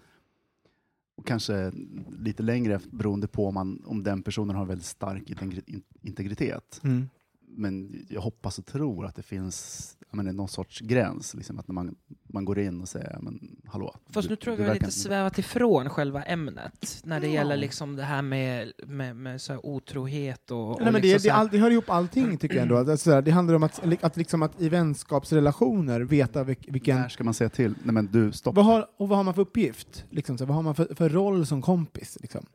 Och 1.18 1.28
kanske 1.28 1.72
lite 2.20 2.44
längre 2.44 2.80
beroende 2.92 3.28
på 3.28 3.48
om, 3.48 3.54
man, 3.54 3.84
om 3.86 4.04
den 4.04 4.24
personen 4.24 4.56
har 4.56 4.66
väldigt 4.66 4.86
stark 4.88 5.24
integri- 5.30 5.64
in- 5.68 5.84
integritet. 6.02 6.82
Mm. 6.84 7.10
Men 7.58 8.06
jag 8.10 8.22
hoppas 8.22 8.60
och 8.60 8.66
tror 8.66 9.06
att 9.06 9.16
det 9.16 9.24
finns 9.24 9.92
menar, 10.12 10.34
någon 10.34 10.48
sorts 10.48 10.80
gräns. 10.82 11.34
Liksom, 11.34 11.60
att 11.60 11.68
när 11.68 11.74
man, 11.74 11.96
man 12.30 12.46
går 12.46 12.60
in 12.60 12.82
och 12.82 12.90
säger 12.90 13.18
men 13.22 13.40
hallå. 13.66 13.96
Fast 14.10 14.28
du- 14.28 14.32
nu 14.32 14.36
tror 14.36 14.52
jag 14.52 14.60
du 14.60 14.64
vi 14.64 14.68
har 14.68 14.74
lite 14.76 14.86
inte- 14.86 14.98
svävat 15.00 15.38
ifrån 15.40 15.90
själva 15.90 16.24
ämnet 16.24 17.02
när 17.04 17.20
det 17.20 17.28
Ja. 17.28 17.34
gäller 17.34 17.58
liksom 17.58 17.96
det 17.96 18.04
här 18.04 18.22
med, 18.22 18.72
med, 18.88 19.16
med 19.16 19.42
så 19.42 19.54
här 19.54 19.66
otrohet 19.66 20.52
och, 20.52 20.72
och 20.72 20.82
Nej, 20.82 20.92
men 20.92 21.02
det, 21.02 21.08
liksom 21.08 21.16
det, 21.24 21.30
så 21.30 21.30
här- 21.34 21.40
all, 21.42 21.50
det 21.50 21.58
hör 21.58 21.72
ihop 21.72 21.90
allting 21.90 22.38
tycker 22.38 22.56
jag 22.56 22.62
ändå. 22.64 22.76
Att, 22.76 22.90
alltså, 22.90 23.22
det 23.22 23.32
handlar 23.32 23.56
om 23.56 23.64
att, 23.64 24.04
att, 24.04 24.18
liksom 24.18 24.44
att 24.44 24.62
i 24.62 24.70
vänskapsrelationer 24.70 26.02
veta 26.02 26.44
vilk, 26.44 26.66
vilken... 26.68 26.98
När 27.00 27.10
ska 27.10 27.24
man 27.24 27.34
säga 27.34 27.50
till? 27.50 27.76
Nej 27.84 27.94
men 27.94 28.06
du, 28.12 28.32
stopp. 28.32 28.56
Vad 28.56 28.66
har, 28.66 28.88
och 28.98 29.10
vad 29.10 29.18
har 29.18 29.24
man 29.24 29.34
för 29.34 29.42
uppgift? 29.42 30.06
Liksom, 30.10 30.38
så, 30.38 30.46
vad 30.46 30.56
har 30.56 30.64
man 30.64 30.76
för, 30.76 30.96
för 30.96 31.10
roll 31.10 31.46
som 31.46 31.62
kompis? 31.62 32.18
Liksom? 32.22 32.46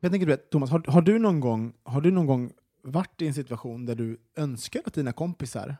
Jag 0.00 0.10
tänker, 0.10 0.26
du 0.26 0.32
vet, 0.32 0.50
Thomas, 0.50 0.70
har, 0.70 0.84
har, 0.88 1.02
du 1.02 1.18
någon 1.18 1.40
gång, 1.40 1.72
har 1.84 2.00
du 2.00 2.10
någon 2.10 2.26
gång 2.26 2.50
varit 2.82 3.22
i 3.22 3.26
en 3.26 3.34
situation 3.34 3.86
där 3.86 3.94
du 3.94 4.20
önskar 4.36 4.82
att 4.84 4.94
dina 4.94 5.12
kompisar 5.12 5.76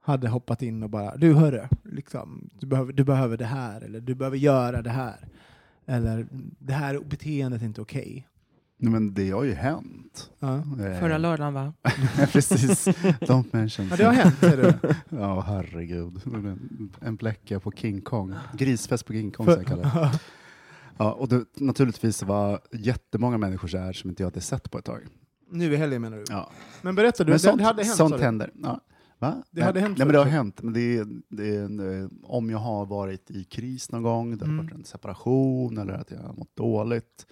hade 0.00 0.28
hoppat 0.28 0.62
in 0.62 0.82
och 0.82 0.90
bara, 0.90 1.16
du 1.16 1.34
hörru, 1.34 1.68
liksom, 1.84 2.50
du, 2.60 2.66
behöver, 2.66 2.92
du 2.92 3.04
behöver 3.04 3.36
det 3.36 3.44
här, 3.44 3.80
eller 3.80 4.00
du 4.00 4.14
behöver 4.14 4.36
göra 4.36 4.82
det 4.82 4.90
här. 4.90 5.28
Eller 5.86 6.26
det 6.58 6.72
här 6.72 7.00
beteendet 7.00 7.62
är 7.62 7.66
inte 7.66 7.80
okej. 7.80 8.28
Nej, 8.78 8.92
men 8.92 9.14
det 9.14 9.30
har 9.30 9.44
ju 9.44 9.54
hänt. 9.54 10.30
Ja. 10.38 10.56
Eh, 10.56 11.00
Förra 11.00 11.18
lördagen 11.18 11.54
va? 11.54 11.72
Precis. 12.32 12.88
Don't 13.20 13.44
mention. 13.50 13.88
Ja, 13.88 13.96
det 13.96 14.04
har 14.04 14.12
hänt, 14.12 14.38
säger 14.38 14.56
du. 14.56 14.94
Ja, 15.16 15.40
herregud. 15.40 16.20
En 17.00 17.16
bläcka 17.16 17.60
på 17.60 17.72
King 17.72 18.00
Kong. 18.00 18.34
Grisfest 18.54 19.06
på 19.06 19.12
King 19.12 19.30
Kong, 19.30 19.46
så 19.46 19.52
jag 19.52 19.66
kallar 19.66 19.82
det. 19.82 20.20
Ja, 20.98 21.12
och 21.12 21.28
det, 21.28 21.44
naturligtvis 21.56 22.22
var 22.22 22.60
jättemånga 22.72 23.38
människor 23.38 23.68
så 23.68 23.78
här 23.78 23.92
som 23.92 24.10
inte 24.10 24.22
jag 24.22 24.26
hade 24.26 24.40
sett 24.40 24.70
på 24.70 24.78
ett 24.78 24.84
tag. 24.84 25.00
Nu 25.50 25.72
i 25.72 25.76
helgen 25.76 26.02
menar 26.02 26.16
du? 26.16 26.24
Ja. 26.28 26.50
Men 26.82 26.94
berätta, 26.94 27.24
du, 27.24 27.30
Men 27.30 27.38
sånt, 27.38 27.58
det 27.58 27.64
hade 27.64 27.84
hänt 27.84 27.96
sånt 27.96 28.20
händer. 28.20 28.50
Ja. 28.62 28.80
Va? 29.18 29.42
Det 29.50 29.62
hade 29.62 29.80
hänt 29.80 29.98
Nej, 29.98 30.06
men 30.06 30.12
det 30.12 30.18
har 30.18 30.26
hänt. 30.26 30.62
Men 30.62 30.72
det 30.72 30.80
är, 30.98 31.06
det 31.28 31.56
är 31.56 31.62
en, 31.64 32.02
eh, 32.02 32.08
om 32.22 32.50
jag 32.50 32.58
har 32.58 32.86
varit 32.86 33.30
i 33.30 33.44
kris 33.44 33.92
någon 33.92 34.02
gång, 34.02 34.38
det 34.38 34.44
har 34.44 34.52
Mm. 34.52 34.66
varit 34.66 34.74
en 34.74 34.84
separation 34.84 35.78
eller 35.78 35.92
att 35.94 36.10
jag 36.10 36.18
har 36.18 36.32
mått 36.32 36.56
dåligt, 36.56 37.26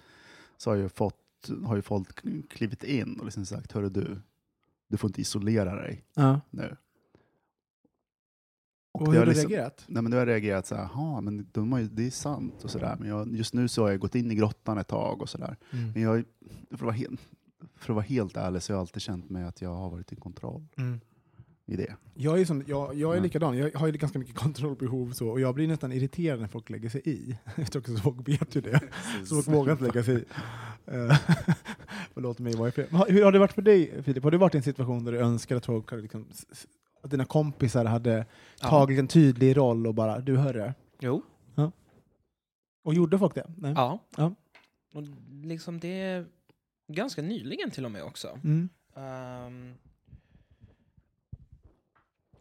så 0.57 0.69
har, 0.69 0.77
jag 0.77 0.91
fått, 0.91 1.49
har 1.65 1.75
ju 1.75 1.81
folk 1.81 2.21
klivit 2.49 2.83
in 2.83 3.19
och 3.19 3.25
liksom 3.25 3.45
sagt, 3.45 3.71
hörru 3.71 3.89
du, 3.89 4.17
du 4.87 4.97
får 4.97 5.09
inte 5.09 5.21
isolera 5.21 5.75
dig 5.75 6.05
Ja. 6.13 6.41
nu. 6.49 6.75
Och, 8.91 9.05
det 9.05 9.11
hur 9.11 9.17
har 9.19 9.25
du 9.25 9.31
liksom- 9.31 9.49
reagerat? 9.51 9.83
Nej, 9.87 10.03
men 10.03 10.11
då 10.11 10.17
har 10.17 10.21
jag 10.21 10.27
reagerat 10.27 10.67
så 10.67 10.75
här, 10.75 10.83
"Jaha, 10.93 11.21
men 11.21 11.47
de 11.51 11.71
har 11.71 11.79
ju, 11.79 11.87
det 11.87 12.07
är 12.07 12.11
sant 12.11 12.63
och 12.63 12.69
sådär. 12.71 12.95
Men 12.99 13.09
jag, 13.09 13.35
just 13.35 13.53
nu 13.53 13.67
så 13.67 13.81
har 13.83 13.89
jag 13.89 13.99
gått 13.99 14.15
in 14.15 14.31
i 14.31 14.35
grottan 14.35 14.77
ett 14.77 14.87
tag 14.87 15.21
och 15.21 15.29
sådär. 15.29 15.57
Mm. 15.71 15.91
Men 15.91 16.01
jag, 16.01 16.23
för, 16.69 16.75
att 16.75 16.81
vara 16.81 16.91
helt, 16.91 17.21
för 17.75 17.91
att 17.93 17.95
vara 17.95 18.05
helt 18.05 18.37
ärlig 18.37 18.63
så 18.63 18.73
har 18.73 18.75
jag 18.75 18.81
alltid 18.81 19.01
känt 19.01 19.29
mig 19.29 19.43
att 19.43 19.61
jag 19.61 19.75
har 19.75 19.89
varit 19.89 20.11
i 20.11 20.15
kontroll 20.15 20.67
Mm. 20.77 20.99
i 21.65 21.75
det. 21.75 21.95
Jag 22.13 22.39
är, 22.41 22.45
som, 22.45 22.63
jag, 22.67 22.95
jag 22.95 23.11
är 23.11 23.17
Ja. 23.17 23.23
likadan, 23.23 23.57
jag 23.57 23.71
har 23.75 23.87
ju 23.87 23.93
ganska 23.93 24.19
mycket 24.19 24.35
kontrollbehov 24.35 25.11
så, 25.11 25.29
och 25.29 25.39
jag 25.39 25.55
blir 25.55 25.67
nästan 25.67 25.91
irriterad 25.91 26.39
när 26.39 26.47
folk 26.47 26.69
lägger 26.69 26.89
sig 26.89 27.01
i. 27.05 27.37
Jag 27.57 27.71
tror 27.71 27.79
också 27.81 27.95
folk 27.97 28.27
vet 28.27 28.55
ju 28.55 28.61
det. 28.61 28.79
Så 29.25 29.35
folk 29.41 29.47
vågar 29.47 29.71
inte 29.71 29.83
lägga 29.83 30.03
sig 30.03 30.15
i. 30.15 30.25
Eh, 30.85 31.17
Förlåt 32.13 32.39
mig. 32.39 32.53
Men 32.57 32.71
har- 32.99 33.09
Hur 33.09 33.23
har 33.23 33.31
det 33.31 33.39
varit 33.39 33.53
för 33.53 33.61
dig 33.61 34.03
Filip? 34.03 34.23
Har 34.23 34.31
du 34.31 34.37
varit 34.37 34.53
i 34.55 34.57
en 34.57 34.63
situation 34.63 35.05
där 35.05 35.11
du 35.11 35.19
önskar 35.19 35.55
att, 35.55 35.65
folk 35.65 35.89
hade 35.91 36.01
liksom, 36.01 36.27
att 37.03 37.11
dina 37.11 37.25
kompisar 37.25 37.85
hade 37.85 38.25
Ja. 38.61 38.69
tagit 38.69 38.99
en 38.99 39.07
tydlig 39.07 39.57
roll 39.57 39.87
och 39.87 39.93
bara 39.95 40.19
du 40.19 40.37
hörru? 40.37 40.71
Jo. 40.99 41.21
Och 42.83 42.93
gjorde 42.93 43.19
folk 43.19 43.35
det? 43.35 43.45
Nej? 43.57 43.73
Ja. 43.75 43.99
Ja. 44.17 44.35
Och 44.93 45.03
liksom 45.43 45.79
det 45.79 46.01
är 46.01 46.25
ganska 46.87 47.21
nyligen 47.21 47.71
till 47.71 47.85
och 47.85 47.91
med 47.91 48.03
också. 48.03 48.39
Mm. 48.43 48.69
Ehm, 48.95 49.73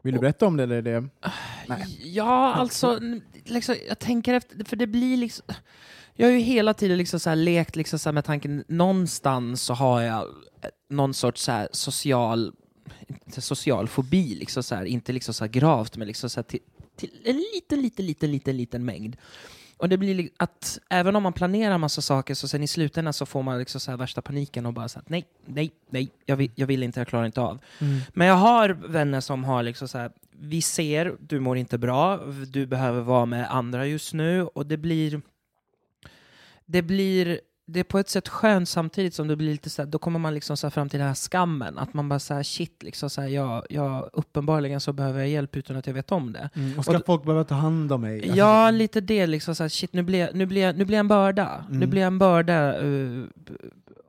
Vill 0.03 0.15
du 0.15 0.21
berätta 0.21 0.47
om 0.47 0.57
det 0.57 0.63
eller 0.63 0.77
är 0.77 0.83
det? 0.83 1.09
Ja, 2.03 2.55
alltså, 2.55 3.01
liksom, 3.45 3.77
jag 3.89 3.99
tänker 3.99 4.35
efter, 4.35 4.65
för 4.65 4.77
det 4.77 4.87
blir 4.87 5.17
liksom... 5.17 5.47
Jag 6.15 6.27
har 6.27 6.33
ju 6.33 6.39
hela 6.39 6.75
tiden 6.75 6.99
liksom 6.99 7.21
så 7.21 7.29
här 7.29 7.37
lekt 7.37 7.77
liksom 7.77 7.99
så 7.99 8.09
här 8.09 8.13
med 8.13 8.25
tanken, 8.25 8.65
någonstans 8.69 9.63
så 9.63 9.75
har 9.75 10.03
jag 10.03 10.23
eh, 10.63 10.69
någon 10.89 11.15
sorts 11.15 11.43
så 11.43 11.53
här 11.53 11.69
social, 11.73 12.53
inte 13.09 13.41
social 13.41 13.89
fobi, 13.89 14.35
liksom 14.35 14.63
så 14.63 14.75
här, 14.75 14.85
inte 14.85 15.13
liksom 15.13 15.35
så 15.35 15.45
här 15.45 15.53
gravt, 15.53 15.97
men 15.97 16.09
liksom 16.09 16.31
så 16.31 16.41
här 16.41 16.45
till, 16.45 16.61
till 16.97 17.11
en 17.25 17.37
liten, 17.37 17.83
liten, 17.83 18.07
liten, 18.07 18.31
liten, 18.31 18.57
liten 18.57 18.85
mängd. 18.85 19.17
Och 19.85 19.89
det 19.91 19.97
blir 19.99 20.15
li- 20.15 20.31
att 20.37 20.79
även 20.91 21.17
om 21.17 21.23
man 21.23 21.33
planerar 21.33 21.79
massa 21.79 22.03
saker 22.03 22.35
så 22.35 22.49
sen 22.49 22.63
i 22.63 22.67
slutändan 22.67 23.13
så 23.13 23.27
får 23.27 23.43
man 23.43 23.59
liksom 23.59 23.81
så 23.81 23.97
värsta 23.97 24.23
paniken 24.23 24.67
och 24.67 24.73
bara 24.75 24.89
så 24.89 24.99
här, 24.99 25.05
nej, 25.09 25.25
nej, 25.47 25.71
nej, 25.91 26.11
jag 26.27 26.37
vill, 26.37 26.51
jag 26.55 26.67
vill 26.67 26.83
inte, 26.83 27.01
jag 27.01 27.09
klarar 27.09 27.27
inte 27.27 27.41
av. 27.41 27.59
Men 28.15 28.27
jag 28.27 28.35
har 28.35 28.69
vänner 28.69 29.21
som 29.21 29.45
har 29.45 29.63
liksom 29.63 29.89
så 29.89 29.99
här, 29.99 30.11
vi 30.31 30.63
ser, 30.63 31.17
du 31.21 31.41
mår 31.41 31.57
inte 31.57 31.79
bra, 31.79 32.17
du 32.49 32.67
behöver 32.67 33.01
vara 33.01 33.27
med 33.27 33.51
andra 33.51 33.87
just 33.87 34.15
nu 34.15 34.43
och 34.43 34.67
det 34.67 34.77
blir, 34.77 35.21
det 36.67 36.83
blir, 36.83 37.41
det 37.67 37.81
är 37.81 37.85
på 37.85 37.99
ett 37.99 38.09
sätt 38.09 38.29
skönt 38.29 38.69
samtidigt 38.69 39.15
som 39.15 39.29
det 39.29 39.37
blir 39.37 39.51
lite 39.51 39.71
så 39.71 39.83
här, 39.83 39.87
då 39.87 39.99
kommer 39.99 40.19
man 40.19 40.35
liksom 40.35 40.57
så 40.57 40.71
fram 40.71 40.89
till 40.89 40.99
den 40.99 41.09
här 41.09 41.15
skammen, 41.15 41.79
att 41.79 41.95
man 41.95 42.09
bara 42.09 42.19
så 42.19 42.35
här, 42.35 42.43
shit, 42.43 42.83
liksom 42.83 43.11
så 43.11 43.21
här, 43.21 43.29
jag, 43.29 43.67
jag, 43.71 44.11
uppenbarligen 44.13 44.81
så 44.81 44.93
behöver 44.93 45.19
jag 45.21 45.29
hjälp 45.29 45.57
utan 45.57 45.77
att 45.77 45.87
jag 45.87 45.95
vet 45.95 46.13
om 46.13 46.33
det. 46.33 46.51
Mm. 46.55 46.79
Och 46.79 46.85
ska 46.85 46.97
Och 46.97 47.07
folk 47.07 47.25
behöva 47.25 47.45
ta 47.45 47.55
hand 47.55 47.93
om 47.93 48.01
mig? 48.01 48.23
Alltså, 48.23 48.37
Ja, 48.37 48.71
lite 48.71 49.01
det. 49.01 49.27
Liksom, 49.27 49.55
så 49.55 49.63
här, 49.65 49.69
shit, 49.69 49.93
nu 49.93 50.03
blir, 50.03 50.31
nu, 50.35 50.47
blir 50.47 50.73
nu 50.73 50.85
blir 50.85 50.97
jag 50.97 51.01
en 51.01 51.09
börda. 51.09 51.65
Nu 51.71 51.77
Mm. 51.77 51.91
blir 51.91 52.01
jag 52.03 52.07
en 52.07 52.19
börda. 52.19 52.83
eh, 52.83 53.23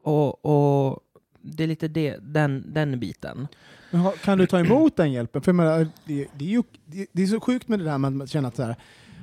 och, 0.04 0.46
och 0.46 1.00
det 1.42 1.64
är 1.64 1.68
lite 1.68 1.88
det, 1.88 2.18
den, 2.22 2.64
den 2.74 3.00
biten. 3.00 3.48
Men 3.92 4.12
kan 4.24 4.38
du 4.38 4.48
ta 4.48 4.60
emot 4.60 4.96
den 4.96 5.12
hjälpen? 5.12 5.42
För 5.42 5.54
menar, 5.54 5.88
det, 6.06 6.28
det, 6.34 6.46
är 6.46 6.50
ju, 6.50 6.64
det, 6.86 7.08
det 7.12 7.24
är 7.24 7.28
så 7.28 7.40
sjukt 7.40 7.68
med 7.68 7.80
det 7.80 7.86
där 7.86 7.98
med 7.98 8.22
att 8.22 8.30
känna 8.30 8.48
att, 8.48 8.56
så 8.56 8.64
här, 8.64 8.76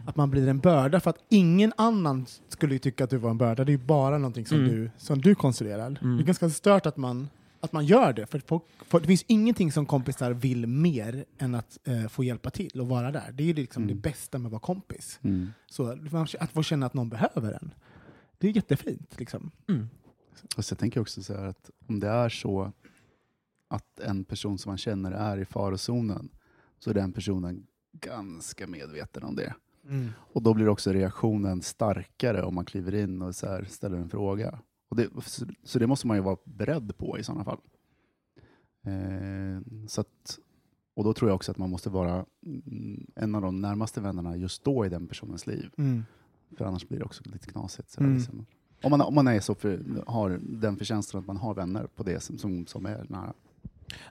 att 0.07 0.16
man 0.16 0.30
blir 0.30 0.48
en 0.48 0.59
börda 0.59 1.00
för 1.00 1.11
att 1.11 1.18
ingen 1.28 1.72
annan 1.76 2.26
skulle 2.48 2.72
ju 2.74 2.78
tycka 2.78 3.05
att 3.05 3.11
du 3.11 3.16
var 3.16 3.30
en 3.30 3.38
börda. 3.38 3.64
Det 3.64 3.70
är 3.72 3.76
ju 3.78 3.84
bara 3.84 4.18
någonting 4.18 4.46
som, 4.46 4.59
Mm. 4.59 4.70
du, 4.70 4.90
som 4.96 5.20
du 5.20 5.34
konstruerar. 5.34 5.98
Mm. 6.03 6.16
Det 6.16 6.22
är 6.22 6.26
ganska 6.26 6.50
stört 6.50 6.86
att 6.86 6.96
man, 6.96 7.28
att 7.61 7.72
man 7.72 7.86
gör 7.86 8.12
det. 8.12 8.26
För, 8.26 8.38
folk, 8.46 8.62
för 8.86 9.00
det 9.00 9.07
finns 9.07 9.24
ingenting 9.28 9.72
som 9.72 9.86
kompisar 9.86 10.32
vill 10.32 10.66
mer 10.66 11.24
än 11.38 11.55
att 11.55 11.78
eh, 11.84 12.09
få 12.09 12.24
hjälpa 12.24 12.50
till 12.50 12.80
och 12.80 12.88
vara 12.88 13.11
där. 13.12 13.32
Det 13.32 13.42
är 13.42 13.46
ju 13.46 13.53
liksom 13.55 13.82
Mm. 13.82 13.96
det 13.96 14.03
bästa 14.03 14.38
med 14.38 14.46
att 14.46 14.53
vara 14.53 14.61
kompis. 14.61 15.18
Mm. 15.22 15.53
Så 15.66 15.98
att 16.40 16.50
få 16.50 16.62
känna 16.62 16.86
att 16.86 16.94
någon 16.94 17.09
behöver 17.09 17.53
en. 17.53 17.74
Det 18.38 18.48
är 18.48 18.53
jättefint. 18.57 19.14
Liksom. 19.18 19.50
Mm. 19.68 19.88
Och 20.57 20.64
så 20.64 20.72
jag 20.72 20.78
tänker 20.78 21.00
också 21.00 21.22
så 21.22 21.34
här 21.34 21.44
att 21.46 21.70
om 21.88 22.00
det 22.00 22.09
är 22.09 22.28
så 22.28 22.72
att 23.68 24.00
en 24.00 24.24
person 24.24 24.59
som 24.59 24.70
man 24.70 24.78
känner 24.78 25.12
är 25.12 25.38
i 25.38 25.44
farozonen 25.44 26.28
så 26.78 26.90
är 26.90 26.94
den 26.94 27.12
personen 27.12 27.66
ganska 27.92 28.66
medveten 28.66 29.22
om 29.22 29.36
det. 29.36 29.55
Och 30.16 30.43
då 30.43 30.55
blir 30.55 30.68
också 30.68 30.93
reaktionen 30.93 31.62
starkare 31.62 32.43
om 32.43 32.55
man 32.55 32.64
kliver 32.64 32.95
in 32.95 33.22
och 33.22 33.35
så 33.35 33.61
ställer 33.68 33.97
en 33.97 34.09
fråga. 34.09 34.59
Och 34.89 34.97
det, 34.97 35.09
så, 35.64 35.78
det 35.78 35.87
måste 35.87 36.07
man 36.07 36.16
ju 36.16 36.22
vara 36.22 36.37
beredd 36.45 36.97
på 36.97 37.18
i 37.18 37.22
sådana 37.22 37.45
fall. 37.45 37.59
Eh, 38.85 39.87
så 39.89 40.01
att, 40.01 40.39
och 40.95 41.05
då 41.05 41.12
tror 41.14 41.30
jag 41.30 41.35
också 41.35 41.51
att 41.51 41.59
man 41.59 41.70
måste 41.70 41.91
vara 41.91 42.26
mm, 42.47 43.07
en 43.14 43.35
av 43.35 43.43
de 43.43 43.61
närmaste 43.61 44.01
vännerna 44.01 44.37
just 44.37 44.64
då 44.64 44.87
i 44.87 44.89
den 44.89 45.09
personens 45.09 45.47
liv. 45.47 45.70
Mm. 45.78 46.05
För 46.57 46.64
annars 46.64 46.89
blir 46.89 46.99
det 46.99 47.05
också 47.05 47.22
lite 47.24 47.47
knasigt. 47.47 47.91
Så 47.91 48.01
Mm. 48.01 48.14
liksom. 48.16 48.47
om, 48.83 48.91
man, 48.91 49.01
om 49.01 49.14
man 49.14 49.28
är 49.28 49.41
så 49.41 49.55
för, 49.55 50.03
har 50.07 50.41
den 50.43 50.76
förtjänsten 50.76 51.20
att 51.20 51.26
man 51.26 51.37
har 51.37 51.55
vänner 51.55 51.87
på 51.97 52.03
det 52.03 52.20
som, 52.20 52.39
som, 52.39 52.66
som 52.66 52.87
är 52.87 53.07
nära. 53.09 53.33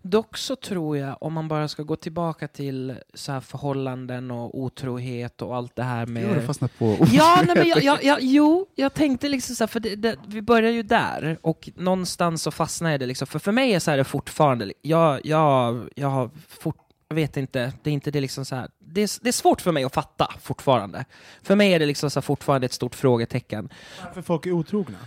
Dock 0.01 0.37
så 0.37 0.55
tror 0.55 0.97
jag, 0.97 1.17
om 1.21 1.33
man 1.33 1.47
bara 1.47 1.67
ska 1.67 1.83
gå 1.83 1.95
tillbaka 1.95 2.47
till 2.47 2.95
så 3.13 3.31
här 3.31 3.39
förhållanden 3.39 4.31
och 4.31 4.59
otrohet 4.59 5.41
och 5.41 5.55
allt 5.55 5.75
det 5.75 5.83
här 5.83 6.05
Nu 6.05 6.21
har 6.23 6.29
du 6.29 6.35
med... 6.35 6.45
fastnat 6.45 6.79
på 6.79 6.97
Ja, 7.11 7.43
nej, 7.45 7.55
men 7.55 7.67
jag, 7.67 7.83
jag, 7.83 8.03
jag, 8.03 8.17
jo, 8.21 8.65
jag 8.75 8.93
tänkte 8.93 9.29
liksom 9.29 9.55
så 9.55 9.63
här, 9.63 9.67
för 9.67 9.79
det, 9.79 9.95
det, 9.95 10.15
vi 10.27 10.41
börjar 10.41 10.71
ju 10.71 10.83
där 10.83 11.37
och 11.41 11.69
någonstans 11.75 12.41
så 12.43 12.51
i 12.93 12.97
det 12.97 13.05
liksom, 13.05 13.27
för 13.27 13.39
för 13.39 13.51
mig 13.51 13.73
är 13.73 13.79
så 13.79 13.91
här 13.91 13.97
det 13.97 14.03
fortfarande, 14.03 14.73
jag, 14.81 15.25
jag, 15.25 15.89
jag 15.95 16.07
har 16.07 16.29
fort, 16.47 16.77
jag 17.11 17.15
vet 17.15 17.37
inte, 17.37 17.73
det 17.83 17.89
är 17.89 17.93
inte 17.93 18.11
det 18.11 18.21
liksom 18.21 18.45
så 18.45 18.55
här, 18.55 18.69
det 18.79 19.01
är, 19.01 19.23
det 19.23 19.29
är 19.29 19.33
svårt 19.33 19.61
för 19.61 19.71
mig 19.71 19.83
att 19.83 19.93
fatta 19.93 20.33
fortfarande. 20.41 21.05
För 21.43 21.55
mig 21.55 21.73
är 21.73 21.79
det 21.79 21.85
liksom 21.85 22.09
så 22.09 22.21
fortfarande 22.21 22.65
ett 22.65 22.73
stort 22.73 22.95
frågetecken. 22.95 23.69
Varför 24.05 24.21
folk 24.21 24.45
är 24.45 24.51
otrogna? 24.51 24.97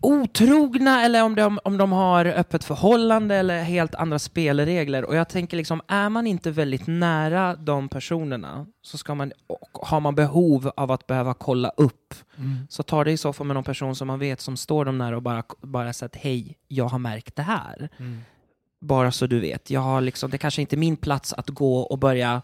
Otrogna 0.00 1.04
eller 1.04 1.24
om 1.24 1.34
de, 1.34 1.60
om 1.64 1.78
de 1.78 1.92
har 1.92 2.26
öppet 2.26 2.64
förhållande 2.64 3.34
eller 3.34 3.62
helt 3.62 3.94
andra 3.94 4.18
spelregler. 4.18 5.04
Och 5.04 5.16
jag 5.16 5.28
tänker 5.28 5.56
liksom, 5.56 5.80
är 5.88 6.08
man 6.08 6.26
inte 6.26 6.50
väldigt 6.50 6.86
nära 6.86 7.56
de 7.56 7.88
personerna 7.88 8.66
så 8.82 8.98
ska 8.98 9.14
man, 9.14 9.32
har 9.72 10.00
man 10.00 10.14
behov 10.14 10.70
av 10.76 10.90
att 10.90 11.06
behöva 11.06 11.34
kolla 11.34 11.68
upp 11.68 12.14
så 12.68 12.82
tar 12.82 13.04
det 13.04 13.12
i 13.12 13.16
så 13.16 13.32
fall 13.32 13.46
med 13.46 13.54
någon 13.54 13.64
person 13.64 13.96
som 13.96 14.06
man 14.08 14.18
vet 14.18 14.40
som 14.40 14.56
står 14.56 14.84
dem 14.84 14.98
nära 14.98 15.16
och 15.16 15.22
bara, 15.22 15.42
bara 15.60 15.92
sagt 15.92 16.16
hej, 16.16 16.58
jag 16.68 16.84
har 16.84 16.98
märkt 16.98 17.36
det 17.36 17.42
här. 17.42 17.88
Bara 18.82 19.12
så 19.12 19.26
du 19.26 19.40
vet. 19.40 19.70
Jag 19.70 19.80
har 19.80 20.00
liksom, 20.00 20.30
det 20.30 20.38
kanske 20.38 20.60
inte 20.60 20.76
är 20.76 20.78
min 20.78 20.96
plats 20.96 21.32
att 21.32 21.48
gå 21.50 21.78
och 21.80 21.98
börja 21.98 22.42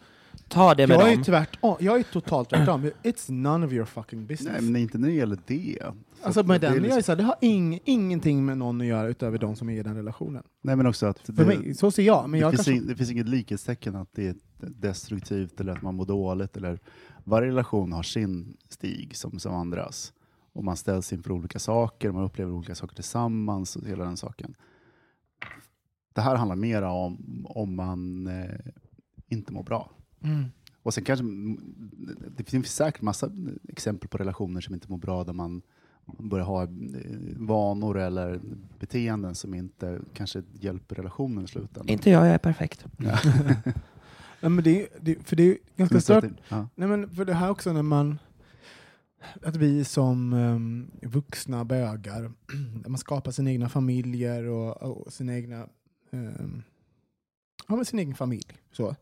ta 0.48 0.74
det 0.74 0.86
med 0.86 0.94
Jag 0.94 1.08
är 1.10 1.14
dem. 1.14 1.24
tvärtom. 1.24 1.76
Jag 1.80 1.98
är 1.98 2.02
totalt 2.02 2.48
tvärtom. 2.50 2.90
It's 3.02 3.30
none 3.32 3.66
of 3.66 3.72
your 3.72 3.84
fucking 3.84 4.26
business. 4.26 4.52
Nej, 4.52 4.70
men 4.70 4.82
inte 4.82 4.98
när 4.98 5.08
det 5.08 5.14
gäller 5.14 5.38
det. 5.46 5.78
Så 5.82 6.26
Alltså 6.26 6.42
med 6.42 6.60
det 6.60 6.66
är 6.66 6.70
den, 6.70 6.82
jag 6.84 6.92
är 6.92 6.96
liksom- 6.96 7.02
så 7.02 7.12
här, 7.12 7.16
det 7.16 7.22
har 7.24 7.36
ing, 7.40 7.80
ingenting 7.84 8.44
med 8.46 8.58
någon 8.58 8.80
att 8.80 8.86
göra 8.86 9.08
utöver 9.08 9.38
de 9.38 9.56
som 9.56 9.68
är 9.68 9.78
i 9.78 9.82
den 9.82 9.96
relationen. 9.96 10.42
Nej, 10.62 10.76
men 10.76 10.86
också 10.86 11.06
att 11.06 11.18
För 11.18 11.32
det, 11.32 11.44
mig, 11.44 11.74
så 11.74 11.90
ser 11.90 12.02
jag. 12.02 12.22
Men 12.30 12.30
det, 12.30 12.38
jag 12.38 12.50
finns 12.52 12.58
kanske, 12.66 12.72
ing, 12.82 12.86
det 12.86 12.96
finns 12.96 13.10
inget 13.10 13.28
likhetstecken 13.28 13.96
att 13.96 14.08
det 14.12 14.26
är 14.28 14.34
destruktivt 14.60 15.60
eller 15.60 15.72
att 15.72 15.82
man 15.82 15.94
mår 15.94 16.06
dåligt. 16.06 16.56
Eller, 16.56 16.78
varje 17.24 17.48
relation 17.48 17.92
har 17.92 18.02
sin 18.02 18.56
stig 18.68 19.16
som, 19.16 19.38
som 19.38 19.54
andras. 19.54 20.12
Och 20.52 20.64
man 20.64 20.76
ställs 20.76 21.12
inför 21.12 21.32
olika 21.32 21.58
saker, 21.58 22.12
man 22.12 22.24
upplever 22.24 22.52
olika 22.52 22.74
saker 22.74 22.94
tillsammans 22.94 23.76
och 23.76 23.86
hela 23.86 24.04
den 24.04 24.16
saken. 24.16 24.54
Det 26.18 26.22
här 26.22 26.36
handlar 26.36 26.56
mer 26.56 26.82
om 26.82 27.46
om 27.48 27.76
man 27.76 28.26
eh, 28.26 28.60
inte 29.28 29.52
mår 29.52 29.62
bra. 29.62 29.90
mm. 30.24 30.44
Och 30.82 30.94
sen 30.94 31.04
kanske, 31.04 31.24
det 32.36 32.44
finns 32.44 32.74
säkert 32.74 33.02
massa 33.02 33.30
exempel 33.68 34.08
på 34.08 34.18
relationer 34.18 34.60
som 34.60 34.74
inte 34.74 34.90
mår 34.90 34.98
bra 34.98 35.24
där 35.24 35.32
man 35.32 35.62
börjar 36.18 36.46
ha 36.46 36.62
eh, 36.62 36.68
vanor 37.36 37.98
eller 37.98 38.40
beteenden 38.78 39.34
som 39.34 39.54
inte 39.54 40.00
kanske 40.14 40.42
hjälper 40.52 40.96
relationen 40.96 41.44
i 41.44 41.48
slutändan. 41.48 41.88
Inte 41.88 42.10
jag, 42.10 42.26
jag 42.26 42.34
är 42.34 42.38
perfekt. 42.38 42.84
Ja. 42.98 43.18
Nej, 44.40 44.50
men 44.50 44.64
det, 44.64 44.88
det, 45.00 45.28
för 45.28 45.36
det 45.36 45.42
är 45.42 45.58
ganska 45.76 46.00
stört. 46.00 46.24
det- 46.24 46.34
ja. 46.48 46.68
Nej, 46.74 46.88
men 46.88 47.10
för 47.10 47.24
det 47.24 47.34
här 47.34 47.50
också 47.50 47.72
när 47.72 47.82
man 47.82 48.18
att 49.42 49.56
vi 49.56 49.84
som 49.84 50.32
um, 50.32 50.90
vuxna 51.02 51.64
bögar, 51.64 52.22
där 52.82 52.88
man 52.90 52.98
skapar 52.98 53.30
sina 53.30 53.50
egna 53.50 53.68
familjer 53.68 54.44
och, 54.44 54.82
och 54.82 55.12
sina 55.12 55.34
egna 55.36 55.68
ja, 57.68 57.76
men 57.76 57.84
sin 57.84 57.98
egen 57.98 58.14
familj. 58.14 58.58
Så. 58.72 58.96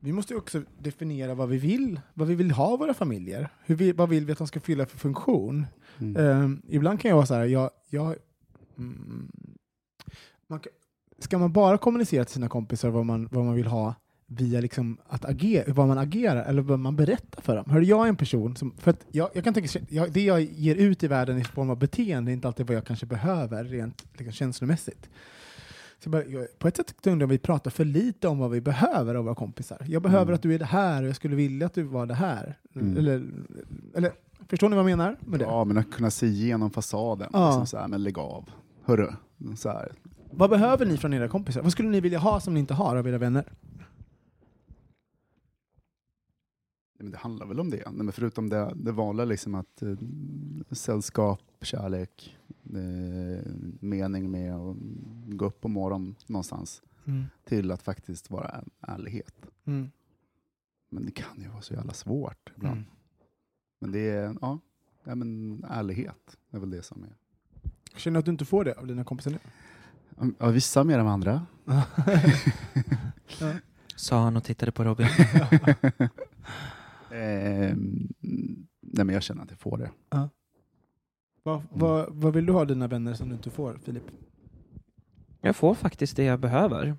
Vi 0.00 0.12
måste 0.12 0.34
också 0.34 0.62
definiera 0.78 1.34
vad 1.34 1.48
vi 1.48 1.58
vill, 1.58 2.00
vad 2.14 2.28
vi 2.28 2.34
vill 2.34 2.50
ha 2.50 2.76
våra 2.76 2.94
familjer. 2.94 3.48
Hur 3.64 3.74
vi, 3.74 3.92
vad 3.92 4.08
vill 4.08 4.26
vi 4.26 4.32
att 4.32 4.38
de 4.38 4.46
ska 4.46 4.60
fylla 4.60 4.86
för 4.86 4.98
funktion? 4.98 5.66
Mm. 5.98 6.16
Ehm, 6.16 6.62
ibland 6.68 7.00
kan 7.00 7.08
jag 7.08 7.16
vara 7.16 7.26
så 7.26 7.34
här, 7.34 7.44
jag, 7.44 7.70
jag, 7.90 8.16
mm, 8.78 9.30
man 10.46 10.60
ska 11.18 11.38
man 11.38 11.52
bara 11.52 11.78
kommunicera 11.78 12.24
till 12.24 12.34
sina 12.34 12.48
kompisar 12.48 12.90
vad 12.90 13.06
man, 13.06 13.28
vad 13.32 13.44
man 13.44 13.54
vill 13.54 13.66
ha 13.66 13.94
via 14.26 14.60
liksom 14.60 14.98
att 15.06 15.24
agera, 15.24 15.72
vad 15.72 15.88
man 15.88 15.98
agerar 15.98 16.44
eller 16.44 16.62
vad 16.62 16.78
man 16.78 16.96
berättar 16.96 17.42
för 17.42 17.56
dem? 17.56 17.70
Hörde 17.70 17.86
jag 17.86 18.04
är 18.04 18.08
en 18.08 18.16
person 18.16 18.56
som, 18.56 18.74
för 18.78 18.90
att 18.90 19.06
jag, 19.10 19.30
jag 19.32 19.44
kan 19.44 19.54
tänka, 19.54 19.80
jag, 19.88 20.12
det 20.12 20.24
jag 20.24 20.40
ger 20.42 20.76
ut 20.76 21.02
i 21.02 21.08
världen 21.08 21.38
i 21.38 21.44
form 21.44 21.70
av 21.70 21.78
beteende 21.78 22.30
är 22.30 22.32
inte 22.32 22.48
alltid 22.48 22.66
vad 22.66 22.76
jag 22.76 22.86
kanske 22.86 23.06
behöver 23.06 23.64
rent 23.64 24.04
liksom, 24.12 24.32
känslomässigt. 24.32 25.10
Så 25.98 26.08
jag 26.08 26.12
bara, 26.12 26.24
jag, 26.24 26.58
på 26.58 26.68
ett 26.68 26.76
sätt 26.76 27.06
undrar 27.06 27.24
om 27.24 27.30
vi 27.30 27.38
pratar 27.38 27.70
för 27.70 27.84
lite 27.84 28.28
om 28.28 28.38
vad 28.38 28.50
vi 28.50 28.60
behöver 28.60 29.14
av 29.14 29.24
våra 29.24 29.34
kompisar. 29.34 29.78
Jag 29.88 30.02
behöver 30.02 30.22
Mm. 30.24 30.34
att 30.34 30.42
du 30.42 30.54
är 30.54 30.58
det 30.58 30.64
här 30.64 31.02
och 31.02 31.08
jag 31.08 31.16
skulle 31.16 31.36
vilja 31.36 31.66
att 31.66 31.74
du 31.74 31.82
var 31.82 32.06
det 32.06 32.14
här. 32.14 32.58
Mm. 32.74 32.96
Eller, 32.96 33.26
eller, 33.94 34.12
förstår 34.48 34.68
ni 34.68 34.76
vad 34.76 34.90
jag 34.90 34.98
menar 34.98 35.16
med 35.20 35.40
det? 35.40 35.44
Ja, 35.44 35.64
men 35.64 35.78
att 35.78 35.90
kunna 35.92 36.10
se 36.10 36.26
igenom 36.26 36.70
fasaden. 36.70 37.30
Ja. 37.32 37.48
Liksom 37.48 37.66
så 37.66 37.78
här, 37.78 37.88
men 37.88 38.02
lägg 38.02 38.18
av. 38.18 38.50
Hörru. 38.84 39.12
Så 39.56 39.68
här. 39.68 39.92
Vad 40.30 40.50
behöver 40.50 40.86
ni 40.86 40.96
från 40.96 41.14
era 41.14 41.28
kompisar? 41.28 41.62
Vad 41.62 41.72
skulle 41.72 41.88
ni 41.88 42.00
vilja 42.00 42.18
ha 42.18 42.40
som 42.40 42.54
ni 42.54 42.60
inte 42.60 42.74
har 42.74 42.96
av 42.96 43.08
era 43.08 43.18
vänner? 43.18 43.44
Nej, 43.44 43.52
men 46.98 47.10
det 47.10 47.18
handlar 47.18 47.46
väl 47.46 47.60
om 47.60 47.70
det. 47.70 47.82
Nej, 47.86 48.04
men 48.04 48.12
förutom 48.12 48.48
det, 48.48 48.72
det 48.76 48.92
vanliga, 48.92 49.24
liksom 49.24 49.54
att 49.54 49.82
eh, 49.82 49.96
sällskap, 50.70 51.42
kärlek, 51.60 52.38
eh, 52.64 53.52
mening 53.80 54.30
med 54.30 54.54
att 54.54 54.76
gå 55.26 55.44
upp 55.44 55.60
på 55.60 55.68
morgonen 55.68 56.14
någonstans, 56.26 56.82
till 57.44 57.70
att 57.70 57.82
faktiskt 57.82 58.30
vara 58.30 58.48
en 58.48 58.70
ärlighet. 58.80 59.46
Mm. 59.64 59.90
Men 60.88 61.06
det 61.06 61.12
kan 61.12 61.42
ju 61.42 61.48
vara 61.48 61.62
så 61.62 61.74
jävla 61.74 61.92
svårt 61.92 62.52
ibland. 62.56 62.76
Mm. 62.76 62.90
Men 63.78 63.92
det 63.92 64.10
är, 64.10 64.36
ja, 64.40 64.58
ja 65.04 65.14
men 65.14 65.64
ärlighet 65.68 66.36
är 66.50 66.58
väl 66.58 66.70
det 66.70 66.82
som 66.82 67.04
är. 67.04 67.14
Känner 67.96 68.14
du 68.14 68.18
att 68.18 68.24
du 68.24 68.30
inte 68.30 68.44
får 68.44 68.64
det 68.64 68.74
av 68.74 68.86
dina 68.86 69.04
kompisar 69.04 69.30
nu? 69.30 69.38
Ja, 70.38 70.48
vissa 70.48 70.84
mer 70.84 70.98
än 70.98 71.06
andra. 71.06 71.46
Sa 73.96 74.22
han 74.22 74.36
och 74.36 74.44
tittade 74.44 74.72
på 74.72 74.84
Robin. 74.84 75.06
Ehm, 77.14 78.08
nej, 78.80 79.04
men 79.04 79.08
jag 79.08 79.22
känner 79.22 79.42
att 79.42 79.50
jag 79.50 79.58
får 79.58 79.78
det. 79.78 79.90
Vad, 81.42 81.62
vad, 81.70 82.14
vad 82.14 82.34
vill 82.34 82.46
du 82.46 82.52
ha 82.52 82.64
dina 82.64 82.88
vänner 82.88 83.14
som 83.14 83.28
du 83.28 83.34
inte 83.34 83.50
får, 83.50 83.78
Filip? 83.84 84.02
Jag 85.40 85.56
får 85.56 85.74
faktiskt 85.74 86.16
det 86.16 86.24
jag 86.24 86.40
behöver. 86.40 86.96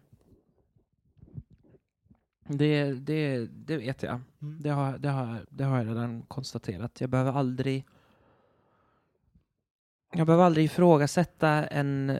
Det, 2.48 2.94
det, 2.94 3.46
det 3.46 3.78
vet 3.78 4.04
jag. 4.04 4.22
Mm. 4.42 4.62
Det 4.62 4.70
har, 4.70 4.98
det, 4.98 5.10
har, 5.10 5.46
det 5.50 5.64
har 5.64 5.78
jag 5.78 5.88
redan 5.88 6.22
konstaterat. 6.22 7.02
Jag 7.02 7.10
behöver 7.10 7.32
aldrig 7.32 7.86
jag 10.12 10.28
behöver 10.28 10.44
aldrig 10.44 10.66
ifrågasätta 10.66 11.48
en, 11.66 12.20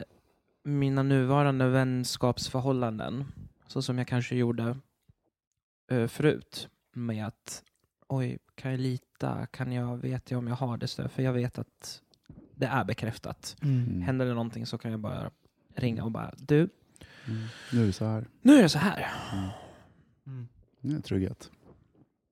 mina 0.62 1.02
nuvarande 1.02 1.68
vänskapsförhållanden 1.68 3.24
så 3.66 3.82
som 3.82 3.98
jag 3.98 4.06
kanske 4.06 4.36
gjorde 4.36 4.78
eh, 5.90 6.06
förut 6.06 6.68
med 6.92 7.26
att 7.26 7.62
oj, 8.08 8.38
kan 8.54 8.70
jag 8.70 8.80
lita? 8.80 9.46
Kan 9.46 9.72
jag, 9.72 9.96
vet 9.96 10.30
jag 10.30 10.38
om 10.38 10.46
jag 10.46 10.54
har 10.54 10.76
det 10.76 10.88
stöd? 10.88 11.10
För 11.10 11.22
jag 11.22 11.32
vet 11.32 11.58
att 11.58 12.02
det 12.54 12.66
är 12.66 12.84
bekräftat. 12.84 13.56
Mm. 13.62 14.02
Händer 14.02 14.26
det 14.26 14.32
någonting 14.34 14.66
så 14.66 14.78
kan 14.78 14.90
jag 14.90 15.00
bara 15.00 15.30
ringa 15.74 16.04
och 16.04 16.10
bara 16.10 16.34
du, 16.38 16.68
Mm. 17.28 17.42
Nu 17.72 17.82
är 17.82 17.86
det 17.86 17.92
så 17.92 18.04
här. 18.04 18.26
nu 18.42 18.54
är 18.58 18.62
det 18.62 18.68
så 18.68 18.78
här. 18.78 19.06
Mm. 19.32 19.48
Mm. 20.26 20.48
Nu 20.80 20.96
är 20.96 21.00
trygghet. 21.00 21.50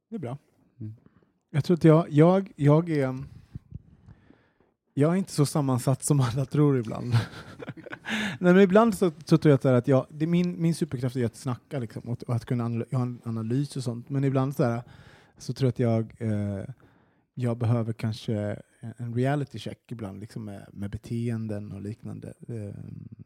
Det 0.08 0.14
är 0.16 0.18
bra. 0.20 0.38
Mm. 0.80 0.94
Jag 1.50 1.64
tror 1.64 1.76
att 1.76 1.84
jag, 1.84 2.10
jag, 2.10 2.52
jag 2.56 2.90
är... 2.90 3.24
Jag 4.94 5.12
är 5.12 5.16
inte 5.16 5.32
så 5.32 5.46
sammansatt 5.46 6.04
som 6.04 6.20
alla 6.20 6.44
tror 6.44 6.78
ibland. 6.78 7.12
Nej, 8.38 8.52
men 8.54 8.60
ibland 8.60 8.94
så, 8.98 9.12
så 9.24 9.38
tror 9.38 9.50
jag 9.50 9.54
att, 9.54 9.62
så 9.62 9.68
här 9.68 9.74
att 9.76 9.88
jag, 9.88 10.06
det 10.10 10.24
är 10.24 10.26
min, 10.26 10.62
min 10.62 10.74
superkraft 10.74 11.16
är 11.16 11.24
att 11.24 11.36
snacka 11.36 11.78
liksom, 11.78 12.02
och, 12.02 12.22
och 12.22 12.34
att 12.34 12.44
kunna 12.44 12.64
anal- 12.64 12.84
jag 12.90 12.98
har 12.98 13.06
en 13.06 13.20
analys 13.24 13.76
och 13.76 13.84
sånt. 13.84 14.08
Men 14.08 14.24
ibland 14.24 14.56
så, 14.56 14.64
här, 14.64 14.82
så 15.38 15.52
tror 15.52 15.66
jag 15.66 15.70
att 15.70 15.78
jag, 16.20 16.30
eh, 16.58 16.64
jag 17.34 17.58
behöver 17.58 17.92
kanske 17.92 18.60
en- 18.96 19.14
reality 19.14 19.58
check 19.58 19.92
ibland 19.92 20.20
liksom 20.20 20.44
med, 20.44 20.68
med 20.72 20.90
beteenden 20.90 21.72
och 21.72 21.80
liknande. 21.80 22.34
Eh, 22.48 22.74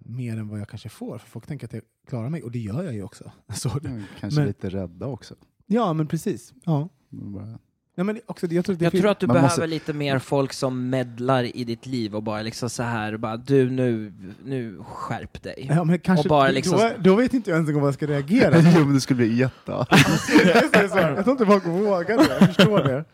mer 0.00 0.36
än 0.38 0.48
vad 0.48 0.60
jag 0.60 0.68
kanske 0.68 0.88
får. 0.88 1.18
För 1.18 1.28
folk 1.28 1.46
tänker 1.46 1.66
att 1.66 1.72
jag 1.72 1.82
klarar 2.06 2.30
mig 2.30 2.42
och 2.42 2.50
det 2.50 2.58
gör 2.58 2.82
jag 2.82 2.94
ju 2.94 3.02
också. 3.02 3.32
Så 3.54 3.78
Mm, 3.84 4.02
Kanske 4.20 4.40
Men- 4.40 4.48
lite 4.48 4.68
rädda 4.70 5.06
också. 5.06 5.34
ja, 5.66 5.92
men 5.92 6.06
precis. 6.06 6.52
Ja. 6.64 6.88
Bara- 7.08 7.58
Ja, 7.98 8.04
men 8.04 8.20
också, 8.26 8.46
jag 8.46 8.64
tror, 8.64 8.72
att 8.72 8.78
det 8.78 8.84
Jag 8.84 8.92
tror 8.92 9.06
att 9.10 9.20
du 9.20 9.26
Man 9.26 9.34
behöver 9.34 9.48
måste- 9.48 9.66
lite 9.66 9.92
mer 9.92 10.18
folk 10.18 10.52
som 10.52 10.90
medlar 10.90 11.56
i 11.56 11.64
ditt 11.64 11.86
liv 11.86 12.14
och 12.14 12.22
bara 12.22 12.42
liksom 12.42 12.70
så 12.70 12.82
här, 12.82 13.16
bara 13.16 13.36
du 13.36 13.70
nu, 13.70 14.12
nu 14.44 14.78
skärp 14.86 15.42
dig. 15.42 15.66
Ja, 15.70 15.84
men 15.84 15.98
kanske, 15.98 16.22
och 16.24 16.28
bara 16.28 16.48
liksom- 16.50 16.78
då, 16.78 16.90
då 16.98 17.14
vet 17.14 17.34
inte 17.34 17.50
jag 17.50 17.54
ens 17.56 17.68
en 17.68 17.74
gång 17.74 17.82
vad 17.82 17.88
jag 17.88 17.94
ska 17.94 18.06
reagera. 18.06 18.54
jo, 18.76 18.84
men 18.84 18.94
det 18.94 19.00
skulle 19.00 19.16
bli 19.16 19.38
det, 19.64 20.88
så. 20.90 20.98
Jag 20.98 21.24
tror 21.24 21.30
inte 21.30 21.46
folk 21.46 21.66
vågar 21.66 22.16
det. 22.16 22.36
Jag 22.40 22.54
förstår 22.54 22.78
det. 22.84 23.04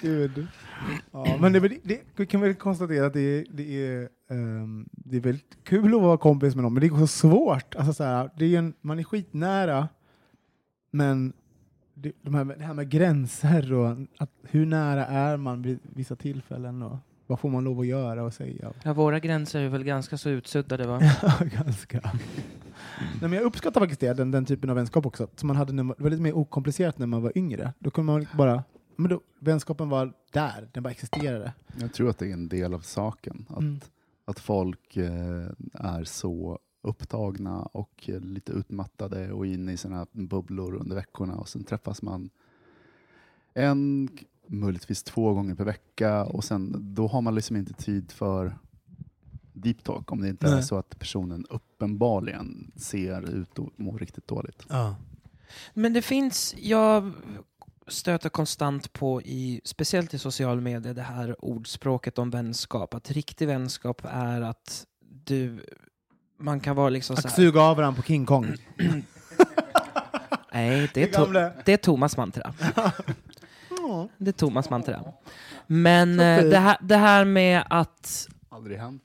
Gud. 0.00 0.46
Ja, 1.12 1.36
men 1.40 1.52
det, 1.52 1.60
det, 1.60 2.00
vi 2.16 2.26
kan 2.26 2.40
väl 2.40 2.54
konstatera 2.54 3.06
att 3.06 3.12
det 3.12 3.20
är, 3.38 3.44
det, 3.52 3.86
är, 3.86 4.08
ehm, 4.30 4.88
det 4.92 5.16
är 5.16 5.20
väldigt 5.20 5.56
kul 5.64 5.94
att 5.94 6.02
vara 6.02 6.16
kompis 6.18 6.54
med 6.54 6.62
någon, 6.62 6.74
men 6.74 6.80
det 6.80 6.86
är 6.86 6.98
så 6.98 7.06
svårt. 7.06 7.74
Alltså, 7.74 7.92
så 7.92 8.04
här, 8.04 8.30
det 8.38 8.54
är 8.54 8.58
en, 8.58 8.74
man 8.80 8.98
är 8.98 9.02
skitnära, 9.04 9.88
men 10.90 11.32
det, 11.94 12.12
de 12.22 12.34
här, 12.34 12.44
med- 12.44 12.58
det 12.58 12.64
här 12.64 12.74
med 12.74 12.88
gränser 12.90 13.72
och 13.72 13.96
att, 14.18 14.30
hur 14.42 14.66
nära 14.66 15.06
är 15.06 15.36
man 15.36 15.62
vid 15.62 15.78
vissa 15.82 16.16
tillfällen 16.16 16.82
och 16.82 16.96
vad 17.26 17.40
får 17.40 17.50
man 17.50 17.64
lov 17.64 17.80
att 17.80 17.86
göra 17.86 18.22
och 18.24 18.34
säga. 18.34 18.72
Ja, 18.82 18.92
våra 18.92 19.18
gränser 19.20 19.60
är 19.60 19.68
väl 19.68 19.84
ganska 19.84 20.18
så 20.18 20.28
utsuddade 20.30 20.86
va? 20.86 21.00
Ja, 21.22 21.32
ganska. 21.64 22.00
Nej, 23.20 23.20
men 23.20 23.32
jag 23.32 23.42
uppskattar 23.42 23.80
faktiskt 23.80 24.00
det, 24.00 24.14
den, 24.14 24.30
den 24.30 24.44
typen 24.44 24.70
av 24.70 24.76
vänskap 24.76 25.06
också. 25.06 25.28
Som 25.36 25.46
man 25.46 25.56
hade 25.56 25.72
när 25.72 25.82
man, 25.82 25.94
det 25.98 26.02
var 26.02 26.10
lite 26.10 26.22
mer 26.22 26.36
okomplicerat 26.36 26.98
när 26.98 27.06
man 27.06 27.22
var 27.22 27.32
yngre. 27.38 27.72
Då 27.78 27.90
kunde 27.90 28.12
man 28.12 28.26
bara, 28.36 28.64
men 28.96 29.10
då, 29.10 29.20
vänskapen 29.40 29.88
var 29.88 30.12
där, 30.32 30.68
den 30.72 30.82
bara 30.82 30.90
existerade. 30.90 31.52
Jag 31.80 31.92
tror 31.94 32.10
att 32.10 32.18
det 32.18 32.28
är 32.28 32.32
en 32.32 32.48
del 32.48 32.74
av 32.74 32.80
saken. 32.80 33.46
Att, 33.50 33.58
Mm. 33.58 33.80
att 34.24 34.38
folk 34.40 34.96
eh, 34.96 35.46
är 35.74 36.04
så 36.04 36.58
upptagna 36.84 37.62
och 37.62 38.10
lite 38.22 38.52
utmattade 38.52 39.32
och 39.32 39.46
inne 39.46 39.72
i 39.72 39.76
sina 39.76 40.06
bubblor 40.12 40.74
under 40.74 40.96
veckorna 40.96 41.36
och 41.36 41.48
sen 41.48 41.64
träffas 41.64 42.02
man 42.02 42.30
en, 43.54 44.08
möjligtvis 44.46 45.02
två 45.02 45.34
gånger 45.34 45.54
per 45.54 45.64
vecka 45.64 46.24
och 46.24 46.44
sen 46.44 46.94
då 46.94 47.06
har 47.06 47.20
man 47.20 47.34
liksom 47.34 47.56
inte 47.56 47.72
tid 47.72 48.12
för 48.12 48.58
deep 49.52 49.84
talk 49.84 50.12
om 50.12 50.20
det 50.20 50.28
inte 50.28 50.46
är 50.46 50.50
Nej. 50.50 50.62
så 50.62 50.76
att 50.76 50.98
personen 50.98 51.46
uppenbarligen 51.50 52.72
ser 52.76 53.30
ut 53.30 53.58
att 53.58 53.78
må 53.78 53.98
riktigt 53.98 54.28
dåligt. 54.28 54.66
Ja. 54.68 54.96
Men 55.74 55.92
det 55.92 56.02
finns, 56.02 56.54
jag 56.58 57.12
stöter 57.86 58.28
konstant 58.28 58.92
på, 58.92 59.22
i, 59.22 59.60
speciellt 59.64 60.14
i 60.14 60.18
social 60.18 60.60
media, 60.60 60.94
det 60.94 61.02
här 61.02 61.44
ordspråket 61.44 62.18
om 62.18 62.30
vänskap. 62.30 62.94
Att 62.94 63.10
riktig 63.10 63.46
vänskap 63.46 64.02
är 64.04 64.40
att 64.40 64.86
du, 65.24 65.64
man 66.44 66.60
kan 66.60 66.76
vara 66.76 66.88
liksom 66.88 67.16
så 67.16 67.20
Att 67.20 67.24
här, 67.34 67.36
suga 67.42 67.60
av 67.60 67.76
varandra 67.76 67.96
på 68.02 68.06
King 68.06 68.26
Kong. 68.26 68.56
Nej, 70.52 70.90
det 70.94 71.02
är, 71.02 71.06
to- 71.20 71.52
det 71.64 71.72
är 71.72 71.76
Thomas 71.76 72.16
mantra. 72.16 72.54
Det 74.18 74.28
är 74.30 74.32
Thomas 74.32 74.70
mantra. 74.70 75.00
Men 75.66 76.20
eh, 76.20 76.44
det 76.44 76.58
här, 76.58 76.76
det 76.80 76.96
här 76.96 77.24
med 77.24 77.62
att 77.70 78.28
Aldrig 78.48 78.78
hänt. 78.78 79.02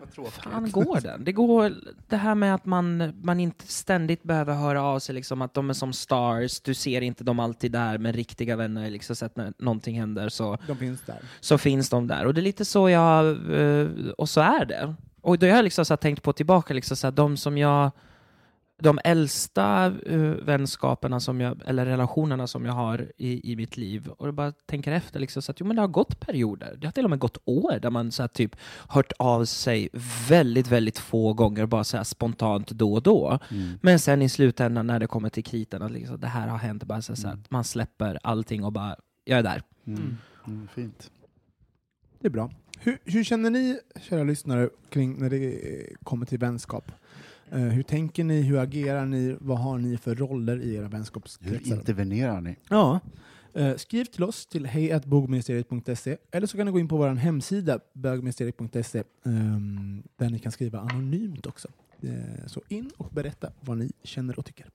Vad 0.00 0.12
tråkigt. 0.14 0.34
fan 0.34 0.70
går 0.70 1.00
den? 1.00 1.24
Det 1.24 1.32
går 1.32 1.74
det 2.08 2.16
här 2.16 2.34
med 2.34 2.54
att 2.54 2.64
man, 2.66 3.12
man 3.22 3.40
inte 3.40 3.66
ständigt 3.66 4.22
behöver 4.22 4.54
höra 4.54 4.82
av 4.82 4.98
sig 4.98 5.14
liksom 5.14 5.42
att 5.42 5.54
de 5.54 5.70
är 5.70 5.74
som 5.74 5.92
stars, 5.92 6.60
du 6.60 6.74
ser 6.74 7.00
inte 7.00 7.24
dem 7.24 7.40
alltid 7.40 7.72
där, 7.72 7.98
men 7.98 8.12
riktiga 8.12 8.56
vänner 8.56 8.90
liksom 8.90 9.16
så 9.16 9.24
att 9.26 9.36
när 9.36 9.52
någonting 9.58 10.00
händer 10.00 10.28
så, 10.28 10.58
De 10.66 10.76
finns 10.76 11.00
där. 11.06 11.18
så 11.40 11.58
finns 11.58 11.88
de 11.88 12.06
där. 12.06 12.26
Och 12.26 12.34
det 12.34 12.40
är 12.40 12.42
lite 12.42 12.64
så 12.64 12.90
jag, 12.90 13.26
eh, 13.60 13.88
och 14.18 14.28
så 14.28 14.40
är 14.40 14.64
det. 14.64 14.94
Och 15.22 15.38
då 15.38 15.46
har 15.46 15.56
jag 15.56 15.64
liksom 15.64 15.84
så 15.84 15.96
tänkt 15.96 16.22
på 16.22 16.32
tillbaka, 16.32 16.74
liksom 16.74 16.96
så 16.96 17.06
här, 17.06 17.12
de 17.12 17.36
som 17.36 17.58
jag, 17.58 17.90
de 18.80 18.98
äldsta 19.04 19.92
uh, 20.10 20.30
vänskaperna 20.30 21.20
som 21.20 21.40
jag, 21.40 21.60
eller 21.66 21.86
relationerna 21.86 22.46
som 22.46 22.66
jag 22.66 22.72
har 22.72 23.12
i, 23.18 23.52
i 23.52 23.56
mitt 23.56 23.76
liv. 23.76 24.08
Och 24.08 24.26
jag 24.26 24.34
bara 24.34 24.52
tänker 24.52 24.92
efter, 24.92 25.20
liksom, 25.20 25.42
så 25.42 25.52
att 25.52 25.60
jo, 25.60 25.66
men 25.66 25.76
det 25.76 25.82
har 25.82 25.88
gått 25.88 26.20
perioder. 26.20 26.76
Det 26.80 26.86
har 26.86 26.92
till 26.92 27.04
och 27.04 27.10
med 27.10 27.18
gått 27.18 27.38
år 27.44 27.78
där 27.82 27.90
man 27.90 28.12
så 28.12 28.22
här, 28.22 28.28
typ 28.28 28.56
hört 28.88 29.12
av 29.18 29.44
sig 29.44 29.88
väldigt, 30.28 30.68
väldigt 30.68 30.98
få 30.98 31.32
gånger, 31.32 31.66
bara 31.66 31.84
så 31.84 31.96
här 31.96 32.04
spontant 32.04 32.70
då 32.70 32.94
och 32.94 33.02
då. 33.02 33.38
Mm. 33.50 33.78
Men 33.82 33.98
sen 33.98 34.22
i 34.22 34.28
slutändan 34.28 34.86
när 34.86 35.00
det 35.00 35.06
kommer 35.06 35.28
till 35.28 35.44
kritan, 35.44 35.82
att 35.82 35.92
liksom, 35.92 36.20
det 36.20 36.26
här 36.26 36.48
har 36.48 36.58
hänt, 36.58 36.84
bara 36.84 37.02
så, 37.02 37.12
här, 37.12 37.16
så 37.16 37.28
att 37.28 37.50
man 37.50 37.64
släpper 37.64 38.18
allting 38.22 38.64
och 38.64 38.72
bara, 38.72 38.96
jag 39.24 39.38
är 39.38 39.42
där. 39.42 39.62
Mm. 39.86 40.16
Mm, 40.46 40.68
fint. 40.74 41.10
Det 42.20 42.26
är 42.26 42.30
bra. 42.30 42.50
Hur, 42.84 42.98
hur 43.04 43.24
känner 43.24 43.50
ni, 43.50 43.78
kära 44.00 44.24
lyssnare, 44.24 44.70
kring 44.88 45.18
när 45.18 45.30
det 45.30 45.86
kommer 46.02 46.26
till 46.26 46.38
vänskap? 46.38 46.92
Eh, 47.50 47.58
hur 47.58 47.82
tänker 47.82 48.24
ni? 48.24 48.42
Hur 48.42 48.58
agerar 48.58 49.06
ni? 49.06 49.36
Vad 49.40 49.58
har 49.58 49.78
ni 49.78 49.96
för 49.96 50.14
roller 50.14 50.62
i 50.62 50.74
era 50.74 50.82
Hur 50.82 50.88
vänskapskretsar? 50.88 51.76
intervenerar 51.76 52.40
ni? 52.40 52.56
Ja. 52.68 53.00
Eh, 53.54 53.76
skriv 53.76 54.04
till 54.04 54.24
oss 54.24 54.46
till 54.46 54.66
hejatbogministeriet.se 54.66 56.16
eller 56.30 56.46
så 56.46 56.56
kan 56.56 56.66
ni 56.66 56.72
gå 56.72 56.78
in 56.78 56.88
på 56.88 56.96
vår 56.96 57.08
hemsida 57.08 57.80
bögministeriet.se 57.92 59.02
ehm, 59.24 60.02
där 60.16 60.30
ni 60.30 60.38
kan 60.38 60.52
skriva 60.52 60.80
anonymt 60.80 61.46
också. 61.46 61.68
Eh, 62.00 62.46
så 62.46 62.62
in 62.68 62.90
och 62.96 63.08
berätta 63.10 63.52
vad 63.60 63.78
ni 63.78 63.92
känner 64.02 64.38
och 64.38 64.44
tycker. 64.44 64.66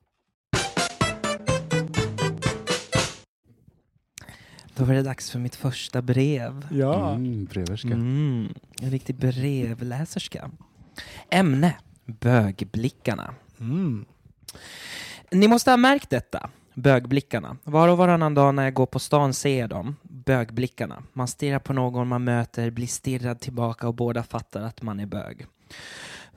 Då 4.77 4.83
var 4.83 4.93
det 4.93 5.01
dags 5.01 5.31
för 5.31 5.39
mitt 5.39 5.55
första 5.55 6.01
brev. 6.01 6.67
Ja. 6.71 7.11
Mm, 7.13 7.45
breverska. 7.45 7.87
Mm, 7.87 8.53
en 8.81 8.91
riktig 8.91 9.15
brevläserska. 9.15 10.51
Ämne, 11.29 11.75
bögblickarna. 12.05 13.33
Mm. 13.59 14.05
Ni 15.31 15.47
måste 15.47 15.69
ha 15.71 15.77
märkt 15.77 16.09
detta, 16.09 16.49
bögblickarna. 16.73 17.57
Var 17.63 17.87
och 17.87 17.97
varannan 17.97 18.33
dag 18.33 18.55
när 18.55 18.63
jag 18.63 18.73
går 18.73 18.85
på 18.85 18.99
stan 18.99 19.33
ser 19.33 19.59
jag 19.59 19.69
dem, 19.69 19.95
bögblickarna. 20.03 21.03
Man 21.13 21.27
stirrar 21.27 21.59
på 21.59 21.73
någon 21.73 22.07
man 22.07 22.23
möter, 22.23 22.69
blir 22.69 22.87
stirrad 22.87 23.39
tillbaka 23.39 23.87
och 23.87 23.93
båda 23.93 24.23
fattar 24.23 24.61
att 24.61 24.81
man 24.81 24.99
är 24.99 25.05
bög. 25.05 25.45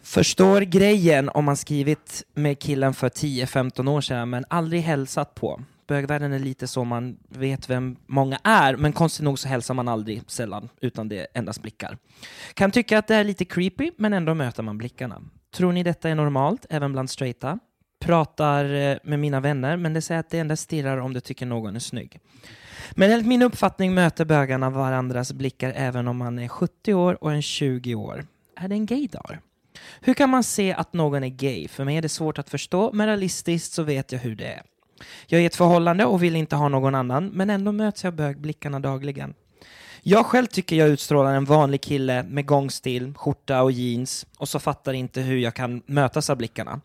Förstår 0.02 0.60
grejen 0.60 1.28
om 1.28 1.44
man 1.44 1.56
skrivit 1.56 2.22
med 2.34 2.58
killen 2.58 2.94
för 2.94 3.08
10-15 3.08 3.90
år 3.90 4.00
sedan 4.00 4.30
men 4.30 4.44
aldrig 4.48 4.82
hälsat 4.82 5.34
på. 5.34 5.60
Bögvärlden 5.90 6.32
är 6.32 6.38
lite 6.38 6.66
så 6.66 6.84
man 6.84 7.16
vet 7.28 7.70
vem 7.70 7.96
många 8.06 8.38
är, 8.44 8.76
men 8.76 8.92
konstigt 8.92 9.24
nog 9.24 9.38
så 9.38 9.48
hälsar 9.48 9.74
man 9.74 9.88
aldrig 9.88 10.22
sällan, 10.26 10.68
utan 10.80 11.08
det 11.08 11.18
är 11.18 11.26
endast 11.34 11.62
blickar. 11.62 11.98
Kan 12.54 12.70
tycka 12.70 12.98
att 12.98 13.06
det 13.06 13.14
är 13.14 13.24
lite 13.24 13.44
creepy, 13.44 13.90
men 13.96 14.12
ändå 14.12 14.34
möter 14.34 14.62
man 14.62 14.78
blickarna. 14.78 15.22
Tror 15.54 15.72
ni 15.72 15.82
detta 15.82 16.08
är 16.08 16.14
normalt, 16.14 16.66
även 16.70 16.92
bland 16.92 17.10
straighta? 17.10 17.58
Pratar 18.00 18.64
eh, 18.64 18.96
med 19.04 19.18
mina 19.18 19.40
vänner, 19.40 19.76
men 19.76 19.94
det 19.94 20.02
säger 20.02 20.20
att 20.20 20.30
det 20.30 20.38
endast 20.38 20.62
stirrar 20.62 20.96
om 20.96 21.14
de 21.14 21.20
tycker 21.20 21.46
någon 21.46 21.76
är 21.76 21.80
snygg. 21.80 22.20
Men 22.90 23.10
enligt 23.10 23.26
min 23.26 23.42
uppfattning 23.42 23.94
möter 23.94 24.24
bögarna 24.24 24.70
varandras 24.70 25.32
blickar 25.32 25.72
även 25.76 26.08
om 26.08 26.16
man 26.16 26.38
är 26.38 26.48
70 26.48 26.94
år 26.94 27.24
och 27.24 27.32
en 27.32 27.42
20 27.42 27.94
år. 27.94 28.26
Är 28.56 28.68
det 28.68 28.74
en 28.74 28.86
gaydar? 28.86 29.40
Hur 30.00 30.14
kan 30.14 30.30
man 30.30 30.44
se 30.44 30.72
att 30.72 30.92
någon 30.92 31.24
är 31.24 31.28
gay? 31.28 31.68
För 31.68 31.84
mig 31.84 31.96
är 31.96 32.02
det 32.02 32.08
svårt 32.08 32.38
att 32.38 32.50
förstå, 32.50 32.90
men 32.92 33.06
realistiskt 33.06 33.72
så 33.72 33.82
vet 33.82 34.12
jag 34.12 34.18
hur 34.18 34.36
det 34.36 34.46
är. 34.46 34.62
Jag 35.26 35.38
är 35.38 35.42
i 35.42 35.46
ett 35.46 35.56
förhållande 35.56 36.04
och 36.04 36.22
vill 36.22 36.36
inte 36.36 36.56
ha 36.56 36.68
någon 36.68 36.94
annan, 36.94 37.26
men 37.28 37.50
ändå 37.50 37.72
möts 37.72 38.04
jag 38.04 38.10
av 38.10 38.16
bögblickarna 38.16 38.80
dagligen. 38.80 39.34
Jag 40.02 40.26
själv 40.26 40.46
tycker 40.46 40.76
jag 40.76 40.88
utstrålar 40.88 41.34
en 41.34 41.44
vanlig 41.44 41.80
kille 41.80 42.22
med 42.22 42.46
gångstil, 42.46 43.14
skjorta 43.16 43.62
och 43.62 43.72
jeans 43.72 44.26
och 44.38 44.48
så 44.48 44.58
fattar 44.58 44.92
inte 44.92 45.20
hur 45.20 45.38
jag 45.38 45.54
kan 45.54 45.82
mötas 45.86 46.30
av 46.30 46.36
blickarna. 46.36 46.80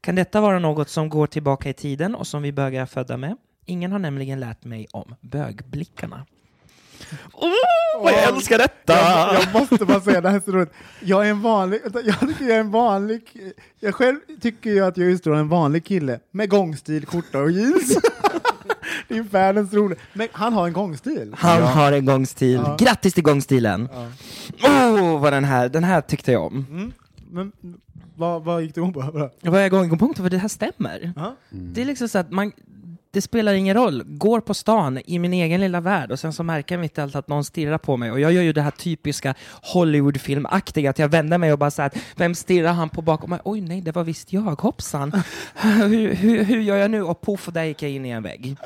Kan 0.00 0.14
detta 0.14 0.40
vara 0.40 0.58
något 0.58 0.88
som 0.88 1.08
går 1.08 1.26
tillbaka 1.26 1.68
i 1.68 1.72
tiden 1.72 2.14
och 2.14 2.26
som 2.26 2.42
vi 2.42 2.52
bögar 2.52 2.82
är 2.82 2.86
födda 2.86 3.16
med? 3.16 3.36
Ingen 3.64 3.92
har 3.92 3.98
nämligen 3.98 4.40
lärt 4.40 4.64
mig 4.64 4.86
om 4.92 5.14
bögblickarna. 5.20 6.26
Vad 8.02 8.12
jag 8.12 8.22
älskar 8.22 8.58
detta! 8.58 8.92
Jag, 8.94 9.34
jag 9.34 9.52
måste 9.52 9.84
bara 9.84 10.00
säga, 10.00 10.20
det 10.20 10.28
här 10.28 10.36
är 10.36 10.40
så 10.40 10.52
roligt. 10.52 10.72
Jag 11.00 11.26
är 11.26 11.30
en 11.30 11.42
vanlig, 11.42 11.80
jag 11.84 12.20
tycker 12.20 12.44
jag 12.44 12.56
är 12.56 12.60
en 12.60 12.70
vanlig, 12.70 13.22
jag 13.80 13.94
själv 13.94 14.16
tycker 14.40 14.70
ju 14.70 14.84
att 14.84 14.96
jag 14.96 15.06
utstrålar 15.06 15.38
en 15.38 15.48
vanlig 15.48 15.84
kille 15.84 16.20
med 16.30 16.48
gångstil, 16.48 17.06
skjorta 17.06 17.38
och 17.38 17.50
jeans. 17.50 17.98
det 19.08 19.16
är 19.18 19.22
världens 19.22 19.72
rolig. 19.72 19.98
Men 20.12 20.28
han 20.32 20.52
har 20.52 20.66
en 20.66 20.72
gångstil. 20.72 21.34
Han 21.38 21.62
har 21.62 21.92
en 21.92 22.06
gångstil. 22.06 22.60
Ja. 22.64 22.76
Grattis 22.78 23.14
till 23.14 23.22
gångstilen! 23.22 23.88
Ja. 23.92 24.90
Åh, 24.90 25.20
vad 25.20 25.32
den 25.32 25.44
här, 25.44 25.68
den 25.68 25.84
här 25.84 26.00
tyckte 26.00 26.32
jag 26.32 26.44
om. 26.44 26.66
Mm. 26.70 26.92
Men 27.30 27.52
vad, 28.16 28.44
vad 28.44 28.62
gick 28.62 28.74
du 28.74 28.80
igång 28.80 28.92
på? 28.92 29.00
Vadå? 29.00 29.30
Jag 29.40 29.50
var 29.50 29.60
igång 29.60 29.98
på 29.98 30.14
för 30.16 30.30
det 30.30 30.38
här 30.38 30.48
stämmer. 30.48 31.12
Ja. 31.16 31.36
Det 31.50 31.80
är 31.80 31.84
liksom 31.84 32.08
så 32.08 32.18
att 32.18 32.30
man, 32.30 32.52
det 33.16 33.22
spelar 33.22 33.54
ingen 33.54 33.74
roll. 33.74 34.02
Går 34.06 34.40
på 34.40 34.54
stan 34.54 35.00
i 35.06 35.18
min 35.18 35.32
egen 35.32 35.60
lilla 35.60 35.80
värld 35.80 36.10
och 36.12 36.20
sen 36.20 36.32
så 36.32 36.42
märker 36.42 36.74
jag 36.74 36.80
mitt 36.80 36.98
i 36.98 37.00
allt 37.00 37.16
att 37.16 37.28
någon 37.28 37.44
stirrar 37.44 37.78
på 37.78 37.96
mig 37.96 38.10
och 38.10 38.20
jag 38.20 38.32
gör 38.32 38.42
ju 38.42 38.52
det 38.52 38.62
här 38.62 38.70
typiska 38.70 39.34
Hollywoodfilmaktiga 39.62 40.90
att 40.90 40.98
jag 40.98 41.08
vänder 41.08 41.38
mig 41.38 41.52
och 41.52 41.58
bara 41.58 41.70
säger 41.70 41.92
vem 42.16 42.34
stirrar 42.34 42.72
han 42.72 42.88
på 42.88 43.02
bakom 43.02 43.30
mig? 43.30 43.38
Oj 43.44 43.60
nej, 43.60 43.80
det 43.80 43.92
var 43.92 44.04
visst 44.04 44.32
jag, 44.32 44.60
hoppsan. 44.60 45.12
hur, 45.62 46.14
hur, 46.14 46.44
hur 46.44 46.60
gör 46.60 46.76
jag 46.76 46.90
nu? 46.90 47.02
Och 47.02 47.20
poff, 47.20 47.48
där 47.52 47.64
gick 47.64 47.82
jag 47.82 47.90
in 47.90 48.06
i 48.06 48.10
en 48.10 48.22
vägg. 48.22 48.56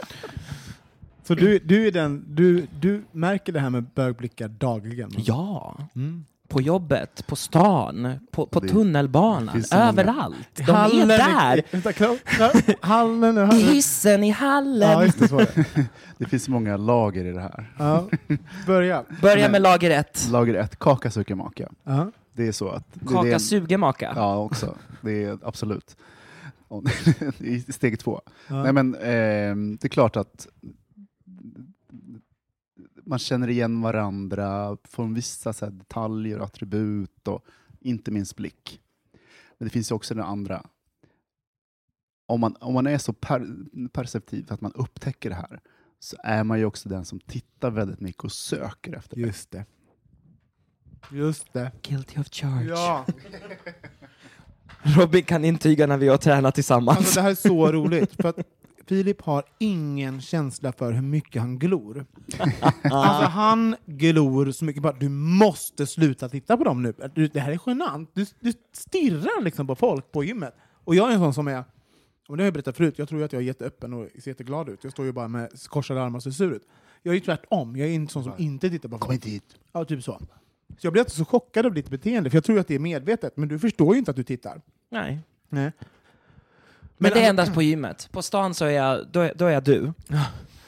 Så 1.25 1.35
du, 1.35 1.59
du, 1.59 1.87
är 1.87 1.93
den, 1.93 2.25
du, 2.29 2.67
du 2.81 3.03
märker 3.13 3.53
det 3.53 3.61
här 3.61 3.71
med 3.71 3.85
bögblickar 3.95 4.49
dagligen? 4.49 5.11
Ja. 5.17 5.77
Mm. 5.95 6.25
På 6.51 6.61
jobbet, 6.61 7.27
på 7.27 7.37
stan, 7.37 8.19
på, 8.31 8.47
på 8.47 8.61
Det- 8.61 8.69
tunnelbanan, 8.69 9.63
överallt. 9.73 10.37
De 10.57 10.63
är 10.63 10.73
Hallen 10.73 11.09
där! 11.09 11.63
Vänta, 11.73 11.91
Kla- 11.93 12.75
Hallen 12.81 13.39
är 13.39 13.43
I 13.43 13.47
hallen. 13.47 13.69
hissen, 13.69 14.25
i 14.25 14.31
hallen. 14.31 14.91
Ja, 14.91 15.05
just 15.05 15.19
det, 15.19 15.27
det. 15.37 15.65
Det 16.19 16.25
finns 16.27 16.49
många 16.49 16.77
lager 16.77 17.25
i 17.25 17.33
det 17.33 17.41
här. 17.41 17.73
Ja. 17.79 18.09
Börja. 18.67 19.05
Börja 19.23 19.49
med 19.49 19.63
lager 19.63 19.91
ett. 19.91 20.29
Lager 20.31 20.55
ett, 20.55 20.79
kaka 20.79 21.11
suger 21.11 21.35
maka. 21.35 21.69
Ja. 21.85 22.11
Det 22.33 22.49
är 22.49 22.53
så 22.53 22.69
att... 22.69 22.85
det- 22.93 23.05
är 23.05 23.23
Kaka 23.23 23.39
suger 23.39 23.77
maka. 23.77 24.13
Ja, 24.17 24.37
också. 24.37 24.75
Det 25.01 25.25
är 25.25 25.39
absolut. 25.43 25.97
I 27.39 27.61
steg 27.73 27.99
två. 28.01 28.21
Ja. 28.49 28.63
Nej, 28.63 28.73
men, 28.73 28.95
ehm, 28.95 29.77
det 29.81 29.87
är 29.87 29.89
klart 29.89 30.17
att 30.17 30.47
man 33.11 33.19
känner 33.19 33.49
igen 33.49 33.81
varandra 33.81 34.77
från 34.85 35.15
vissa 35.15 35.53
så 35.53 35.65
här, 35.65 35.73
detaljer 35.73 36.39
och 36.39 36.45
attribut 36.45 37.29
och 37.29 37.45
inte 37.81 38.11
minst 38.11 38.37
blick. 38.37 38.81
Men 39.59 39.69
det 39.69 39.71
finns 39.71 39.91
ju 39.91 39.95
också 39.95 40.15
den 40.15 40.25
andra. 40.25 40.67
Om 42.27 42.41
man, 42.41 42.57
om 42.61 42.75
man 42.75 42.87
är 42.87 42.99
så 42.99 43.13
per, 43.13 43.47
perceptiv 43.89 44.47
att 44.53 44.61
man 44.61 44.73
upptäcker 44.73 45.31
det 45.31 45.37
här 45.37 45.61
så 45.99 46.17
är 46.25 46.45
man 46.45 46.59
ju 46.59 46.65
också 46.65 46.89
den 46.89 47.05
som 47.05 47.21
tittar 47.21 47.71
väldigt 47.71 48.01
mycket 48.01 48.25
och 48.25 48.33
söker 48.33 48.97
efter 48.97 49.17
det. 49.17 49.23
Just 49.23 49.51
det. 49.51 49.65
Just 51.11 51.53
det. 51.53 51.73
Guilty 51.83 52.21
of 52.21 52.31
charge. 52.31 52.69
Ja. 52.69 53.07
Robin 54.83 55.25
kan 55.25 55.45
intyga 55.45 55.87
när 55.87 55.97
vi 55.97 56.09
har 56.09 56.17
tränat 56.17 56.55
tillsammans. 56.55 56.99
Alltså, 56.99 57.15
det 57.15 57.23
här 57.23 57.31
är 57.31 57.35
så 57.35 57.73
roligt, 57.73 58.15
för 58.23 58.29
att 58.29 58.60
Filip 58.91 59.23
har 59.23 59.45
ingen 59.59 60.21
känsla 60.21 60.73
för 60.73 60.93
hur 60.93 61.03
mycket 61.03 61.43
han 61.43 61.59
glor. 61.59 62.07
Alltså 62.83 63.25
han 63.25 63.77
glor 63.87 64.51
så 64.51 64.65
mycket 64.65 64.83
bara, 64.83 64.93
du 64.93 65.09
måste 65.09 65.87
sluta 65.87 66.29
titta 66.29 66.57
på 66.57 66.65
dem 66.65 66.83
nu. 66.83 66.95
Du, 67.15 67.29
det 67.29 67.41
här 67.41 67.53
är 67.53 67.61
genant. 67.67 68.11
Du, 68.15 68.27
du 68.41 68.53
stirrar 68.73 69.43
liksom 69.43 69.67
på 69.67 69.75
folk 69.75 70.13
på 70.13 70.25
gymmet. 70.25 70.55
Och 70.85 70.95
jag 70.95 71.11
är 71.11 71.15
en 71.15 71.21
sån 71.21 71.35
som 71.35 71.49
är, 71.49 71.65
och 72.29 72.37
det 72.37 72.43
har 72.43 72.47
jag 72.47 72.55
berättat 72.55 72.77
förut, 72.77 72.95
jag 72.99 73.09
tror 73.09 73.23
att 73.23 73.33
jag 73.33 73.43
är 73.43 73.47
jätteöppen 73.47 73.93
och 73.95 74.09
ser 74.19 74.31
jätteglad 74.31 74.69
ut. 74.69 74.85
Jag 74.85 74.93
står 74.93 75.07
ju 75.07 75.13
bara 75.13 75.29
med 75.29 75.51
korsade 75.69 76.03
armar 76.03 76.17
och 76.17 76.23
ser 76.23 76.31
sur 76.31 76.53
ut. 76.53 76.69
Jag 77.03 77.13
är 77.13 77.15
ju 77.17 77.25
tvärtom, 77.25 77.77
jag 77.77 77.89
är 77.89 77.95
en 77.95 78.09
sån 78.09 78.25
som 78.25 78.33
inte 78.39 78.71
tittar 78.71 78.89
på 78.89 78.93
folk. 78.93 79.03
Kom 79.03 79.13
inte 79.13 79.31
hit. 79.31 79.57
Ja, 79.73 79.85
typ 79.85 80.05
så. 80.05 80.21
Så 80.79 80.87
jag 80.87 80.93
blir 80.93 81.01
alltid 81.01 81.17
så 81.17 81.25
chockad 81.25 81.67
av 81.67 81.75
ditt 81.75 81.91
beteende, 81.91 82.31
för 82.31 82.37
jag 82.37 82.45
tror 82.45 82.59
att 82.59 82.69
det 82.69 82.75
är 82.75 82.79
medvetet, 82.79 83.37
men 83.37 83.49
du 83.49 83.59
förstår 83.59 83.95
ju 83.95 83.99
inte 83.99 84.11
att 84.11 84.17
du 84.17 84.25
tittar. 84.25 84.61
Nej. 84.89 85.21
Nej. 85.49 85.73
Men, 87.03 87.11
det 87.11 87.19
är 87.19 87.21
alltså- 87.21 87.31
endast 87.31 87.55
på 87.55 87.63
gymmet. 87.63 88.09
På 88.13 88.23
stan 88.23 88.55
så 88.55 88.65
är 88.65 88.71
jag, 88.71 89.07
då 89.13 89.21
är, 89.21 89.33
då 89.37 89.45
är 89.47 89.51
jag 89.51 89.65
du. 89.65 89.93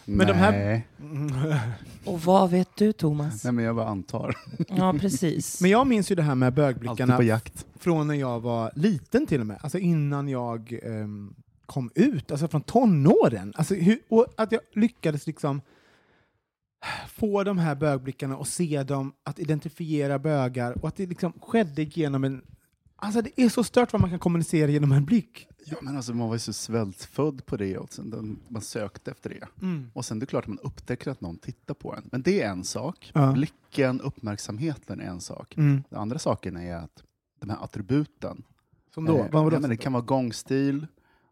Men 0.04 0.26
de 0.26 0.32
här- 0.32 0.52
Nej. 0.52 0.86
Och 2.04 2.20
vad 2.22 2.50
vet 2.50 2.68
du 2.76 2.92
Thomas? 2.92 3.44
Nej, 3.44 3.52
men 3.52 3.64
jag 3.64 3.76
bara 3.76 3.88
antar. 3.88 4.36
Ja, 4.68 4.94
precis. 5.00 5.60
Men 5.60 5.70
jag 5.70 5.86
minns 5.86 6.10
ju 6.10 6.14
det 6.14 6.22
här 6.22 6.34
med 6.34 6.46
Alltid 6.46 6.56
bögblickarna 6.64 7.16
på 7.16 7.22
jakt. 7.22 7.66
från 7.80 8.06
när 8.06 8.14
jag 8.14 8.40
var 8.40 8.72
liten 8.76 9.26
till 9.26 9.40
och 9.40 9.46
med, 9.46 9.58
alltså 9.60 9.78
innan 9.78 10.28
jag 10.28 10.78
ehm, 10.82 11.34
kom 11.66 11.90
ut, 11.94 12.30
alltså 12.30 12.48
från 12.48 12.62
tonåren. 12.62 13.52
Alltså 13.56 13.74
hur, 13.74 13.98
och 14.08 14.26
att 14.36 14.52
jag 14.52 14.60
lyckades 14.74 15.26
liksom 15.26 15.60
få 17.08 17.44
de 17.44 17.58
här 17.58 17.74
bögblickarna 17.74 18.36
och 18.36 18.46
se 18.48 18.82
dem, 18.82 19.12
att 19.24 19.38
identifiera 19.38 20.18
bögar 20.18 20.72
och 20.82 20.88
att 20.88 20.96
det 20.96 21.06
liksom 21.06 21.32
skedde 21.40 21.82
genom 21.82 22.24
en... 22.24 22.42
Alltså 22.96 23.22
det 23.22 23.40
är 23.42 23.48
så 23.48 23.64
stört 23.64 23.92
vad 23.92 24.00
man 24.00 24.10
kan 24.10 24.18
kommunicera 24.18 24.70
genom 24.70 24.92
en 24.92 25.04
blick. 25.04 25.46
Ja, 25.64 25.76
men 25.82 25.96
alltså, 25.96 26.14
man 26.14 26.28
var 26.28 26.34
ju 26.34 26.38
så 26.38 26.52
svältfödd 26.52 27.46
på 27.46 27.56
det 27.56 27.78
och 27.78 27.92
sen 27.92 28.40
man 28.48 28.62
sökte 28.62 29.10
efter 29.10 29.30
det. 29.30 29.48
Mm. 29.62 29.90
Och 29.94 30.04
sen 30.04 30.18
det 30.18 30.24
är 30.24 30.26
klart 30.26 30.44
att 30.44 30.48
man 30.48 30.58
upptäcker 30.58 31.10
att 31.10 31.20
någon 31.20 31.38
tittar 31.38 31.74
på 31.74 31.94
en. 31.94 32.08
Men 32.12 32.22
det 32.22 32.42
är 32.42 32.50
en 32.50 32.64
sak. 32.64 33.10
Ja. 33.14 33.32
Blicken, 33.32 34.00
uppmärksamheten 34.00 35.00
är 35.00 35.06
en 35.06 35.20
sak. 35.20 35.56
Mm. 35.56 35.82
Den 35.88 35.98
andra 35.98 36.18
saken 36.18 36.56
är 36.56 36.76
att 36.76 37.02
de 37.40 37.50
här 37.50 37.64
attributen. 37.64 38.42
Som 38.94 39.04
då? 39.04 39.18
Eh, 39.18 39.30
vad 39.30 39.44
var 39.44 39.50
det? 39.50 39.56
ja, 39.56 39.60
men 39.60 39.70
det 39.70 39.76
kan 39.76 39.92
vara 39.92 40.02
gångstil, 40.02 40.86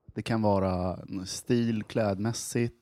det 0.06 0.22
kan 0.22 0.42
vara 0.42 0.96
en 1.08 1.26
stil 1.26 1.82
klädmässigt, 1.82 2.74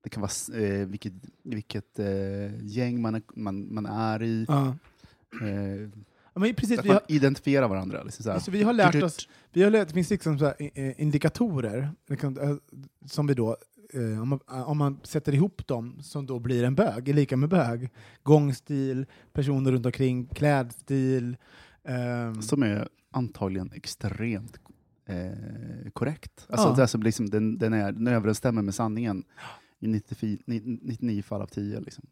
det 0.00 0.10
kan 0.10 0.20
vara 0.20 0.60
eh, 0.62 0.86
vilket, 0.86 1.12
vilket 1.42 1.98
eh, 1.98 2.64
gäng 2.64 3.02
man 3.02 3.14
är, 3.14 3.22
man, 3.34 3.74
man 3.74 3.86
är 3.86 4.22
i. 4.22 4.46
Ja. 4.48 4.66
Eh, 5.42 5.88
Ja, 6.34 6.40
men 6.40 6.54
precis, 6.54 6.78
att 6.78 6.84
vi 6.84 6.88
har, 6.88 6.94
man 6.94 7.02
identifierar 7.08 7.68
varandra. 7.68 8.02
Liksom 8.02 8.22
så 8.22 8.30
alltså, 8.30 8.50
vi 8.50 8.62
har 8.62 8.72
lärt 8.72 8.92
tut. 8.92 9.02
oss, 9.02 9.28
vi 9.52 9.62
har 9.62 9.70
lärt, 9.70 9.88
det 9.88 9.94
finns 9.94 10.10
liksom 10.10 10.38
så 10.38 10.46
eh, 10.46 11.00
indikatorer 11.02 11.90
liksom, 12.08 12.38
eh, 12.38 12.56
som 13.06 13.26
vi 13.26 13.34
då, 13.34 13.56
eh, 13.92 14.22
om, 14.22 14.28
man, 14.28 14.40
om 14.46 14.78
man 14.78 15.00
sätter 15.02 15.34
ihop 15.34 15.66
dem, 15.66 15.98
som 16.02 16.26
då 16.26 16.38
blir 16.38 16.64
en 16.64 16.74
bög, 16.74 17.08
är 17.08 17.14
lika 17.14 17.36
med 17.36 17.48
bög. 17.48 17.90
Gångstil, 18.22 19.06
personer 19.32 19.72
runt 19.72 19.86
omkring, 19.86 20.26
klädstil. 20.26 21.36
ehm, 21.84 22.42
Som 22.42 22.62
är 22.62 22.88
antagligen 23.10 23.72
extremt 23.74 24.58
eh, 25.06 25.90
korrekt. 25.92 26.46
Alltså, 26.48 26.80
Ja. 26.82 26.86
som 26.86 27.02
liksom, 27.02 27.30
den, 27.30 27.58
den, 27.58 27.72
är, 27.72 27.92
den 27.92 28.06
överensstämmer 28.06 28.62
med 28.62 28.74
sanningen 28.74 29.24
i 29.80 29.86
94, 29.88 30.38
99 30.46 31.22
fall 31.22 31.42
av 31.42 31.46
10. 31.46 31.80
Liksom. 31.80 32.04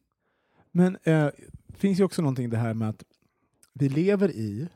Men 0.72 0.96
eh, 1.02 1.28
finns 1.74 2.00
ju 2.00 2.04
också 2.04 2.22
någonting 2.22 2.50
det 2.50 2.56
här 2.56 2.74
med 2.74 2.88
att 2.88 3.02
vi 3.72 3.88
lever 3.88 4.30
i, 4.30 4.68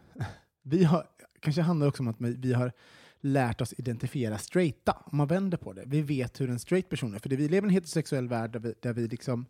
vi 0.62 0.84
har, 0.84 1.06
kanske 1.40 1.62
handlar 1.62 1.86
också 1.86 2.02
om 2.02 2.08
att 2.08 2.16
vi 2.20 2.52
har 2.52 2.72
lärt 3.20 3.60
oss 3.60 3.74
identifiera 3.78 4.38
straighta, 4.38 4.92
om 5.04 5.18
man 5.18 5.26
vänder 5.26 5.58
på 5.58 5.72
det. 5.72 5.82
Vi 5.86 6.02
vet 6.02 6.40
hur 6.40 6.50
en 6.50 6.58
straight 6.58 6.88
person 6.88 7.14
är, 7.14 7.18
för 7.18 7.28
det, 7.28 7.36
vi 7.36 7.48
lever 7.48 7.66
i 7.66 7.68
en 7.68 7.74
heterosexuell 7.74 8.28
värld 8.28 8.52
där 8.52 8.60
vi, 8.60 8.74
där 8.80 8.92
vi 8.92 9.08
liksom 9.08 9.46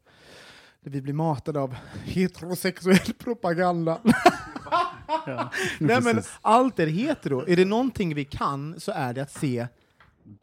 där 0.81 0.91
vi 0.91 1.03
blir 1.03 1.15
matade 1.15 1.61
av 1.61 1.77
heterosexuell 2.05 3.15
propaganda. 3.19 4.01
Nej, 5.79 6.01
men 6.03 6.23
allt 6.41 6.79
är 6.79 6.87
hetero. 6.87 7.49
Är 7.49 7.57
det 7.57 7.65
någonting 7.65 8.15
vi 8.15 8.25
kan 8.25 8.81
så 8.81 8.93
är 8.93 9.15
det 9.15 9.23
att 9.23 9.33
se 9.33 9.67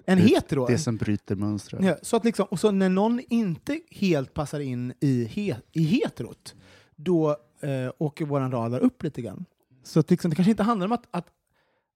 en 0.05 0.17
hetero. 0.17 0.65
Det 0.67 0.77
som 0.77 0.97
bryter 0.97 1.35
mönstret. 1.35 1.83
Ja, 1.83 1.97
så 2.01 2.15
att 2.15 2.25
liksom, 2.25 2.45
och 2.45 2.59
så 2.59 2.71
när 2.71 2.89
någon 2.89 3.21
inte 3.29 3.79
helt 3.91 4.33
passar 4.33 4.59
in 4.59 4.93
i, 4.99 5.25
he, 5.25 5.55
i 5.71 5.83
heterot, 5.83 6.55
då 6.95 7.37
eh, 7.63 7.91
åker 7.97 8.25
våran 8.25 8.51
radar 8.51 8.79
upp 8.79 9.03
lite 9.03 9.21
grann. 9.21 9.45
Så 9.83 9.99
att 9.99 10.11
liksom, 10.11 10.29
det 10.29 10.35
kanske 10.35 10.51
inte 10.51 10.63
handlar 10.63 10.85
om 10.85 10.91
att, 10.91 11.07
att, 11.11 11.27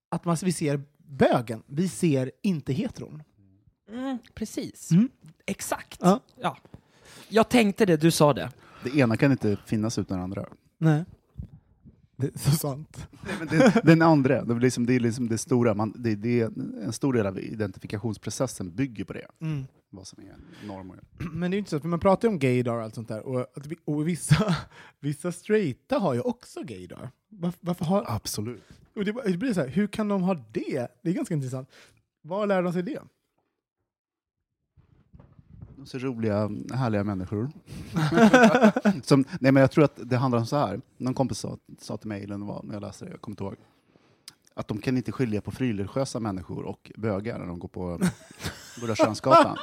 att 0.08 0.24
man, 0.24 0.36
vi 0.42 0.52
ser 0.52 0.82
bögen, 0.98 1.62
vi 1.66 1.88
ser 1.88 2.30
inte 2.42 2.72
heteron. 2.72 3.22
Mm, 3.88 4.18
precis. 4.34 4.90
Mm. 4.90 5.08
Exakt. 5.46 5.98
Ja. 6.02 6.20
Ja. 6.40 6.56
Jag 7.28 7.48
tänkte 7.48 7.86
det, 7.86 7.96
du 7.96 8.10
sa 8.10 8.32
det. 8.32 8.50
Det 8.84 8.98
ena 8.98 9.16
kan 9.16 9.32
inte 9.32 9.56
finnas 9.66 9.98
utan 9.98 10.18
det 10.18 10.24
andra. 10.24 10.46
Nej. 10.78 11.04
Det 12.20 12.34
är 12.34 12.38
så 12.38 12.50
sant. 12.50 13.08
Men 13.38 13.48
det, 13.48 13.80
den 13.84 14.02
andra, 14.02 14.44
det 14.44 14.54
är 14.54 14.60
liksom 14.60 14.86
det, 14.86 14.94
är 14.94 15.00
liksom 15.00 15.28
det 15.28 15.38
stora. 15.38 15.74
Man, 15.74 15.94
det, 15.96 16.14
det 16.14 16.40
är 16.40 16.44
en 16.84 16.92
stor 16.92 17.12
del 17.12 17.26
av 17.26 17.38
identifikationsprocessen 17.38 18.74
bygger 18.74 19.04
på 19.04 19.12
det. 19.12 19.26
Mm. 19.40 19.66
Vad 19.90 20.06
som 20.06 20.22
är 20.22 20.66
normer. 20.66 21.00
Men 21.32 21.50
det 21.50 21.58
är 21.58 21.64
så, 21.64 21.80
för 21.80 21.88
man 21.88 22.00
pratar 22.00 22.28
ju 22.28 22.32
om 22.32 22.38
gaydar 22.38 22.74
och 22.74 22.82
allt 22.82 22.94
sånt 22.94 23.08
där, 23.08 23.20
och, 23.20 23.46
och 23.84 24.08
vissa, 24.08 24.56
vissa 25.00 25.32
straighta 25.32 25.98
har 25.98 26.14
ju 26.14 26.20
också 26.20 26.62
gaydar. 26.62 27.10
Varför, 27.28 27.58
varför 27.62 27.84
har, 27.84 28.04
Absolut. 28.08 28.62
och 28.94 29.04
det, 29.04 29.12
det 29.12 29.36
blir 29.36 29.52
så 29.52 29.60
här, 29.60 29.68
hur 29.68 29.86
kan 29.86 30.08
de 30.08 30.22
ha 30.22 30.34
det? 30.34 30.88
Det 31.02 31.10
är 31.10 31.14
ganska 31.14 31.34
intressant. 31.34 31.68
Var 32.22 32.46
lär 32.46 32.62
de 32.62 32.72
sig 32.72 32.82
det? 32.82 33.00
Så 35.84 35.98
roliga, 35.98 36.50
härliga 36.74 37.04
människor. 37.04 37.50
som, 39.02 39.24
nej 39.40 39.52
men 39.52 39.60
jag 39.60 39.70
tror 39.70 39.84
att 39.84 39.98
det 40.02 40.16
handlar 40.16 40.38
om 40.38 40.46
så 40.46 40.56
här. 40.56 40.80
Någon 40.96 41.14
kompis 41.14 41.38
sa, 41.38 41.58
sa 41.78 41.96
till 41.96 42.08
mig, 42.08 42.24
eller 42.24 42.36
var 42.38 42.62
när 42.64 42.74
jag 42.74 42.80
läste 42.80 43.04
det, 43.04 43.10
jag 43.10 43.20
kommer 43.20 43.32
inte 43.32 43.44
ihåg, 43.44 43.54
att 44.54 44.68
de 44.68 44.78
kan 44.80 44.96
inte 44.96 45.12
skilja 45.12 45.40
på 45.40 45.50
frireligiösa 45.50 46.20
människor 46.20 46.64
och 46.64 46.92
bögar 46.96 47.38
när 47.38 47.46
de 47.46 47.58
går 47.58 47.68
på 47.68 48.00
Röda 48.80 48.94
Könsgatan. 48.94 49.56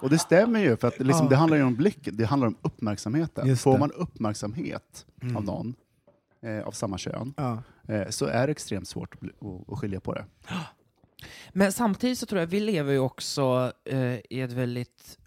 Och 0.00 0.10
det 0.10 0.18
stämmer 0.18 0.60
ju, 0.60 0.76
för 0.76 0.88
att 0.88 0.98
det, 0.98 1.04
liksom, 1.04 1.28
det 1.28 1.36
handlar 1.36 1.56
ju 1.56 1.62
om 1.64 1.74
blicken, 1.74 2.16
det 2.16 2.24
handlar 2.24 2.46
om 2.46 2.56
uppmärksamheten. 2.62 3.56
Får 3.56 3.78
man 3.78 3.92
uppmärksamhet 3.92 5.06
Mm. 5.22 5.36
av 5.36 5.44
någon 5.44 5.74
eh, 6.42 6.66
av 6.66 6.70
samma 6.72 6.98
kön, 6.98 7.34
Ja. 7.36 7.62
eh, 7.88 8.08
så 8.10 8.26
är 8.26 8.46
det 8.46 8.50
extremt 8.50 8.88
svårt 8.88 9.14
att, 9.14 9.20
bli, 9.20 9.30
att, 9.40 9.72
att 9.72 9.78
skilja 9.78 10.00
på 10.00 10.14
det. 10.14 10.24
Men 11.52 11.72
samtidigt 11.72 12.18
så 12.18 12.26
tror 12.26 12.40
jag 12.40 12.46
vi 12.46 12.60
lever 12.60 12.92
ju 12.92 12.98
också 12.98 13.72
eh, 13.84 14.14
i 14.30 14.40
ett 14.40 14.52
väldigt 14.52 15.18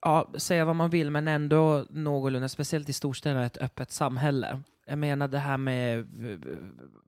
ja, 0.00 0.30
säga 0.36 0.64
vad 0.64 0.76
man 0.76 0.90
vill, 0.90 1.10
men 1.10 1.28
ändå 1.28 1.86
någorlunda, 1.90 2.48
speciellt 2.48 2.88
i 2.88 2.92
storstäderna, 2.92 3.46
ett 3.46 3.58
öppet 3.58 3.90
samhälle. 3.90 4.60
Jag 4.86 4.98
menar 4.98 5.28
det 5.28 5.38
här 5.38 5.56
med 5.56 6.06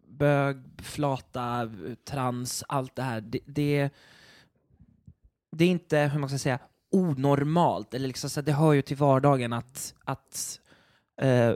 bög, 0.08 0.56
flata, 0.78 1.70
trans, 2.04 2.64
allt 2.68 2.96
det 2.96 3.02
här. 3.02 3.20
Det, 3.20 3.40
det, 3.46 3.90
det 5.52 5.64
är 5.64 5.68
inte, 5.68 5.98
hur 5.98 6.20
man 6.20 6.28
ska 6.28 6.38
säga, 6.38 6.58
onormalt, 6.90 7.94
eller 7.94 8.06
liksom 8.06 8.30
så 8.30 8.40
det 8.40 8.52
hör 8.52 8.72
ju 8.72 8.82
till 8.82 8.96
vardagen 8.96 9.52
att, 9.52 9.94
att 10.04 10.60
eh, 11.22 11.48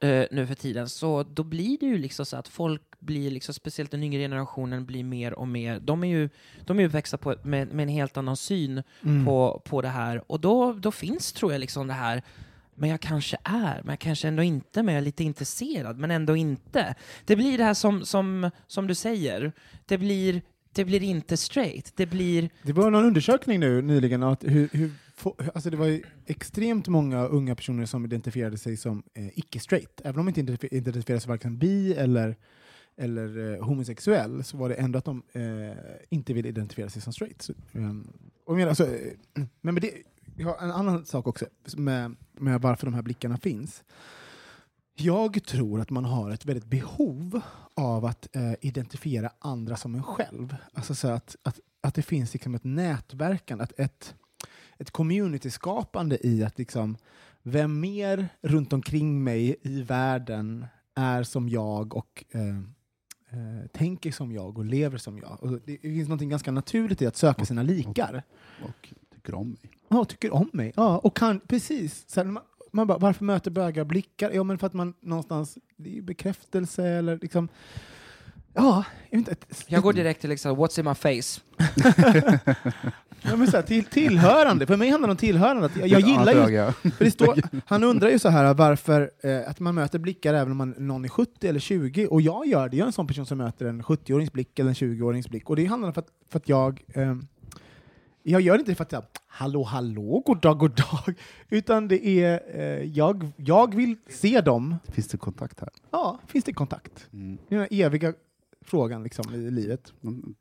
eh, 0.00 0.26
nu 0.30 0.46
för 0.46 0.54
tiden, 0.54 0.88
så 0.88 1.22
då 1.22 1.42
blir 1.42 1.78
det 1.78 1.86
ju 1.86 1.98
liksom 1.98 2.26
så 2.26 2.36
att 2.36 2.48
folk 2.48 2.82
blir, 3.02 3.30
liksom, 3.30 3.54
speciellt 3.54 3.90
den 3.90 4.02
yngre 4.02 4.20
generationen, 4.20 4.86
blir 4.86 5.04
mer 5.04 5.32
och 5.34 5.48
mer, 5.48 5.80
de 5.80 6.04
är 6.04 6.08
ju, 6.08 6.28
de 6.64 6.78
är 6.78 6.82
ju 6.82 6.88
växa 6.88 7.18
på, 7.18 7.34
med, 7.42 7.68
med 7.72 7.82
en 7.82 7.88
helt 7.88 8.16
annan 8.16 8.36
syn 8.36 8.82
Mm. 9.02 9.24
på, 9.26 9.62
på 9.64 9.82
det 9.82 9.88
här. 9.88 10.22
Och 10.26 10.40
då, 10.40 10.72
då 10.72 10.92
finns, 10.92 11.32
tror 11.32 11.52
jag, 11.52 11.60
liksom 11.60 11.86
det 11.86 11.92
här 11.94 12.22
men 12.74 12.90
jag 12.90 13.00
kanske 13.00 13.36
är, 13.44 13.80
men 13.82 13.88
jag 13.92 13.98
kanske 13.98 14.28
ändå 14.28 14.42
inte, 14.42 14.82
men 14.82 14.94
jag 14.94 15.00
är 15.00 15.04
lite 15.04 15.24
intresserad, 15.24 15.98
men 15.98 16.10
ändå 16.10 16.36
inte. 16.36 16.94
Det 17.24 17.36
blir 17.36 17.58
det 17.58 17.64
här 17.64 17.74
som, 17.74 18.04
som, 18.04 18.50
som 18.66 18.86
du 18.86 18.94
säger, 18.94 19.52
det 19.86 19.98
blir, 19.98 20.42
det 20.72 20.84
blir 20.84 21.02
inte 21.02 21.36
straight, 21.36 21.92
det 21.96 22.06
blir... 22.06 22.50
Det 22.62 22.72
var 22.72 22.90
någon 22.90 23.04
undersökning 23.04 23.60
nu 23.60 23.82
nyligen, 23.82 24.22
att 24.22 24.44
hur, 24.44 24.68
hur, 24.72 24.90
alltså 25.54 25.70
det 25.70 25.76
var 25.76 25.86
ju 25.86 26.02
extremt 26.26 26.88
många 26.88 27.24
unga 27.26 27.54
personer 27.54 27.86
som 27.86 28.04
identifierade 28.04 28.58
sig 28.58 28.76
som 28.76 29.02
eh, 29.14 29.26
icke-straight. 29.38 30.00
Även 30.04 30.20
om 30.20 30.26
de 30.32 30.40
inte 30.40 30.52
identif- 30.52 30.74
identifierade 30.74 31.20
sig 31.20 31.28
varken 31.28 31.58
bi 31.58 31.94
eller, 31.94 32.36
eller 32.96 33.54
eh, 33.54 33.64
homosexuell, 33.64 34.44
så 34.44 34.56
var 34.56 34.68
det 34.68 34.74
ändå 34.74 34.98
att 34.98 35.04
de 35.04 35.22
eh, 35.32 35.76
inte 36.08 36.32
ville 36.32 36.48
identifiera 36.48 36.90
sig 36.90 37.02
som 37.02 37.12
straight. 37.12 37.42
Så, 37.42 37.52
um, 37.72 38.12
och 38.44 38.60
alltså, 38.60 38.94
eh, 38.94 39.12
men 39.60 39.74
med 39.74 39.82
det, 39.82 39.92
jag 40.36 40.48
har 40.48 40.64
en 40.64 40.70
annan 40.70 41.04
sak 41.04 41.26
också, 41.26 41.46
med, 41.76 42.16
med 42.32 42.60
varför 42.60 42.86
de 42.86 42.94
här 42.94 43.02
blickarna 43.02 43.36
finns. 43.36 43.84
Jag 44.94 45.44
tror 45.44 45.80
att 45.80 45.90
man 45.90 46.04
har 46.04 46.30
ett 46.30 46.46
väldigt 46.46 46.66
behov 46.66 47.40
av 47.74 48.04
att 48.04 48.36
eh, 48.36 48.52
identifiera 48.60 49.30
andra 49.38 49.76
som 49.76 49.94
en 49.94 50.02
själv. 50.02 50.56
Alltså 50.72 50.94
så 50.94 51.08
att, 51.08 51.36
att, 51.42 51.60
att 51.80 51.94
det 51.94 52.02
finns 52.02 52.32
liksom 52.32 52.54
ett 52.54 52.64
nätverkande, 52.64 53.64
att 53.64 53.78
ett, 53.78 54.14
ett 54.78 54.90
community-skapande 54.90 56.26
i 56.26 56.44
att 56.44 56.58
liksom, 56.58 56.96
vem 57.42 57.80
mer 57.80 58.28
runt 58.42 58.72
omkring 58.72 59.24
mig 59.24 59.56
i 59.62 59.82
världen 59.82 60.66
är 60.94 61.22
som 61.22 61.48
jag 61.48 61.96
och 61.96 62.24
eh, 62.30 62.60
eh, 63.32 63.66
tänker 63.72 64.12
som 64.12 64.32
jag 64.32 64.58
och 64.58 64.64
lever 64.64 64.98
som 64.98 65.18
jag. 65.18 65.38
Och 65.42 65.60
det 65.64 65.78
finns 65.78 66.08
något 66.08 66.20
ganska 66.20 66.50
naturligt 66.50 67.02
i 67.02 67.06
att 67.06 67.16
söka 67.16 67.44
sina 67.44 67.62
likar. 67.62 68.22
Och 68.64 68.94
tycker 69.14 69.34
om 69.34 69.48
mig. 69.48 69.70
Ja, 69.88 70.04
tycker 70.04 70.34
om 70.34 70.50
mig. 70.52 70.72
Ja, 70.76 70.98
och 70.98 71.16
kan, 71.16 71.40
precis. 71.40 72.04
Sen 72.06 72.32
man, 72.32 72.42
man 72.70 72.86
bara, 72.86 72.98
varför 72.98 73.24
möter 73.24 73.50
bögar 73.50 73.84
blickar? 73.84 74.30
Ja, 74.30 74.42
men 74.42 74.58
för 74.58 74.66
att 74.66 74.72
man 74.72 74.94
någonstans, 75.00 75.58
det 75.76 75.98
är 75.98 76.02
bekräftelse 76.02 76.86
eller 76.88 77.18
liksom, 77.22 77.48
ja, 78.52 78.84
jag 79.10 79.18
vet 79.18 79.28
inte. 79.28 79.32
Ett, 79.32 79.64
Jag 79.68 79.82
går 79.82 79.92
direkt 79.92 80.20
till 80.20 80.30
liksom, 80.30 80.56
what's 80.56 80.78
in 80.78 80.84
my 80.84 80.94
face? 80.94 81.40
ja, 83.24 83.36
men 83.36 83.46
så 83.46 83.56
här, 83.56 83.62
till, 83.62 83.84
tillhörande, 83.84 84.66
för 84.66 84.76
mig 84.76 84.90
handlar 84.90 85.08
det 85.08 85.12
om 85.12 85.16
tillhörande. 85.16 85.66
Att 85.66 85.76
jag, 85.76 85.88
jag 85.88 86.00
gillar 86.00 86.50
ju, 86.50 86.72
för 86.90 87.04
det 87.04 87.10
står, 87.10 87.38
han 87.66 87.84
undrar 87.84 88.08
ju 88.08 88.18
så 88.18 88.28
här 88.28 88.54
varför 88.54 89.10
eh, 89.20 89.40
att 89.46 89.60
man 89.60 89.74
möter 89.74 89.98
blickar 89.98 90.34
även 90.34 90.50
om 90.50 90.56
man, 90.56 90.74
någon 90.78 91.04
är 91.04 91.08
70 91.08 91.48
eller 91.48 91.60
20, 91.60 92.06
och 92.06 92.22
jag 92.22 92.46
gör 92.46 92.68
det. 92.68 92.76
Jag 92.76 92.84
är 92.84 92.86
en 92.86 92.92
sån 92.92 93.06
person 93.06 93.26
som 93.26 93.38
möter 93.38 93.66
en 93.66 93.82
70-årings 93.82 94.32
blick 94.32 94.58
eller 94.58 94.68
en 94.68 94.74
20-årings 94.74 95.28
blick, 95.28 95.50
och 95.50 95.56
det 95.56 95.64
handlar 95.64 95.88
om 95.88 95.94
för 95.94 96.00
att, 96.00 96.08
för 96.30 96.38
att 96.38 96.48
jag 96.48 96.82
ehm, 96.94 97.26
jag 98.22 98.40
gör 98.40 98.54
det 98.54 98.60
inte 98.60 98.74
för 98.74 98.84
att 98.84 98.92
jag, 98.92 99.04
hallå, 99.26 99.62
hallå, 99.62 100.22
god 100.26 100.40
dag, 100.40 100.58
god 100.58 100.76
dag, 100.76 101.14
utan 101.48 101.88
det 101.88 102.06
är, 102.06 102.42
eh, 102.54 102.84
jag, 102.84 103.32
jag 103.36 103.74
vill 103.74 103.96
se 104.08 104.40
dem. 104.40 104.76
Finns 104.88 105.08
det 105.08 105.18
kontakt 105.18 105.60
här? 105.60 105.68
Ja, 105.90 106.18
finns 106.26 106.44
det 106.44 106.52
kontakt? 106.52 107.08
Mm. 107.12 107.38
Det 107.48 107.54
är 107.54 107.58
den 107.58 107.68
eviga 107.70 108.14
frågan 108.62 109.02
liksom, 109.02 109.34
i 109.34 109.50
livet. 109.50 109.92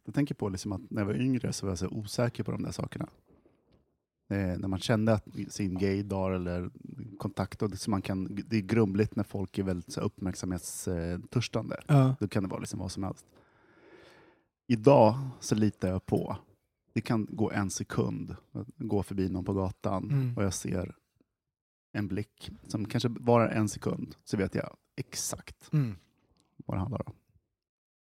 Jag 0.06 0.14
tänker 0.14 0.36
på 0.36 0.50
liksom 0.50 0.72
att 0.72 0.82
när 0.90 1.02
jag 1.02 1.06
var 1.08 1.14
yngre 1.22 1.54
så 1.54 1.66
var 1.66 1.72
jag 1.72 1.80
så 1.80 1.88
osäker 1.88 2.44
på 2.44 2.52
de 2.52 2.64
där 2.64 2.72
sakerna. 2.72 3.08
Eh, 4.30 4.38
när 4.60 4.68
man 4.68 4.80
kände 4.80 5.14
att 5.14 5.28
sin 5.50 5.78
gaydar 5.78 6.32
eller 6.32 6.70
kontakt, 7.18 7.62
och 7.62 7.70
det, 7.70 7.88
man 7.88 8.02
kan, 8.02 8.40
det 8.48 8.58
är 8.58 8.62
grumligt 8.62 9.16
när 9.16 9.24
folk 9.24 9.58
är 9.58 9.64
väldigt 9.64 9.92
så 9.94 10.02
uppmärksamhetstörstande. 10.02 11.82
Ja. 11.88 12.16
Då 12.20 12.28
kan 12.28 12.44
det 12.44 12.50
vara 12.50 12.60
liksom 12.60 12.80
vad 12.80 12.92
som 12.92 13.04
helst. 13.04 13.26
Idag 14.68 15.16
så 15.40 15.56
litar 15.56 15.90
jag 15.90 16.06
på, 16.06 16.38
det 16.94 17.02
kan 17.02 17.28
gå 17.30 17.52
en 17.52 17.70
sekund, 17.70 18.36
gå 18.78 19.04
förbi 19.04 19.30
någon 19.30 19.46
på 19.46 19.54
gatan 19.54 20.04
Mm. 20.12 20.38
och 20.38 20.44
jag 20.44 20.54
ser 20.54 20.96
en 21.94 22.08
blick 22.08 22.52
som 22.68 22.86
kanske 22.86 23.10
varar 23.10 23.48
en 23.50 23.70
sekund, 23.70 24.16
så 24.24 24.38
vet 24.38 24.56
jag 24.56 24.76
exakt 24.96 25.74
Mm. 25.74 25.96
vad 26.66 26.78
det 26.78 26.82
handlar 26.82 27.08
om. 27.10 27.14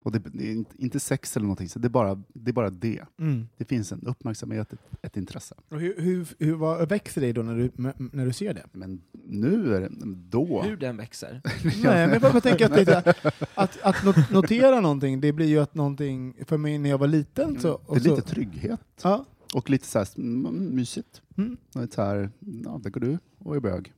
Och 0.04 0.12
det, 0.12 0.20
det 0.34 0.52
är 0.52 0.64
inte- 0.78 1.00
sex 1.00 1.38
eller 1.38 1.44
någonting, 1.46 1.70
så 1.70 1.80
det 1.80 1.88
är 1.88 1.90
bara 1.90 2.16
det. 2.34 2.52
Är 2.52 2.54
bara 2.54 2.70
det. 2.70 3.02
Mm. 3.20 3.48
det 3.58 3.66
finns 3.66 3.92
en 3.92 4.08
uppmärksamhet, 4.08 4.74
ett, 4.74 4.80
ett 5.02 5.18
intresse. 5.18 5.56
Och 5.70 5.80
hur, 5.80 6.02
hur, 6.02 6.28
hur 6.40 6.54
vad 6.54 6.90
växer 6.90 7.22
det 7.22 7.34
då 7.34 7.42
när 7.42 7.56
du, 7.58 7.72
när 8.14 8.26
du 8.26 8.34
ser 8.34 8.54
det? 8.54 8.66
Men 8.72 9.02
nu 9.28 9.76
är 9.76 9.82
det, 9.82 9.90
då... 10.30 10.62
Hur 10.62 10.78
den 10.78 10.98
växer. 10.98 11.42
Nej, 11.64 12.08
men 12.08 12.10
jag 12.12 12.22
bara 12.22 12.42
tänker 12.42 12.66
att, 12.66 12.86
det, 12.86 13.14
att, 13.56 13.82
att 13.82 13.96
not- 14.04 14.32
notera 14.34 14.80
någonting, 14.82 15.22
det 15.22 15.32
blir 15.34 15.48
ju 15.48 15.60
att 15.60 15.76
någonting, 15.76 16.34
för 16.46 16.58
mig 16.58 16.78
när 16.78 16.90
jag 16.90 16.98
var 16.98 17.08
liten 17.08 17.60
så... 17.60 17.68
Mm. 17.68 17.80
det 17.88 17.92
är 17.94 17.96
och 17.96 18.02
så 18.02 18.16
lite 18.16 18.28
trygghet. 18.30 18.82
ja, 19.04 19.26
Och 19.54 19.70
lite 19.70 19.88
så 19.88 20.00
här, 20.00 20.22
mysigt. 20.52 21.22
mm. 21.38 21.58
Lite 21.76 21.96
så 21.96 22.02
här, 22.02 22.30
ja, 22.66 22.80
där 22.84 22.90
går 22.90 23.02
du 23.02 23.18
och 23.40 23.56
är 23.56 23.60
bög. 23.60 23.94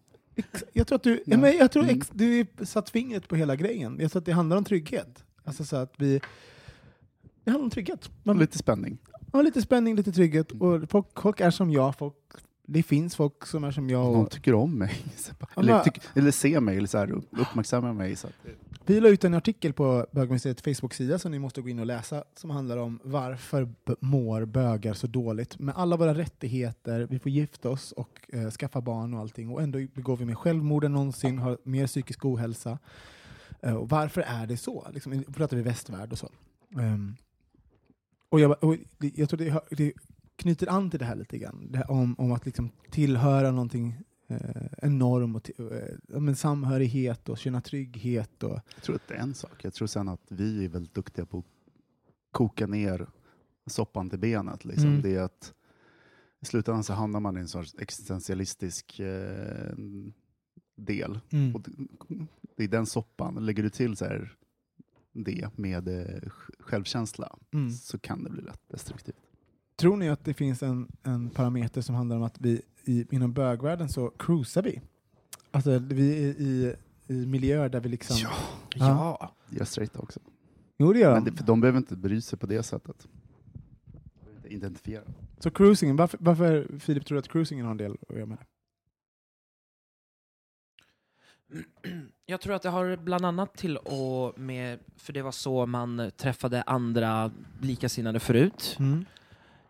Jag 0.73 0.87
tror 0.87 0.95
att 0.95 1.03
du, 1.03 1.23
ja. 1.25 1.37
Men 1.37 1.57
jag 1.57 1.71
tror 1.71 1.83
Mm. 1.83 1.97
ex, 1.97 2.09
du 2.13 2.39
är 2.39 2.65
satt 2.65 2.89
fingret 2.89 3.27
på 3.27 3.35
hela 3.35 3.55
grejen. 3.55 3.97
Jag 3.99 4.11
tror 4.11 4.19
att 4.19 4.25
det 4.25 4.31
handlar 4.31 4.57
om 4.57 4.63
trygghet. 4.63 5.23
Alltså 5.45 5.65
så 5.65 5.75
att 5.75 5.93
vi... 5.97 6.21
Det 7.43 7.51
handlar 7.51 7.63
om 7.65 7.69
trygghet. 7.69 8.09
Man, 8.23 8.39
Lite 8.39 8.57
spänning. 8.57 8.97
ja, 9.33 9.41
lite 9.41 9.61
spänning, 9.61 9.95
lite 9.95 10.11
trygghet. 10.11 10.51
Och 10.51 10.89
folk, 10.89 11.21
folk 11.21 11.39
är 11.39 11.51
som 11.51 11.71
jag. 11.71 11.95
Folk, 11.97 12.15
det 12.67 12.83
finns 12.83 13.15
folk 13.15 13.45
som 13.45 13.63
är 13.63 13.71
som 13.71 13.89
jag. 13.89 14.03
Någon 14.05 14.25
Och, 14.25 14.31
tycker 14.31 14.53
om 14.53 14.77
mig. 14.77 14.91
Eller, 15.57 15.83
tyck, 15.83 15.99
eller 16.13 16.31
ser 16.31 16.59
mig, 16.59 16.77
eller 16.77 16.87
så 16.87 16.97
här, 16.97 17.21
uppmärksammar 17.31 17.93
mig. 17.93 18.15
Så 18.15 18.27
att, 18.27 18.33
vi 18.85 18.99
la 18.99 19.09
ut 19.09 19.23
en 19.23 19.33
artikel 19.33 19.73
på 19.73 20.05
Bögmuseets 20.11 20.61
Facebook-sida 20.61 21.19
som 21.19 21.31
ni 21.31 21.39
måste 21.39 21.61
gå 21.61 21.69
in 21.69 21.79
och 21.79 21.85
läsa, 21.85 22.23
som 22.35 22.49
handlar 22.49 22.77
om 22.77 22.99
varför 23.03 23.69
mår 23.99 24.45
bögar 24.45 24.93
så 24.93 25.07
dåligt. 25.07 25.59
Med 25.59 25.75
alla 25.77 25.97
våra 25.97 26.13
rättigheter, 26.13 27.07
vi 27.09 27.19
får 27.19 27.31
gifta 27.31 27.69
oss 27.69 27.91
och 27.91 28.19
eh, 28.33 28.49
skaffa 28.51 28.81
barn 28.81 29.13
och 29.13 29.19
allting, 29.19 29.49
och 29.49 29.61
ändå 29.61 29.79
begår 29.93 30.17
vi 30.17 30.25
mer 30.25 30.35
självmord 30.35 30.83
än 30.83 30.93
någonsin, 30.93 31.37
har 31.37 31.57
mer 31.63 31.87
psykisk 31.87 32.25
ohälsa. 32.25 32.79
Eh, 33.65 33.73
och 33.75 33.89
varför 33.89 34.21
är 34.21 34.47
det 34.47 34.57
så? 34.57 34.87
Liksom, 34.93 35.23
pratar 35.23 35.57
vi 35.57 35.63
västvärld 35.63 36.11
och 36.11 36.17
så. 36.19 36.29
Ehm, 36.79 37.15
och 38.29 38.39
jag, 38.39 38.63
och 38.63 38.77
det- 38.97 39.17
jag 39.17 39.29
tror 39.29 39.37
det, 39.37 39.59
det 39.77 39.93
knyter 40.35 40.69
an 40.69 40.89
till 40.89 40.99
det 40.99 41.05
här 41.05 41.15
lite 41.15 41.37
grann, 41.37 41.67
det 41.71 41.77
här 41.77 41.91
om, 41.91 42.15
om 42.17 42.31
att 42.31 42.45
liksom 42.45 42.69
tillhöra 42.91 43.51
någonting 43.51 43.95
eh, 44.27 44.39
en 44.77 44.97
norm 44.97 45.35
och 45.35 45.51
eh, 45.59 46.33
samhörighet 46.33 47.29
och 47.29 47.37
känna 47.37 47.61
trygghet. 47.61 48.43
Och, 48.43 48.59
jag 48.75 48.83
tror 48.83 48.95
att 48.95 49.07
det 49.07 49.13
är 49.13 49.19
en 49.19 49.33
sak. 49.33 49.63
Jag 49.65 49.73
tror 49.73 49.87
sen 49.87 50.07
att 50.09 50.21
vi 50.29 50.65
är 50.65 50.69
väldigt 50.69 50.93
duktiga 50.93 51.25
på 51.25 51.37
att 51.39 51.45
koka 52.31 52.67
ner 52.67 53.07
soppan 53.67 54.09
till 54.09 54.19
benet. 54.19 54.65
Liksom. 54.65 54.87
Mm. 54.89 55.01
Det 55.01 55.15
är 55.15 55.21
att 55.21 55.53
I 56.41 56.45
slutändan 56.45 56.83
så 56.83 56.93
hamnar 56.93 57.19
man 57.19 57.37
i 57.37 57.39
en 57.39 57.47
sorts 57.47 57.75
existentialistisk 57.79 58.99
eh, 58.99 59.75
del. 60.75 61.19
Mm. 61.29 61.55
Och 61.55 61.61
det, 62.55 62.63
är 62.63 62.67
den 62.67 62.85
soppan. 62.85 63.45
Lägger 63.45 63.63
du 63.63 63.69
till 63.69 63.97
så 63.97 64.05
här, 64.05 64.35
det 65.13 65.57
med 65.57 65.87
eh, 65.87 66.29
självkänsla 66.59 67.37
Mm. 67.53 67.71
så 67.71 67.97
kan 67.99 68.23
det 68.23 68.29
bli 68.29 68.41
lätt 68.41 68.61
destruktivt. 68.67 69.15
Tror 69.75 69.97
ni 69.97 70.09
att 70.09 70.25
det 70.25 70.33
finns 70.33 70.63
en, 70.63 70.91
en 71.03 71.29
parameter 71.29 71.81
som 71.81 71.95
handlar 71.95 72.15
om 72.15 72.23
att 72.23 72.41
vi 72.41 72.61
i, 72.85 73.05
inom 73.15 73.33
bögvärlden 73.33 73.89
så 73.89 74.09
cruisar 74.09 74.61
vi? 74.63 74.81
Alltså 75.51 75.79
vi 75.79 76.23
är 76.29 76.33
i, 76.41 76.75
i 77.07 77.25
miljöer 77.25 77.69
där 77.69 77.79
vi 77.79 77.89
liksom... 77.89 78.17
Ja. 78.19 78.31
Ja. 78.75 79.35
Jag 79.49 79.61
är 79.61 79.65
straighta 79.65 79.99
också. 79.99 80.19
Jo, 80.77 80.93
det 80.93 80.99
gör 80.99 81.13
Men 81.13 81.23
de. 81.23 81.29
det, 81.31 81.37
för 81.37 81.45
de 81.45 81.61
behöver 81.61 81.77
inte 81.77 81.95
bry 81.95 82.21
sig 82.21 82.39
på 82.39 82.45
det 82.45 82.63
sättet. 82.63 83.07
Identifiera. 84.43 85.03
Så 85.39 85.51
cruisingen, 85.51 85.95
varför, 85.95 86.17
varför 86.21 86.79
Filip 86.79 87.05
tror 87.05 87.15
du 87.15 87.19
att 87.19 87.27
cruisingen 87.27 87.65
har 87.65 87.71
en 87.71 87.77
del 87.77 87.97
att 88.09 88.15
göra 88.15 88.25
med 88.25 88.37
det? 88.37 88.45
Jag 92.25 92.41
tror 92.41 92.53
att 92.53 92.61
det 92.61 92.69
har 92.69 92.95
bland 92.97 93.25
annat 93.25 93.57
till 93.57 93.77
och 93.77 94.39
med, 94.39 94.79
för 94.97 95.13
det 95.13 95.21
var 95.21 95.31
så 95.31 95.65
man 95.65 96.11
träffade 96.17 96.61
andra 96.61 97.31
likasinnade 97.61 98.19
förut. 98.19 98.77
Mm. 98.79 99.05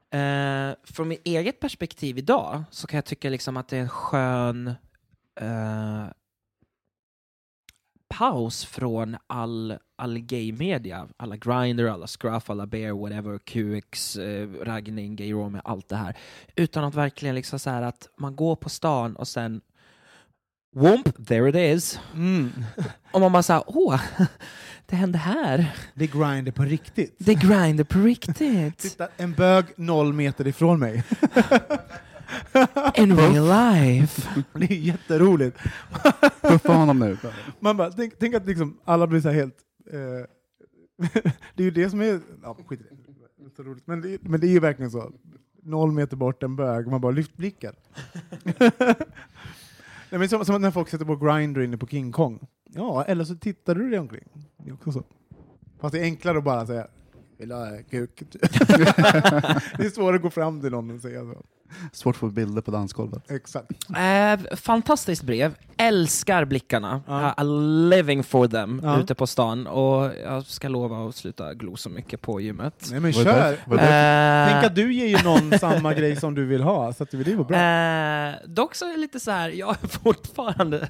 Eh, 0.09 0.76
från 0.84 1.07
mitt 1.07 1.28
eget 1.28 1.59
perspektiv 1.59 2.17
idag 2.17 2.63
så 2.71 2.88
kan 2.88 2.97
jag 2.97 3.05
tycka 3.05 3.30
liksom 3.30 3.57
att 3.57 3.67
det 3.67 3.78
är 3.78 3.82
en 3.82 3.89
skön 3.89 4.67
eh, 5.41 6.05
paus 8.07 8.65
från 8.65 9.17
all, 9.28 9.78
all 9.95 10.19
gay-media. 10.19 11.07
Alla 11.17 11.36
Grindr, 11.38 11.86
alla 11.86 12.07
Scruff, 12.07 12.49
alla 12.49 12.65
Bear, 12.65 12.91
whatever, 12.91 13.38
QX, 13.38 14.17
eh, 14.17 14.49
raggning, 14.49 15.15
gay 15.15 15.34
allt 15.63 15.89
det 15.89 15.95
här. 15.95 16.17
Utan 16.55 16.84
att 16.84 16.95
verkligen 16.95 17.36
liksom 17.36 17.59
så 17.59 17.69
här 17.69 17.82
att 17.82 18.09
man 18.17 18.36
går 18.36 18.55
på 18.55 18.69
stan 18.69 19.15
och 19.15 19.28
sen 19.28 19.61
whoomp, 20.76 21.26
there 21.28 21.49
it 21.49 21.55
is. 21.55 21.99
Mm. 22.13 22.51
Och 23.11 23.21
man 23.21 23.32
bara 23.32 23.43
såhär, 23.43 23.63
åh, 23.67 24.01
det 24.86 24.95
hände 24.95 25.17
här. 25.17 25.76
Det 25.93 26.07
grinder 26.07 26.51
på 26.51 26.63
riktigt. 26.63 27.15
Det 27.17 27.34
grinder 27.34 27.84
på 27.84 27.99
riktigt. 27.99 28.78
Titta, 28.78 29.07
en 29.17 29.34
bög 29.34 29.65
noll 29.78 30.13
meter 30.13 30.47
ifrån 30.47 30.80
mig. 30.80 31.03
In 32.95 33.17
real 33.17 33.47
life. 33.47 34.30
Det 34.53 34.65
är 34.65 34.78
jätteroligt. 34.78 35.57
Puffa 36.41 36.73
honom 36.73 36.99
nu. 36.99 37.17
Man 37.59 37.78
bara, 37.78 37.91
tänk, 37.91 38.13
tänk 38.19 38.36
att 38.36 38.45
liksom 38.45 38.80
alla 38.86 39.07
blir 39.07 39.21
så 39.21 39.30
här 39.30 39.36
helt... 39.36 39.57
Eh, 39.91 40.26
det 41.55 41.63
är 41.63 41.65
ju 41.65 41.71
det 41.71 41.89
som 41.89 42.01
är... 42.01 42.19
Ja, 42.43 42.57
skit 42.67 42.82
i 42.82 42.84
det. 42.84 42.89
det 43.55 43.61
är 43.61 43.63
roligt. 43.63 43.88
Men, 43.88 44.01
det, 44.01 44.17
men 44.21 44.39
det 44.39 44.47
är 44.47 44.51
ju 44.51 44.59
verkligen 44.59 44.91
så. 44.91 45.11
Noll 45.63 45.91
meter 45.91 46.17
bort 46.17 46.43
en 46.43 46.55
bög, 46.55 46.88
man 46.88 47.01
bara 47.01 47.11
lyft 47.11 47.38
blicken. 47.38 47.73
Nej, 50.10 50.20
men 50.20 50.30
som, 50.30 50.45
som 50.45 50.62
när 50.62 50.72
folk 50.72 50.89
sätter 50.89 51.06
på 51.06 51.16
Grindr 51.16 51.62
inne 51.62 51.78
på 51.78 51.88
King 51.88 52.12
Kong. 52.12 52.47
Ja, 52.70 53.03
eller 53.03 53.24
så 53.24 53.36
tittar 53.36 53.76
du 53.76 53.89
dig 53.89 53.99
omkring. 53.99 54.28
Det 54.58 54.70
är 54.70 54.74
också 54.74 54.91
så. 54.91 55.03
Fast 55.80 55.93
det 55.93 55.99
är 55.99 56.03
enklare 56.03 56.38
att 56.38 56.43
bara 56.43 56.66
säga 56.66 56.88
vill 57.38 57.49
du 57.49 57.56
ha 57.56 57.78
kuk? 57.89 58.24
det 59.78 59.86
är 59.86 59.89
svårare 59.89 60.16
att 60.16 60.22
gå 60.22 60.30
fram 60.30 60.62
till 60.62 60.72
någon 60.72 60.91
och 60.91 61.01
säga 61.01 61.22
så. 61.22 61.43
Svårt 61.91 62.15
att 62.15 62.19
få 62.19 62.28
bilder 62.28 62.61
på 62.61 62.71
dansgolvet. 62.71 63.32
Exakt. 63.32 63.71
Eh, 63.97 64.55
fantastiskt 64.55 65.23
brev. 65.23 65.55
Älskar 65.78 66.45
blickarna. 66.45 67.01
Ja. 67.07 67.34
I'm 67.38 67.89
living 67.89 68.23
for 68.23 68.47
them 68.47 68.82
Ja. 68.84 68.99
ute 68.99 69.15
på 69.15 69.28
stan. 69.28 69.67
Och 69.67 70.11
jag 70.23 70.45
ska 70.45 70.67
lova 70.67 71.07
att 71.09 71.15
sluta 71.15 71.53
glo 71.53 71.76
så 71.78 71.89
mycket 71.89 72.21
på 72.21 72.41
gymmet. 72.41 72.88
Nej 72.91 72.99
men 72.99 73.11
Var 73.11 73.23
det 73.23 73.32
kör! 73.32 73.57
var 73.65 73.78
Eh, 73.78 74.51
Tänk 74.53 74.65
att 74.65 74.76
du 74.76 74.93
ger 74.93 75.07
ju 75.07 75.23
någon 75.23 75.59
samma 75.59 75.93
grej 75.93 76.15
som 76.15 76.36
du 76.36 76.45
vill 76.45 76.61
ha, 76.61 76.93
så 76.93 77.03
att 77.03 77.11
det 77.11 77.17
går 77.34 77.43
bra. 77.43 77.57
Eh, 77.57 78.36
dock 78.47 78.76
så 78.76 78.86
är 78.86 78.91
det 78.91 78.97
lite 78.97 79.19
så 79.19 79.32
här, 79.32 79.49
jag 79.49 79.69
är 79.84 79.88
fortfarande 79.88 80.89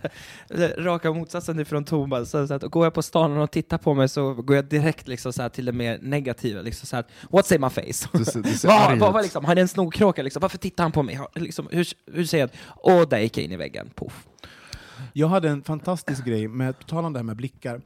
raka 0.78 1.12
motsatsen 1.14 1.60
ifrån 1.60 1.84
Thomas. 1.86 2.30
Så 2.30 2.54
att 2.54 2.62
går 2.64 2.86
jag 2.86 2.94
på 2.94 3.02
stan 3.02 3.38
och 3.38 3.52
tittar 3.52 3.78
på 3.78 3.94
mig 3.94 4.10
så 4.10 4.34
går 4.34 4.56
jag 4.56 4.66
direkt 4.66 5.08
liksom 5.08 5.34
så 5.34 5.42
här 5.42 5.50
till 5.50 5.66
det 5.66 5.72
mer 5.72 6.00
negativa. 6.02 6.62
Liksom 6.62 6.88
så 6.88 6.96
här, 6.96 7.06
What's 7.30 7.56
in 7.56 7.62
my 7.62 7.70
face? 7.70 8.10
Du 8.18 8.26
ser, 8.26 8.40
du 8.42 8.50
ser 8.50 8.68
Vad, 8.76 8.86
vad, 9.00 9.10
ut. 9.10 9.14
vad 9.14 9.24
liksom, 9.24 9.46
har 9.46 9.56
det 9.56 9.62
en 9.62 9.68
snorkråka? 9.68 10.24
Liksom? 10.24 10.40
Varför 10.40 10.58
tittar 10.58 10.75
han 10.84 10.92
på 10.92 11.04
mig? 11.04 11.20
Liksom, 11.36 11.68
hur, 11.72 11.88
hur 12.12 12.26
ser 12.26 12.40
jag? 12.40 12.50
Och 12.66 13.10
där 13.10 13.20
gick 13.20 13.38
jag 13.38 13.44
in 13.44 13.52
i 13.52 13.58
väggen. 13.58 13.90
Poff. 13.96 14.28
Jag 15.14 15.28
hade 15.28 15.50
en 15.50 15.64
fantastisk 15.64 16.26
grej, 16.26 16.48
med, 16.48 16.80
på 16.80 16.84
tal 16.84 17.06
om 17.06 17.14
det 17.14 17.20
här 17.20 17.24
med 17.24 17.36
blickar. 17.36 17.82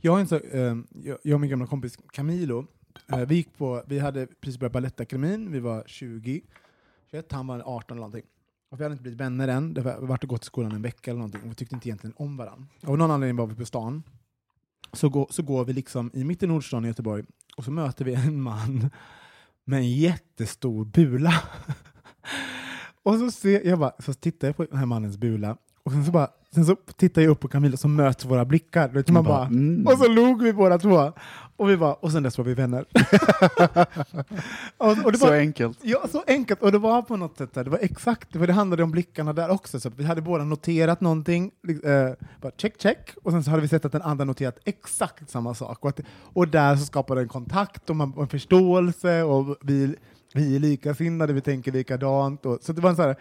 Jag, 0.00 0.20
en 0.20 0.26
så, 0.26 0.36
eh, 0.36 0.76
jag 1.22 1.34
och 1.34 1.40
min 1.40 1.50
gamla 1.50 1.66
kompis 1.66 1.98
Camilo, 2.12 2.66
eh, 3.12 3.18
vi, 3.18 3.34
gick 3.34 3.58
på, 3.58 3.82
vi 3.86 3.98
hade 3.98 4.26
precis 4.26 4.58
börjat 4.58 4.72
Balettakademin, 4.72 5.52
vi 5.52 5.60
var 5.60 5.84
20, 5.86 6.40
21, 7.10 7.32
han 7.32 7.46
var 7.46 7.62
18 7.66 7.96
eller 7.96 8.00
någonting. 8.00 8.30
Och 8.70 8.80
vi 8.80 8.82
hade 8.82 8.92
inte 8.92 9.02
blivit 9.02 9.20
vänner 9.20 9.48
än, 9.48 9.74
det 9.74 9.80
var, 9.80 10.00
vi 10.00 10.06
hade 10.06 10.26
gått 10.26 10.42
i 10.42 10.46
skolan 10.46 10.72
en 10.72 10.82
vecka 10.82 11.10
eller 11.10 11.18
någonting, 11.18 11.42
och 11.42 11.50
vi 11.50 11.54
tyckte 11.54 11.74
inte 11.74 11.88
egentligen 11.88 12.14
om 12.16 12.36
varandra. 12.36 12.66
Av 12.82 12.98
någon 12.98 13.10
anledning 13.10 13.36
var 13.36 13.46
vi 13.46 13.54
på 13.54 13.64
stan, 13.64 14.02
så, 14.92 15.08
gå, 15.08 15.26
så 15.30 15.42
går 15.42 15.64
vi 15.64 15.72
liksom 15.72 16.10
i 16.14 16.24
mitt 16.24 16.42
i 16.42 16.46
Nordstan 16.46 16.84
i 16.84 16.88
Göteborg, 16.88 17.24
och 17.56 17.64
så 17.64 17.70
möter 17.70 18.04
vi 18.04 18.14
en 18.14 18.42
man 18.42 18.90
med 19.64 19.78
en 19.78 19.90
jättestor 19.90 20.84
bula. 20.84 21.34
och 23.02 23.18
så, 23.18 23.30
ser, 23.30 23.66
jag 23.66 23.78
bara, 23.78 23.92
så 23.98 24.14
tittar 24.14 24.48
jag 24.48 24.56
på 24.56 24.64
den 24.64 24.78
här 24.78 24.86
mannens 24.86 25.18
bula, 25.18 25.56
och 25.82 25.92
sen 25.92 26.04
så, 26.04 26.10
bara, 26.10 26.28
sen 26.54 26.64
så 26.64 26.76
tittar 26.96 27.22
jag 27.22 27.30
upp 27.30 27.40
på 27.40 27.48
Camilla 27.48 27.76
så 27.76 27.88
möts 27.88 28.24
våra 28.24 28.44
blickar. 28.44 28.88
Vet, 28.88 29.08
man 29.08 29.24
bara, 29.24 29.46
mm. 29.46 29.86
Och 29.86 29.98
så 29.98 30.08
log 30.08 30.42
vi 30.42 30.52
båda 30.52 30.78
två. 30.78 31.12
Och, 31.56 31.70
vi 31.70 31.76
bara, 31.76 31.94
och 31.94 32.12
sen 32.12 32.22
dess 32.22 32.38
var 32.38 32.44
vi 32.44 32.54
vänner. 32.54 32.84
och, 34.76 35.06
och 35.06 35.16
Så 35.16 35.26
var, 35.26 35.32
enkelt. 35.32 35.78
Ja, 35.82 36.06
så 36.12 36.24
enkelt. 36.26 36.62
Och 36.62 36.72
det 36.72 36.78
var 36.78 37.02
på 37.02 37.16
något 37.16 37.38
sätt, 37.38 37.54
det 37.54 37.64
var 37.64 37.78
exakt, 37.82 38.32
för 38.32 38.46
det 38.46 38.52
handlade 38.52 38.82
om 38.82 38.90
blickarna 38.90 39.32
där 39.32 39.50
också. 39.50 39.80
Så 39.80 39.90
vi 39.96 40.04
hade 40.04 40.22
båda 40.22 40.44
noterat 40.44 41.00
någonting, 41.00 41.50
eh, 41.84 42.10
bara 42.40 42.52
check, 42.56 42.82
check, 42.82 43.10
och 43.22 43.32
sen 43.32 43.44
så 43.44 43.50
hade 43.50 43.62
vi 43.62 43.68
sett 43.68 43.84
att 43.84 43.92
den 43.92 44.02
andra 44.02 44.24
noterat 44.24 44.58
exakt 44.64 45.30
samma 45.30 45.54
sak. 45.54 45.84
Och, 45.84 45.88
att, 45.88 46.00
och 46.32 46.48
där 46.48 46.76
så 46.76 46.84
skapade 46.84 47.20
en 47.20 47.28
kontakt 47.28 47.90
och, 47.90 47.96
man, 47.96 48.12
och 48.14 48.22
en 48.22 48.28
förståelse, 48.28 49.22
och 49.22 49.56
vi, 49.62 49.94
vi 50.34 50.56
är 50.56 50.60
likasinnade, 50.60 51.32
vi 51.32 51.40
tänker 51.40 51.72
likadant. 51.72 52.46
Och, 52.46 52.58
så 52.62 52.72
det 52.72 52.80
var 52.80 52.90
en, 52.90 52.96
så 52.96 53.02
här, 53.02 53.16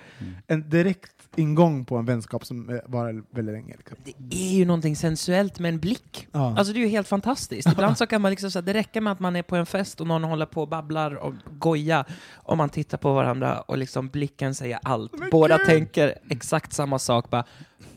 en 0.48 0.70
direkt 0.70 1.12
ingång 1.36 1.86
på 1.86 1.98
en 1.98 2.06
vänskap 2.06 2.46
som 2.46 2.70
eh, 2.70 2.80
var 2.86 3.24
väldigt 3.36 3.56
länge. 3.56 3.76
Liksom. 3.78 3.98
Det 4.04 4.36
är 4.36 4.58
ju 4.58 4.66
någonting 4.66 4.96
sensuellt 4.96 5.60
med 5.60 5.70
en 5.70 5.80
blick. 5.80 6.28
Ja. 6.32 6.58
Alltså 6.58 6.74
det 6.74 6.80
är 6.80 6.82
ju 6.82 6.88
helt 6.88 7.08
fantastiskt. 7.08 7.72
Ibland 7.72 7.98
så 7.98 8.06
kan 8.08 8.22
man 8.22 8.32
liksom 8.32 8.52
säga, 8.52 8.62
det 8.62 8.74
räcker 8.74 9.02
med 9.02 9.14
att 9.14 9.20
man 9.20 9.36
är 9.36 9.44
på 9.44 9.56
en 9.56 9.66
fest 9.66 10.02
och 10.02 10.08
någon 10.08 10.24
håller 10.24 10.46
på 10.46 10.62
och 10.62 10.68
babblar 10.68 11.16
och 11.16 11.34
goja 11.52 12.06
och 12.34 12.58
man 12.58 12.70
tittar 12.70 12.98
på 12.98 13.14
varandra 13.14 13.62
och 13.62 13.78
liksom 13.78 14.10
blicken 14.10 14.56
säger 14.56 14.80
allt. 14.84 15.14
Båda 15.32 15.58
tänker 15.58 16.16
exakt 16.30 16.74
samma 16.74 17.00
sak, 17.00 17.30
bara 17.30 17.46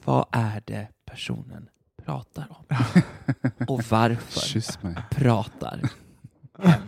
vad 0.04 0.26
är 0.30 0.62
det 0.64 0.88
personen 1.04 1.68
pratar 2.04 2.46
om? 2.50 2.76
Och 3.68 3.82
varför 3.90 5.14
pratar 5.14 5.80
hen 6.58 6.82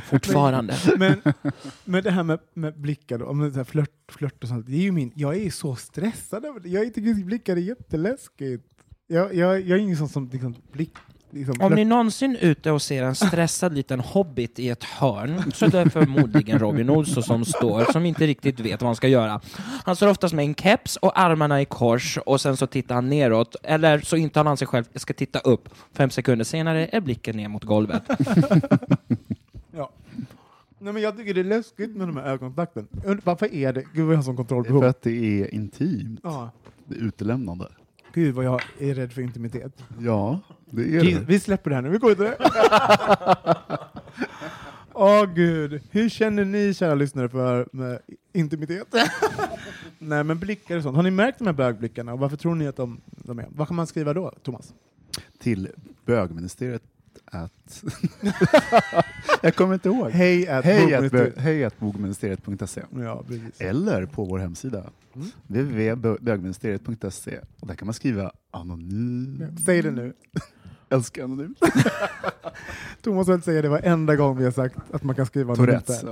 fortfarande? 0.00 0.76
men, 0.98 1.22
men 1.84 2.04
det 2.04 2.10
här 2.10 2.22
med, 2.22 2.38
med 2.54 2.80
blickar, 2.80 3.22
om 3.22 3.38
det 3.38 3.56
här 3.56 3.64
flört, 3.64 3.90
flört 4.08 4.42
och 4.42 4.48
sånt, 4.48 4.66
det 4.66 4.76
är 4.76 4.82
ju 4.82 4.92
min, 4.92 5.12
jag 5.14 5.36
är 5.36 5.50
så 5.50 5.76
stressad 5.76 6.44
över 6.44 6.60
det. 6.60 6.68
Jag 6.68 6.94
tycker 6.94 7.24
blickar 7.24 7.56
är 7.56 7.60
jätteläskigt. 7.60 8.74
Jag, 9.06 9.34
jag, 9.34 9.60
jag 9.60 9.78
är 9.78 9.82
ingen 9.82 9.96
sån 9.96 10.08
som 10.08 10.28
liksom, 10.32 10.54
blick, 10.72 10.92
liksom, 11.30 11.54
Om 11.60 11.72
ni 11.72 11.80
är 11.80 11.84
någonsin 11.84 12.36
är 12.40 12.46
ute 12.46 12.70
och 12.70 12.82
ser 12.82 13.02
en 13.02 13.14
stressad 13.14 13.74
liten 13.74 14.00
hobbit 14.00 14.58
i 14.58 14.68
ett 14.68 14.84
hörn 14.84 15.52
så 15.54 15.64
är 15.64 15.70
det 15.70 15.90
förmodligen 15.90 16.58
Robin 16.58 16.90
Olsson 16.90 17.22
som 17.22 17.44
står, 17.44 17.92
som 17.92 18.06
inte 18.06 18.26
riktigt 18.26 18.60
vet 18.60 18.82
vad 18.82 18.88
han 18.88 18.96
ska 18.96 19.08
göra. 19.08 19.40
Han 19.84 19.96
står 19.96 20.08
oftast 20.08 20.34
med 20.34 20.44
en 20.44 20.54
keps 20.54 20.96
och 20.96 21.20
armarna 21.20 21.60
i 21.60 21.64
kors 21.64 22.18
och 22.26 22.40
sen 22.40 22.56
så 22.56 22.66
tittar 22.66 22.94
han 22.94 23.08
neråt, 23.08 23.56
eller 23.62 23.98
så 24.00 24.16
intalar 24.16 24.50
han 24.50 24.56
sig 24.56 24.66
själv, 24.66 24.84
jag 24.92 25.00
ska 25.00 25.14
titta 25.14 25.38
upp. 25.38 25.68
Fem 25.92 26.10
sekunder 26.10 26.44
senare 26.44 26.88
är 26.92 27.00
blicken 27.00 27.36
ner 27.36 27.48
mot 27.48 27.64
golvet. 27.64 28.02
Ja. 29.76 29.90
Nej, 30.78 30.92
men 30.92 31.02
jag 31.02 31.16
tycker 31.16 31.34
det 31.34 31.40
är 31.40 31.44
läskigt 31.44 31.96
med 31.96 32.08
de 32.08 32.16
här 32.16 32.24
ögonkontakten. 32.24 32.88
Varför 33.24 33.54
är 33.54 33.72
det? 33.72 33.84
Gud 33.94 34.04
vad 34.04 34.12
jag 34.12 34.18
har 34.18 34.22
sån 34.22 34.36
kontrollbehov. 34.36 34.80
för 34.80 34.88
att 34.88 35.02
det 35.02 35.42
är 35.42 35.54
intimt. 35.54 36.20
Ja. 36.22 36.50
Det 36.86 36.94
är 36.94 36.98
utelämnande. 37.00 37.68
Gud 38.12 38.34
vad 38.34 38.44
jag 38.44 38.60
är 38.78 38.94
rädd 38.94 39.12
för 39.12 39.22
intimitet. 39.22 39.84
Ja, 40.00 40.40
det 40.70 40.82
är 40.82 40.86
Je- 41.04 41.18
det. 41.18 41.24
Vi 41.26 41.40
släpper 41.40 41.70
det 41.70 41.76
här 41.76 41.82
nu, 41.82 41.88
vi 41.88 41.98
går 41.98 42.08
vidare. 42.08 42.36
Åh 44.92 45.24
gud, 45.34 45.82
hur 45.90 46.08
känner 46.08 46.44
ni 46.44 46.74
kära 46.74 46.94
lyssnare 46.94 47.28
för 47.28 47.68
intimitet? 48.32 48.94
Nej 49.98 50.24
men 50.24 50.38
blickar 50.38 50.76
och 50.76 50.82
sånt. 50.82 50.96
Har 50.96 51.02
ni 51.02 51.10
märkt 51.10 51.38
de 51.38 51.46
här 51.46 51.52
bögblickarna 51.54 52.12
och 52.12 52.18
varför 52.18 52.36
tror 52.36 52.54
ni 52.54 52.66
att 52.66 52.76
de, 52.76 53.00
de 53.06 53.38
är? 53.38 53.46
Vad 53.50 53.66
kan 53.68 53.76
man 53.76 53.86
skriva 53.86 54.14
då, 54.14 54.30
Thomas? 54.42 54.74
Till 55.38 55.68
bögministeriet 56.04 56.82
att... 57.42 57.84
jag 59.42 59.54
kommer 59.56 59.74
inte 59.74 59.88
ihåg. 59.88 60.10
Hej 60.10 60.48
at 60.48 60.64
bö- 60.64 61.38
Hej 61.38 61.64
att 61.64 61.78
bogministeriet.se 61.78 62.82
Ja, 62.96 63.24
eller 63.58 64.06
på 64.06 64.24
vår 64.24 64.38
hemsida 64.38 64.90
Mm. 65.16 65.28
www.bögministeriet.se 65.46 67.38
och 67.60 67.66
där 67.66 67.74
kan 67.74 67.86
man 67.86 67.94
skriva 67.94 68.32
anonym. 68.50 69.56
Säg 69.66 69.82
det 69.82 69.90
nu. 69.90 70.12
Älskar 70.90 71.24
anonym. 71.24 71.54
Thomas 73.02 73.28
vill 73.28 73.42
säga 73.42 73.62
det 73.62 73.68
varenda 73.68 74.16
gång 74.16 74.36
vi 74.38 74.44
har 74.44 74.50
sagt 74.50 74.76
att 74.92 75.02
man 75.02 75.14
kan 75.14 75.26
skriva. 75.26 75.50
Ja. 75.52 75.56
Tourettes. 75.56 76.04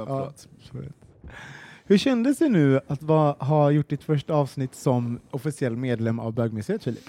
Hur 1.84 1.98
kändes 1.98 2.38
det 2.38 2.48
nu 2.48 2.80
att 2.86 3.02
va, 3.02 3.36
ha 3.40 3.70
gjort 3.70 3.88
ditt 3.88 4.02
första 4.04 4.34
avsnitt 4.34 4.74
som 4.74 5.20
officiell 5.30 5.76
medlem 5.76 6.18
av 6.18 6.32
bögmuseet, 6.32 6.84
Filip? 6.84 7.04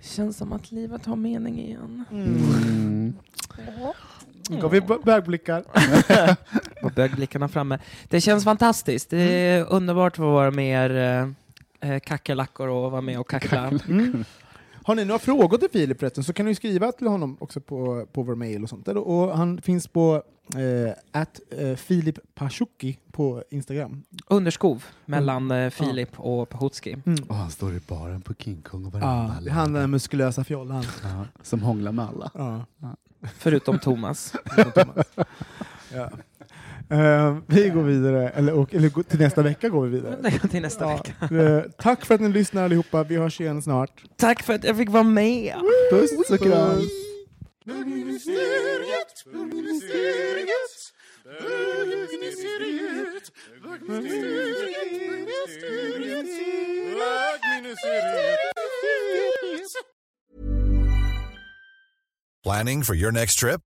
Känns 0.00 0.36
som 0.36 0.52
att 0.52 0.72
livet 0.72 1.06
har 1.06 1.16
mening 1.16 1.60
igen. 1.60 2.04
Mm. 2.10 3.14
Gav 4.48 4.70
vi 4.70 4.80
bö- 4.80 5.04
bögblickar? 5.04 5.64
Och 6.82 6.90
bögblickarna 6.92 7.48
framme. 7.48 7.78
Det 8.08 8.20
känns 8.20 8.44
fantastiskt. 8.44 9.10
Det 9.10 9.16
är 9.22 9.64
underbart 9.72 10.12
att 10.12 10.18
vara 10.18 10.50
med 10.50 10.90
er 10.92 11.34
eh, 11.80 11.98
kackerlackor 12.00 12.68
och 12.68 12.90
vara 12.90 13.00
med 13.00 13.20
och 13.20 13.30
kackla. 13.30 13.68
Mm. 13.88 14.24
Har 14.86 14.94
ni 14.94 15.04
några 15.04 15.18
frågor 15.18 15.58
till 15.58 15.68
Filip 15.72 15.98
förresten 16.00 16.24
så 16.24 16.32
kan 16.32 16.46
ni 16.46 16.54
skriva 16.54 16.92
till 16.92 17.06
honom 17.06 17.36
också 17.40 17.60
på, 17.60 18.06
på 18.12 18.22
vår 18.22 18.34
mail 18.34 18.62
och 18.62 18.68
sånt. 18.68 18.86
där. 18.86 18.96
Och 18.96 19.36
han 19.36 19.62
finns 19.62 19.88
på 19.88 20.22
eh, 20.54 21.20
at, 21.20 21.40
eh, 21.50 21.76
Filip 21.76 22.18
Pashuki 22.34 22.98
på 23.12 23.44
Instagram. 23.50 24.02
Underskov 24.26 24.84
mellan 25.04 25.50
eh, 25.50 25.70
Filip 25.70 26.20
och 26.20 26.48
Pahutski. 26.48 26.96
Och 27.28 27.34
han 27.34 27.50
står 27.50 27.74
i 27.74 27.80
baren 27.88 28.20
på 28.22 28.34
King 28.34 28.62
Kong 28.62 28.86
och 28.86 28.94
Ja, 28.94 28.98
varenda 28.98 29.40
det 29.40 29.50
är 29.50 29.54
han 29.54 29.72
den 29.72 29.90
muskulösa 29.90 30.44
fjollan. 30.44 30.84
ja, 31.02 31.24
som 31.42 31.62
hånglar 31.62 31.92
med 31.92 32.04
alla. 32.04 32.30
Ja. 32.34 32.64
Förutom 33.38 33.78
Thomas. 33.78 34.32
Thomas. 34.74 35.06
ja. 35.94 36.10
Uh, 36.92 37.38
vi 37.46 37.68
går 37.68 37.82
vidare, 37.82 38.28
eller, 38.28 38.52
och, 38.52 38.74
eller 38.74 39.02
till 39.02 39.18
nästa 39.18 39.42
vecka 39.42 39.68
går 39.68 39.86
vi 39.86 39.96
vidare. 39.96 40.30
till 40.50 40.62
nästa 40.62 40.84
ja. 40.84 40.96
vecka. 40.96 41.34
Uh, 41.34 41.62
tack 41.78 42.04
för 42.04 42.14
att 42.14 42.20
ni 42.20 42.28
lyssnar 42.28 42.64
allihopa, 42.64 43.04
vi 43.04 43.16
hörs 43.16 43.40
igen 43.40 43.62
snart. 43.62 44.04
Tack 44.16 44.42
för 44.42 44.54
att 44.54 44.64
jag 44.64 44.76
fick 44.76 44.90
vara 44.90 45.02
med. 45.02 45.54
Puss 45.90 46.30
och 46.30 46.38
kram. 46.38 46.82
Planning 62.44 62.84
for 62.84 62.94
your 62.94 63.12
next 63.12 63.38
trip? 63.38 63.60